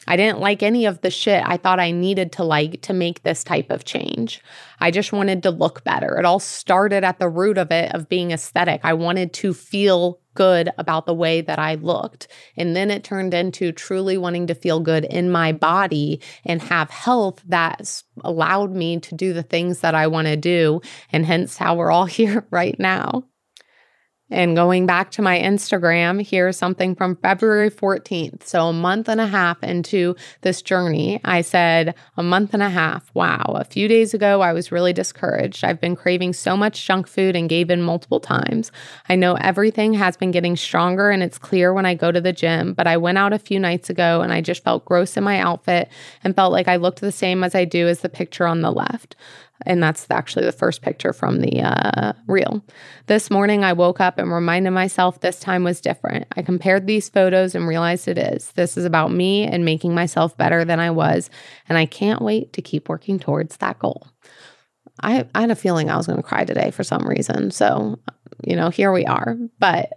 I 0.09 0.17
didn't 0.17 0.41
like 0.41 0.65
any 0.65 0.87
of 0.87 1.03
the 1.03 1.11
shit 1.11 1.45
I 1.47 1.57
thought 1.57 1.79
I 1.79 1.93
needed 1.93 2.33
to 2.33 2.43
like 2.43 2.83
to 2.83 2.93
make 2.93 3.23
this 3.23 3.45
type 3.45 3.71
of 3.71 3.85
change. 3.85 4.43
I 4.81 4.91
just 4.91 5.13
wanted 5.13 5.45
to 5.45 5.53
look 5.53 5.85
better. 5.85 6.19
It 6.19 6.25
all 6.25 6.41
started 6.41 7.05
at 7.05 7.21
the 7.21 7.29
root 7.29 7.59
of 7.59 7.71
it 7.71 7.95
of 7.95 8.09
being 8.09 8.33
aesthetic. 8.33 8.81
I 8.83 8.95
wanted 8.95 9.33
to 9.35 9.55
feel 9.55 10.19
good 10.39 10.71
about 10.79 11.05
the 11.05 11.13
way 11.13 11.41
that 11.41 11.59
I 11.59 11.75
looked. 11.75 12.29
And 12.57 12.77
then 12.77 12.93
it 12.93 13.03
turned 13.03 13.35
into 13.35 13.73
truly 13.73 14.17
wanting 14.17 14.47
to 14.47 14.55
feel 14.55 14.79
good 14.79 15.05
in 15.05 15.33
my 15.33 15.51
body 15.51 16.21
and 16.45 16.63
have 16.63 16.91
health 16.91 17.43
that 17.49 18.03
allowed 18.23 18.71
me 18.71 19.01
to 19.01 19.17
do 19.17 19.33
the 19.33 19.43
things 19.43 19.81
that 19.81 19.97
I 19.97 20.07
want 20.07 20.29
to 20.29 20.37
do. 20.37 20.81
And 21.11 21.27
hence 21.27 21.57
how 21.57 21.75
we're 21.75 21.91
all 21.91 22.05
here 22.19 22.47
right 22.53 22.79
now. 22.79 23.25
And 24.31 24.55
going 24.55 24.87
back 24.87 25.11
to 25.13 25.23
my 25.23 25.39
Instagram, 25.39 26.25
here's 26.27 26.57
something 26.57 26.95
from 26.95 27.17
February 27.17 27.71
14th. 27.71 28.45
So, 28.45 28.69
a 28.69 28.73
month 28.73 29.09
and 29.09 29.21
a 29.21 29.27
half 29.27 29.63
into 29.63 30.17
this 30.43 30.61
journey, 30.61 31.21
I 31.25 31.41
said, 31.41 31.95
a 32.17 32.23
month 32.23 32.53
and 32.53 32.63
a 32.63 32.69
half. 32.69 33.11
Wow. 33.15 33.55
A 33.57 33.65
few 33.65 33.89
days 33.89 34.13
ago, 34.13 34.43
I 34.43 34.53
was 34.53 34.71
really 34.71 34.93
discouraged. 34.93 35.65
I've 35.65 35.81
been 35.81 35.97
craving 35.97 36.35
so 36.35 36.57
much 36.57 36.87
junk 36.87 37.07
food 37.07 37.37
and 37.37 37.49
gave 37.49 37.71
in 37.71 37.83
multiple 37.83 38.21
times. 38.21 38.71
I 39.09 39.17
know 39.17 39.35
everything 39.35 39.95
has 39.95 40.17
been 40.17 40.31
getting 40.31 40.57
stronger 40.57 41.11
and 41.11 41.23
it's 41.23 41.39
clear 41.39 41.73
when 41.73 41.87
I 41.87 41.95
go 41.95 42.13
to 42.13 42.21
the 42.21 42.33
gym, 42.33 42.75
but 42.75 42.87
I 42.87 42.97
went 42.97 43.19
out 43.19 43.33
a 43.33 43.39
few 43.39 43.59
nights 43.59 43.89
ago 43.89 44.21
and 44.21 44.33
I 44.33 44.41
just 44.43 44.63
felt 44.63 44.85
gross 44.85 45.17
in 45.17 45.25
my 45.25 45.39
outfit 45.39 45.89
and 46.23 46.37
felt 46.37 46.53
like 46.53 46.69
I 46.69 46.77
looked 46.77 47.01
the 47.01 47.13
same 47.13 47.43
as 47.43 47.55
I 47.55 47.65
do 47.65 47.89
as 47.89 48.01
the 48.01 48.09
picture 48.09 48.47
on 48.47 48.61
the 48.61 48.73
left. 48.73 49.17
And 49.67 49.83
that's 49.83 50.07
actually 50.11 50.45
the 50.45 50.53
first 50.53 50.83
picture 50.83 51.13
from 51.13 51.41
the 51.41 51.63
uh, 51.63 52.13
reel. 52.27 52.65
This 53.07 53.31
morning, 53.31 53.65
I 53.65 53.73
woke 53.73 54.01
up 54.01 54.19
and 54.19 54.33
reminded 54.33 54.71
myself 54.71 55.21
this 55.21 55.41
time 55.41 55.65
was 55.65 55.81
different. 55.81 56.27
I 56.37 56.43
compared 56.43 56.87
these 56.87 57.09
photos 57.09 57.55
and 57.55 57.67
realized 57.67 58.09
it 58.09 58.19
is. 58.19 58.53
This 58.53 58.77
is 58.77 58.85
about 58.85 59.13
me 59.13 59.45
and 59.45 59.65
making 59.65 59.95
myself 59.95 60.37
better 60.37 60.65
than 60.65 60.81
I 60.81 60.91
was. 60.91 61.29
And 61.69 61.77
I 61.77 61.87
can't 61.87 62.23
wait 62.23 62.53
to 62.53 62.63
keep 62.63 62.89
working 62.89 63.19
towards 63.19 63.57
that 63.57 63.79
goal. 63.79 64.07
I, 65.03 65.27
I 65.35 65.41
had 65.43 65.51
a 65.51 65.57
feeling 65.57 65.91
I 65.91 65.97
was 65.97 66.07
going 66.07 66.19
to 66.19 66.23
cry 66.23 66.45
today 66.45 66.71
for 66.71 66.85
some 66.85 67.07
reason. 67.07 67.51
So, 67.51 67.99
you 68.45 68.57
know, 68.57 68.71
here 68.71 68.93
we 68.93 69.07
are. 69.07 69.37
But 69.59 69.93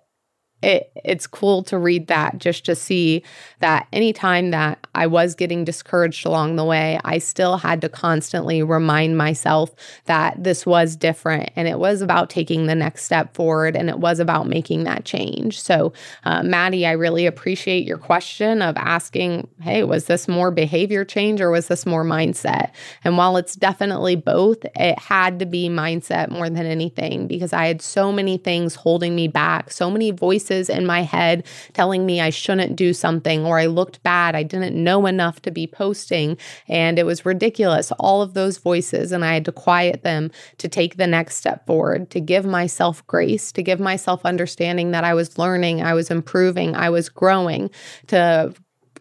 it 0.62 0.92
it's 1.04 1.26
cool 1.26 1.64
to 1.64 1.78
read 1.78 2.08
that 2.08 2.38
just 2.38 2.66
to 2.66 2.76
see 2.76 3.24
that 3.60 3.88
anytime 3.92 4.52
that 4.52 4.86
I 4.94 5.08
was 5.08 5.36
getting 5.36 5.64
discouraged 5.64 6.26
along 6.26 6.56
the 6.56 6.66
way, 6.66 7.00
I 7.04 7.18
still 7.18 7.58
had 7.58 7.82
to 7.82 7.90
constantly 7.90 8.62
remind 8.62 9.18
myself 9.18 9.72
that 10.06 10.44
this 10.44 10.66
was 10.66 10.96
different 10.96 11.50
and 11.56 11.68
it 11.68 11.80
was 11.80 12.02
about 12.02 12.30
taking 12.30 12.68
the 12.68 12.76
next 12.76 13.06
step 13.06 13.34
forward 13.34 13.76
and 13.76 13.90
it 13.90 14.00
was 14.00 14.20
about 14.20 14.48
making 14.48 14.84
that 14.84 15.06
change. 15.06 15.60
So, 15.60 15.94
uh, 16.24 16.44
Maddie, 16.44 16.86
I 16.86 16.92
really 16.92 17.26
appreciate 17.26 17.86
your 17.86 17.98
question 17.98 18.62
of 18.62 18.78
asking, 18.78 19.48
hey, 19.62 19.84
was 19.84 20.06
this 20.06 20.28
more 20.28 20.52
behavior 20.52 21.04
change 21.04 21.42
or 21.42 21.50
was 21.50 21.68
this 21.68 21.86
more 21.86 22.04
mindset? 22.04 22.72
And 23.04 23.18
while 23.18 23.38
it's 23.38 23.56
definitely 23.56 24.16
both, 24.16 24.60
it 24.76 25.00
had 25.00 25.40
to 25.40 25.46
be 25.46 25.70
mindset 25.70 26.30
more 26.30 26.50
than 26.50 26.66
anything 26.66 27.28
because 27.28 27.54
I 27.54 27.66
had 27.68 27.82
so 27.82 28.12
many 28.12 28.38
things 28.38 28.76
holding 28.76 29.16
me 29.16 29.28
back, 29.28 29.72
so 29.72 29.90
many 29.90 30.12
voices 30.12 30.51
voices 30.52 30.70
in 30.70 30.86
my 30.86 31.02
head 31.02 31.46
telling 31.74 32.06
me 32.06 32.20
I 32.20 32.30
shouldn't 32.30 32.76
do 32.76 32.94
something 32.94 33.46
or 33.46 33.60
I 33.60 33.68
looked 33.68 34.04
bad. 34.04 34.36
I 34.36 34.44
didn't 34.44 34.82
know 34.82 35.06
enough 35.06 35.42
to 35.44 35.52
be 35.52 35.68
posting 35.68 36.38
and 36.68 37.00
it 37.00 37.06
was 37.06 37.26
ridiculous. 37.26 37.92
All 38.00 38.22
of 38.22 38.34
those 38.34 38.58
voices, 38.58 39.12
and 39.12 39.24
I 39.24 39.34
had 39.34 39.46
to 39.46 39.52
quiet 39.52 40.04
them 40.04 40.32
to 40.58 40.68
take 40.68 40.98
the 40.98 41.08
next 41.08 41.38
step 41.38 41.66
forward, 41.66 42.10
to 42.12 42.20
give 42.20 42.46
myself 42.46 43.06
grace, 43.08 43.52
to 43.54 43.64
give 43.64 43.80
myself 43.80 44.26
understanding 44.26 44.92
that 44.92 45.04
I 45.04 45.14
was 45.14 45.38
learning, 45.38 45.82
I 45.82 45.94
was 45.94 46.12
improving, 46.12 46.76
I 46.76 46.90
was 46.90 47.10
growing, 47.10 47.70
to 48.08 48.54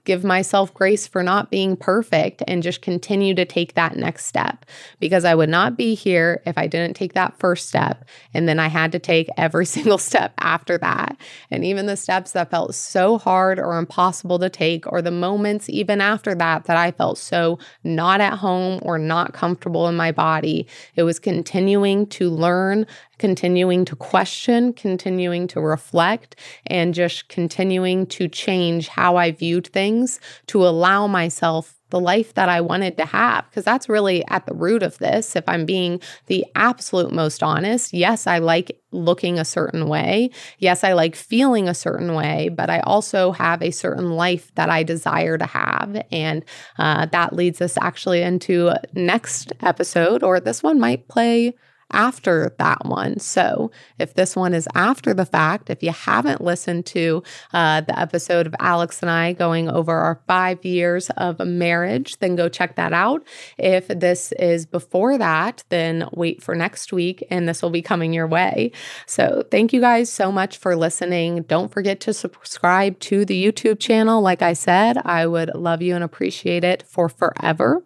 give 0.05 0.25
myself 0.25 0.73
grace 0.75 1.07
for 1.07 1.23
not 1.23 1.51
being 1.51 1.77
perfect 1.77 2.43
and 2.47 2.63
just 2.63 2.83
continue 2.83 3.35
to 3.35 3.45
take 3.45 3.75
that 3.75 3.97
next 3.97 4.27
step 4.27 4.65
because 4.99 5.25
I 5.25 5.35
would 5.35 5.49
not 5.49 5.77
be 5.77 5.95
here 5.95 6.43
if 6.47 6.57
I 6.57 6.67
didn't 6.67 6.97
take 6.97 7.15
that 7.15 7.39
first 7.39 7.69
step. 7.69 8.05
And 8.35 8.49
then 8.49 8.59
I 8.59 8.69
had 8.69 8.93
to 8.93 8.99
take 8.99 9.29
every 9.37 9.67
single 9.81 9.99
step 9.99 10.33
after 10.39 10.79
that. 10.79 11.17
And 11.51 11.65
even 11.65 11.87
the 11.87 11.97
steps 11.97 12.33
that 12.33 12.51
felt 12.51 12.75
so 12.75 13.19
hard 13.19 13.59
or 13.59 13.79
impossible 13.79 14.39
to 14.39 14.49
take, 14.49 14.91
or 14.91 15.03
the 15.03 15.11
moments 15.11 15.69
even 15.69 16.01
after 16.01 16.35
that 16.35 16.65
that 16.65 16.77
I 16.77 16.91
felt 16.91 17.19
so 17.19 17.59
not 17.85 18.21
at 18.21 18.39
home 18.39 18.81
or 18.83 18.99
not 18.99 19.33
comfortable 19.33 19.89
in 19.89 19.97
my 19.97 20.13
body, 20.13 20.67
it 20.97 21.03
was 21.03 21.19
continuing 21.19 22.07
to 22.09 22.31
learn 22.31 22.87
continuing 23.21 23.85
to 23.85 23.95
question, 23.95 24.73
continuing 24.73 25.47
to 25.47 25.61
reflect, 25.61 26.37
and 26.67 26.95
just 26.95 27.29
continuing 27.29 28.07
to 28.07 28.27
change 28.27 28.89
how 28.89 29.17
I 29.17 29.31
viewed 29.31 29.67
things 29.67 30.19
to 30.47 30.67
allow 30.67 31.07
myself 31.07 31.77
the 31.91 32.01
life 32.01 32.35
that 32.35 32.49
I 32.49 32.63
wanted 32.63 32.97
to 32.97 33.05
have. 33.05 33.45
Because 33.51 33.65
that's 33.65 33.91
really 33.91 34.25
at 34.29 34.47
the 34.47 34.55
root 34.55 34.83
of 34.83 34.97
this. 34.99 35.37
If 35.37 35.45
I'm 35.47 35.67
being 35.67 36.01
the 36.29 36.47
absolute 36.55 37.13
most 37.13 37.43
honest, 37.43 37.93
yes, 37.93 38.27
I 38.27 38.39
like 38.39 38.81
looking 38.91 39.39
a 39.39 39.45
certain 39.45 39.87
way. 39.87 40.31
Yes, 40.59 40.83
I 40.83 40.95
like 40.95 41.15
feeling 41.15 41.69
a 41.69 41.75
certain 41.75 42.15
way, 42.15 42.49
but 42.49 42.71
I 42.71 42.81
also 42.81 43.33
have 43.33 43.63
a 43.63 43.71
certain 43.71 44.13
life 44.13 44.51
that 44.55 44.71
I 44.71 44.83
desire 44.83 45.37
to 45.37 45.47
have. 45.47 46.03
And 46.11 46.43
uh, 46.79 47.05
that 47.07 47.35
leads 47.35 47.61
us 47.61 47.77
actually 47.83 48.23
into 48.23 48.73
next 48.95 49.53
episode, 49.61 50.23
or 50.23 50.41
this 50.41 50.63
one 50.63 50.81
might 50.81 51.07
play 51.09 51.55
after 51.93 52.55
that 52.59 52.85
one. 52.85 53.19
So, 53.19 53.71
if 53.99 54.15
this 54.15 54.37
one 54.37 54.55
is 54.55 54.69
after 54.75 55.15
the 55.15 55.27
fact, 55.27 55.71
if 55.71 55.83
you 55.83 55.93
haven't 55.93 56.41
listened 56.41 56.87
to 56.87 57.23
uh, 57.53 57.83
the 57.83 57.99
episode 57.99 58.47
of 58.47 58.55
Alex 58.61 59.03
and 59.03 59.11
I 59.11 59.33
going 59.33 59.69
over 59.69 59.93
our 59.93 60.21
five 60.27 60.65
years 60.65 61.11
of 61.11 61.39
marriage, 61.41 62.19
then 62.19 62.37
go 62.37 62.49
check 62.49 62.77
that 62.77 62.93
out. 62.93 63.27
If 63.59 63.89
this 63.89 64.33
is 64.33 64.67
before 64.67 65.19
that, 65.19 65.65
then 65.69 66.09
wait 66.13 66.43
for 66.43 66.55
next 66.55 66.93
week 66.93 67.27
and 67.31 67.49
this 67.49 67.63
will 67.63 67.71
be 67.71 67.83
coming 67.83 68.13
your 68.13 68.27
way. 68.27 68.73
So, 69.07 69.45
thank 69.51 69.73
you 69.73 69.81
guys 69.81 70.13
so 70.13 70.31
much 70.31 70.57
for 70.57 70.77
listening. 70.77 71.43
Don't 71.43 71.73
forget 71.73 72.01
to 72.01 72.13
subscribe 72.13 72.99
to 73.01 73.25
the 73.25 73.45
YouTube 73.45 73.79
channel. 73.79 74.23
Like 74.23 74.43
I 74.43 74.53
said, 74.53 74.99
I 75.05 75.27
would 75.27 75.55
love 75.55 75.83
you 75.83 75.95
and 75.95 76.05
appreciate 76.05 76.65
it 76.65 76.83
for 76.83 77.09
forever. 77.09 77.85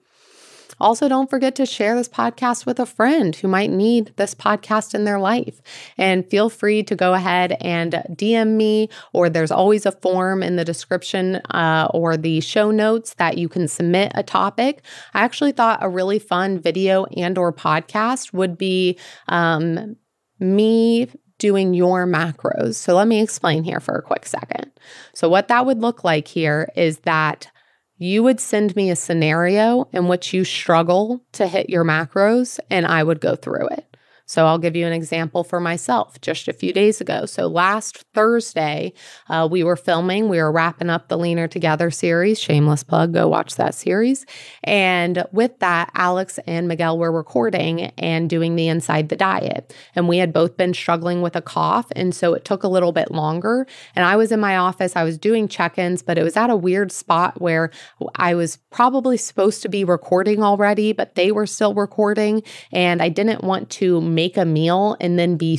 Also, 0.81 1.09
don't 1.09 1.31
forget 1.31 1.55
to 1.57 1.67
share 1.67 1.95
this 1.95 2.09
podcast 2.09 2.67
with 2.67 2.79
a 2.79 2.87
friend 2.87 3.37
who 3.37 3.49
might 3.49 3.71
need 3.71 4.13
this 4.17 4.35
podcast 4.35 4.95
in 4.95 5.05
their 5.05 5.19
life. 5.19 5.61
And 5.97 6.29
feel 6.29 6.51
free 6.51 6.83
to 6.85 6.97
go 6.97 7.15
ahead 7.15 7.57
and 7.61 7.93
DM 8.11 8.57
me, 8.57 8.89
or 9.13 9.29
there's 9.29 9.51
always 9.51 9.87
a 9.87 9.93
form 9.93 10.43
in 10.43 10.57
the 10.57 10.65
description 10.65 11.37
uh, 11.51 11.89
or 11.93 12.17
the 12.17 12.41
show 12.41 12.71
notes 12.71 13.15
that 13.15 13.39
you 13.39 13.49
can 13.49 13.69
submit 13.69 14.13
a 14.15 14.23
topic. 14.23 14.83
I 15.15 15.23
actually 15.23 15.53
thought 15.53 15.79
a 15.83 15.89
really 15.89 16.19
fun 16.19 16.59
video 16.59 17.05
and 17.17 17.39
or 17.39 17.53
podcast 17.53 18.33
would 18.33 18.59
be 18.59 18.99
um, 19.29 19.97
me 20.39 21.09
doing 21.39 21.75
your 21.75 22.07
macros. 22.07 22.77
So 22.77 22.95
let 22.95 23.09
me 23.09 23.21
explain 23.21 23.65
here 23.65 23.81
for 23.81 23.95
a 23.97 24.03
quick 24.03 24.27
second. 24.27 24.71
So 25.15 25.29
what 25.29 25.49
that 25.49 25.67
would 25.67 25.81
look 25.81 26.05
like 26.05 26.29
here 26.29 26.71
is 26.77 26.99
that 27.01 27.49
you 27.97 28.23
would 28.23 28.41
send 28.41 28.75
me 28.75 28.91
a 28.91 28.97
scenario 28.97 29.89
in 29.93 30.09
which 30.09 30.33
you 30.33 30.45
struggle 30.45 31.23
to 31.33 31.47
hit 31.47 31.71
your 31.71 31.85
macros 31.85 32.59
and 32.71 32.87
I 32.87 33.03
would 33.03 33.21
go 33.21 33.37
through 33.37 33.69
it. 33.69 33.94
So 34.27 34.47
I'll 34.47 34.59
give 34.59 34.75
you 34.75 34.87
an 34.87 34.93
example 34.93 35.45
for 35.45 35.61
myself 35.61 36.21
just 36.21 36.49
a 36.49 36.53
few 36.53 36.73
days 36.73 37.01
ago. 37.01 37.27
So 37.27 37.47
last 37.47 38.05
Thursday, 38.15 38.95
uh, 39.29 39.47
we 39.51 39.63
were 39.63 39.77
filming, 39.77 40.29
we 40.29 40.39
were 40.39 40.51
wrapping 40.51 40.89
up 40.89 41.09
the 41.09 41.19
Leaner 41.19 41.47
Together 41.47 41.91
series. 41.91 42.41
Shameless 42.41 42.85
plug, 42.85 43.13
go 43.13 43.29
watch 43.29 43.57
that 43.57 43.75
series. 43.75 44.25
And 44.63 45.25
with 45.31 45.59
that, 45.59 45.91
Alex 45.95 46.39
and 46.47 46.69
Miguel 46.69 46.99
were 46.99 47.13
recording 47.13 47.83
and 47.99 48.31
doing 48.31 48.57
the 48.57 48.69
Inside 48.69 49.11
the 49.11 49.17
Diet. 49.17 49.75
And 49.95 50.09
we 50.09 50.19
had 50.19 50.33
both 50.33 50.57
been 50.57 50.73
struggling 50.73 51.21
with 51.21 51.37
a 51.37 51.43
cough. 51.43 51.87
And 51.95 52.15
so 52.15 52.33
it 52.33 52.45
took 52.45 52.63
a 52.63 52.69
little 52.69 52.93
bit 52.93 53.11
longer. 53.11 53.67
And 53.95 54.07
I 54.07 54.17
was 54.17 54.33
in 54.33 54.41
my 54.41 54.57
office, 54.57 54.97
I 54.97 55.05
was 55.05 55.19
doing 55.19 55.49
check 55.49 55.79
ins, 55.79 56.03
but 56.03 56.17
it 56.17 56.23
was 56.23 56.37
at 56.37 56.51
a 56.51 56.57
weird 56.57 56.93
spot 56.93 57.41
where 57.41 57.71
I 58.17 58.35
was 58.35 58.57
probably 58.71 59.19
supposed 59.19 59.61
to 59.63 59.69
be 59.69 59.85
recording 59.85 60.43
already, 60.43 60.93
but 60.93 61.15
they 61.15 61.31
were 61.31 61.47
still 61.47 61.75
recording. 61.75 62.43
And 62.73 63.03
I 63.03 63.11
didn't 63.11 63.45
want 63.45 63.69
to 63.71 64.01
make 64.15 64.37
a 64.37 64.45
meal 64.45 64.97
and 65.01 65.19
then 65.19 65.37
be 65.37 65.57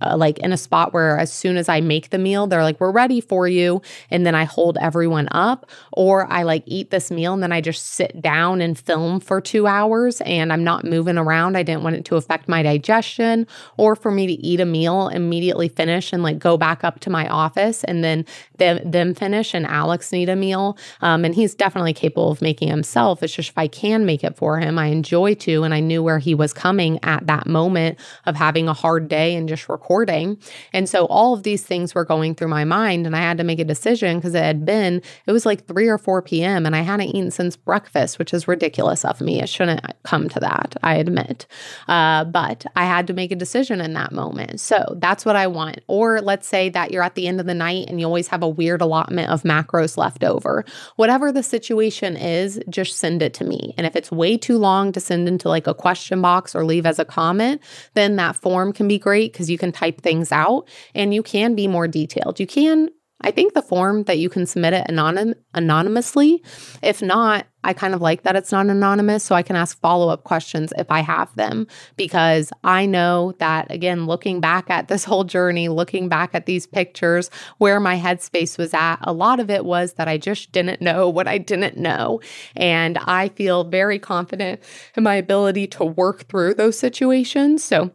uh, 0.00 0.16
like 0.16 0.38
in 0.38 0.52
a 0.52 0.56
spot 0.56 0.92
where 0.92 1.18
as 1.18 1.32
soon 1.32 1.56
as 1.56 1.68
I 1.68 1.80
make 1.80 2.10
the 2.10 2.18
meal, 2.18 2.46
they're 2.46 2.62
like, 2.62 2.80
we're 2.80 2.92
ready 2.92 3.20
for 3.20 3.46
you. 3.46 3.82
And 4.10 4.26
then 4.26 4.34
I 4.34 4.44
hold 4.44 4.78
everyone 4.80 5.28
up, 5.30 5.70
or 5.92 6.30
I 6.32 6.42
like 6.42 6.62
eat 6.66 6.90
this 6.90 7.10
meal 7.10 7.32
and 7.34 7.42
then 7.42 7.52
I 7.52 7.60
just 7.60 7.86
sit 7.86 8.20
down 8.20 8.60
and 8.60 8.78
film 8.78 9.20
for 9.20 9.40
two 9.40 9.66
hours 9.66 10.20
and 10.22 10.52
I'm 10.52 10.64
not 10.64 10.84
moving 10.84 11.18
around. 11.18 11.56
I 11.56 11.62
didn't 11.62 11.82
want 11.82 11.96
it 11.96 12.04
to 12.06 12.16
affect 12.16 12.48
my 12.48 12.62
digestion 12.62 13.46
or 13.76 13.96
for 13.96 14.10
me 14.10 14.26
to 14.26 14.32
eat 14.32 14.60
a 14.60 14.64
meal, 14.64 15.08
immediately 15.08 15.68
finish 15.68 16.12
and 16.12 16.22
like 16.22 16.38
go 16.38 16.56
back 16.56 16.84
up 16.84 17.00
to 17.00 17.10
my 17.10 17.28
office 17.28 17.84
and 17.84 18.02
then 18.02 18.24
them, 18.56 18.78
them 18.88 19.14
finish 19.14 19.54
and 19.54 19.66
Alex 19.66 20.12
need 20.12 20.28
a 20.28 20.36
meal. 20.36 20.76
Um, 21.00 21.24
and 21.24 21.34
he's 21.34 21.54
definitely 21.54 21.92
capable 21.92 22.30
of 22.30 22.42
making 22.42 22.68
himself. 22.68 23.22
It's 23.22 23.34
just 23.34 23.50
if 23.50 23.58
I 23.58 23.68
can 23.68 24.06
make 24.06 24.24
it 24.24 24.36
for 24.36 24.58
him, 24.58 24.78
I 24.78 24.86
enjoy 24.86 25.34
to. 25.34 25.62
And 25.62 25.74
I 25.74 25.80
knew 25.80 26.02
where 26.02 26.18
he 26.18 26.34
was 26.34 26.52
coming 26.52 26.98
at 27.02 27.26
that 27.26 27.46
moment 27.46 27.98
of 28.26 28.36
having 28.36 28.68
a 28.68 28.74
hard 28.74 29.08
day 29.08 29.34
and 29.34 29.48
just 29.48 29.68
recording. 29.82 30.38
And 30.72 30.88
so 30.88 31.06
all 31.06 31.34
of 31.34 31.42
these 31.42 31.64
things 31.64 31.92
were 31.92 32.04
going 32.04 32.36
through 32.36 32.48
my 32.48 32.64
mind, 32.64 33.04
and 33.04 33.16
I 33.16 33.20
had 33.20 33.36
to 33.38 33.44
make 33.44 33.58
a 33.58 33.64
decision 33.64 34.18
because 34.18 34.32
it 34.34 34.44
had 34.44 34.64
been, 34.64 35.02
it 35.26 35.32
was 35.32 35.44
like 35.44 35.66
3 35.66 35.88
or 35.88 35.98
4 35.98 36.22
p.m., 36.22 36.66
and 36.66 36.76
I 36.76 36.82
hadn't 36.82 37.08
eaten 37.08 37.32
since 37.32 37.56
breakfast, 37.56 38.16
which 38.18 38.32
is 38.32 38.46
ridiculous 38.46 39.04
of 39.04 39.20
me. 39.20 39.42
It 39.42 39.48
shouldn't 39.48 39.80
come 40.04 40.28
to 40.28 40.40
that, 40.40 40.76
I 40.84 40.94
admit. 40.94 41.46
Uh, 41.88 42.24
but 42.24 42.64
I 42.76 42.84
had 42.84 43.08
to 43.08 43.12
make 43.12 43.32
a 43.32 43.36
decision 43.36 43.80
in 43.80 43.92
that 43.94 44.12
moment. 44.12 44.60
So 44.60 44.96
that's 44.98 45.24
what 45.24 45.34
I 45.34 45.48
want. 45.48 45.80
Or 45.88 46.20
let's 46.20 46.46
say 46.46 46.68
that 46.68 46.92
you're 46.92 47.02
at 47.02 47.16
the 47.16 47.26
end 47.26 47.40
of 47.40 47.46
the 47.46 47.54
night 47.54 47.86
and 47.88 47.98
you 47.98 48.06
always 48.06 48.28
have 48.28 48.44
a 48.44 48.48
weird 48.48 48.82
allotment 48.82 49.30
of 49.30 49.42
macros 49.42 49.96
left 49.96 50.22
over. 50.22 50.64
Whatever 50.94 51.32
the 51.32 51.42
situation 51.42 52.16
is, 52.16 52.60
just 52.68 52.98
send 52.98 53.20
it 53.20 53.34
to 53.34 53.44
me. 53.44 53.74
And 53.76 53.84
if 53.84 53.96
it's 53.96 54.12
way 54.12 54.38
too 54.38 54.58
long 54.58 54.92
to 54.92 55.00
send 55.00 55.26
into 55.26 55.48
like 55.48 55.66
a 55.66 55.74
question 55.74 56.22
box 56.22 56.54
or 56.54 56.64
leave 56.64 56.86
as 56.86 57.00
a 57.00 57.04
comment, 57.04 57.60
then 57.94 58.14
that 58.16 58.36
form 58.36 58.72
can 58.72 58.86
be 58.86 58.98
great 58.98 59.32
because 59.32 59.50
you 59.50 59.58
can 59.62 59.70
type 59.70 60.00
things 60.00 60.32
out 60.32 60.68
and 60.92 61.14
you 61.14 61.22
can 61.22 61.54
be 61.54 61.68
more 61.68 61.86
detailed. 61.86 62.40
You 62.40 62.46
can 62.48 62.88
I 63.22 63.30
think 63.30 63.54
the 63.54 63.62
form 63.62 64.04
that 64.04 64.18
you 64.18 64.28
can 64.28 64.46
submit 64.46 64.72
it 64.72 64.86
anonym, 64.88 65.34
anonymously. 65.54 66.42
If 66.82 67.00
not, 67.00 67.46
I 67.64 67.72
kind 67.72 67.94
of 67.94 68.00
like 68.00 68.24
that 68.24 68.34
it's 68.34 68.50
not 68.50 68.66
anonymous, 68.66 69.22
so 69.22 69.36
I 69.36 69.42
can 69.42 69.54
ask 69.54 69.78
follow 69.80 70.08
up 70.08 70.24
questions 70.24 70.72
if 70.76 70.90
I 70.90 71.00
have 71.00 71.32
them 71.36 71.68
because 71.96 72.52
I 72.64 72.86
know 72.86 73.34
that, 73.38 73.70
again, 73.70 74.06
looking 74.06 74.40
back 74.40 74.68
at 74.68 74.88
this 74.88 75.04
whole 75.04 75.22
journey, 75.22 75.68
looking 75.68 76.08
back 76.08 76.34
at 76.34 76.46
these 76.46 76.66
pictures, 76.66 77.30
where 77.58 77.78
my 77.78 77.96
headspace 77.96 78.58
was 78.58 78.74
at, 78.74 78.96
a 79.02 79.12
lot 79.12 79.38
of 79.38 79.48
it 79.48 79.64
was 79.64 79.92
that 79.92 80.08
I 80.08 80.18
just 80.18 80.50
didn't 80.50 80.80
know 80.80 81.08
what 81.08 81.28
I 81.28 81.38
didn't 81.38 81.76
know. 81.76 82.20
And 82.56 82.98
I 82.98 83.28
feel 83.28 83.62
very 83.62 84.00
confident 84.00 84.60
in 84.96 85.04
my 85.04 85.14
ability 85.14 85.68
to 85.68 85.84
work 85.84 86.26
through 86.28 86.54
those 86.54 86.76
situations. 86.76 87.62
So, 87.62 87.92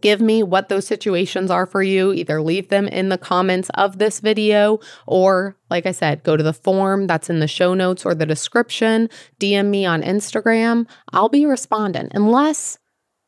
Give 0.00 0.20
me 0.20 0.42
what 0.42 0.68
those 0.68 0.86
situations 0.86 1.50
are 1.50 1.66
for 1.66 1.82
you. 1.82 2.12
Either 2.12 2.42
leave 2.42 2.68
them 2.68 2.88
in 2.88 3.08
the 3.08 3.18
comments 3.18 3.70
of 3.74 3.98
this 3.98 4.18
video, 4.18 4.80
or 5.06 5.56
like 5.70 5.86
I 5.86 5.92
said, 5.92 6.24
go 6.24 6.36
to 6.36 6.42
the 6.42 6.52
form 6.52 7.06
that's 7.06 7.30
in 7.30 7.38
the 7.38 7.46
show 7.46 7.72
notes 7.72 8.04
or 8.04 8.14
the 8.14 8.26
description. 8.26 9.08
DM 9.38 9.66
me 9.66 9.86
on 9.86 10.02
Instagram. 10.02 10.86
I'll 11.12 11.28
be 11.28 11.46
responding 11.46 12.08
unless 12.12 12.78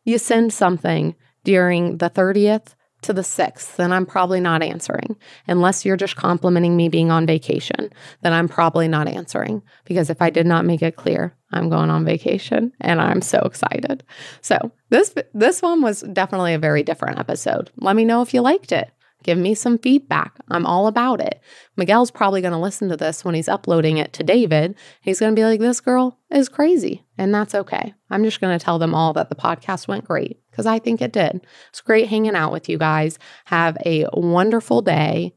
you 0.04 0.18
send 0.18 0.52
something 0.52 1.14
during 1.44 1.98
the 1.98 2.10
30th 2.10 2.74
to 3.02 3.12
the 3.12 3.22
6th, 3.22 3.76
then 3.76 3.92
I'm 3.92 4.06
probably 4.06 4.40
not 4.40 4.62
answering. 4.62 5.16
Unless 5.46 5.84
you're 5.84 5.96
just 5.96 6.16
complimenting 6.16 6.76
me 6.76 6.88
being 6.88 7.10
on 7.10 7.26
vacation, 7.26 7.90
then 8.22 8.32
I'm 8.32 8.48
probably 8.48 8.88
not 8.88 9.08
answering. 9.08 9.62
Because 9.84 10.10
if 10.10 10.20
I 10.20 10.30
did 10.30 10.46
not 10.46 10.64
make 10.64 10.82
it 10.82 10.96
clear, 10.96 11.34
I'm 11.52 11.70
going 11.70 11.90
on 11.90 12.04
vacation 12.04 12.72
and 12.80 13.00
I'm 13.00 13.22
so 13.22 13.38
excited. 13.40 14.04
So 14.40 14.72
this 14.90 15.14
this 15.32 15.62
one 15.62 15.80
was 15.80 16.02
definitely 16.12 16.54
a 16.54 16.58
very 16.58 16.82
different 16.82 17.18
episode. 17.18 17.70
Let 17.76 17.96
me 17.96 18.04
know 18.04 18.22
if 18.22 18.34
you 18.34 18.40
liked 18.40 18.72
it. 18.72 18.90
Give 19.24 19.36
me 19.36 19.54
some 19.54 19.78
feedback. 19.78 20.38
I'm 20.48 20.64
all 20.64 20.86
about 20.86 21.20
it. 21.20 21.40
Miguel's 21.76 22.10
probably 22.10 22.40
going 22.40 22.52
to 22.52 22.58
listen 22.58 22.88
to 22.88 22.96
this 22.96 23.24
when 23.24 23.34
he's 23.34 23.48
uploading 23.48 23.98
it 23.98 24.12
to 24.14 24.22
David. 24.22 24.76
He's 25.00 25.18
going 25.18 25.34
to 25.34 25.38
be 25.38 25.44
like, 25.44 25.58
this 25.58 25.80
girl 25.80 26.18
is 26.30 26.48
crazy. 26.48 27.04
And 27.16 27.34
that's 27.34 27.54
okay. 27.54 27.94
I'm 28.10 28.22
just 28.22 28.40
going 28.40 28.56
to 28.56 28.64
tell 28.64 28.78
them 28.78 28.94
all 28.94 29.12
that 29.14 29.28
the 29.28 29.34
podcast 29.34 29.88
went 29.88 30.04
great 30.04 30.40
because 30.50 30.66
I 30.66 30.78
think 30.78 31.02
it 31.02 31.12
did. 31.12 31.44
It's 31.70 31.80
great 31.80 32.08
hanging 32.08 32.36
out 32.36 32.52
with 32.52 32.68
you 32.68 32.78
guys. 32.78 33.18
Have 33.46 33.76
a 33.84 34.06
wonderful 34.12 34.82
day. 34.82 35.34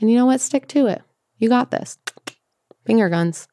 And 0.00 0.10
you 0.10 0.16
know 0.16 0.26
what? 0.26 0.42
Stick 0.42 0.68
to 0.68 0.86
it. 0.86 1.02
You 1.38 1.48
got 1.48 1.70
this. 1.70 1.98
Finger 2.84 3.08
guns. 3.08 3.48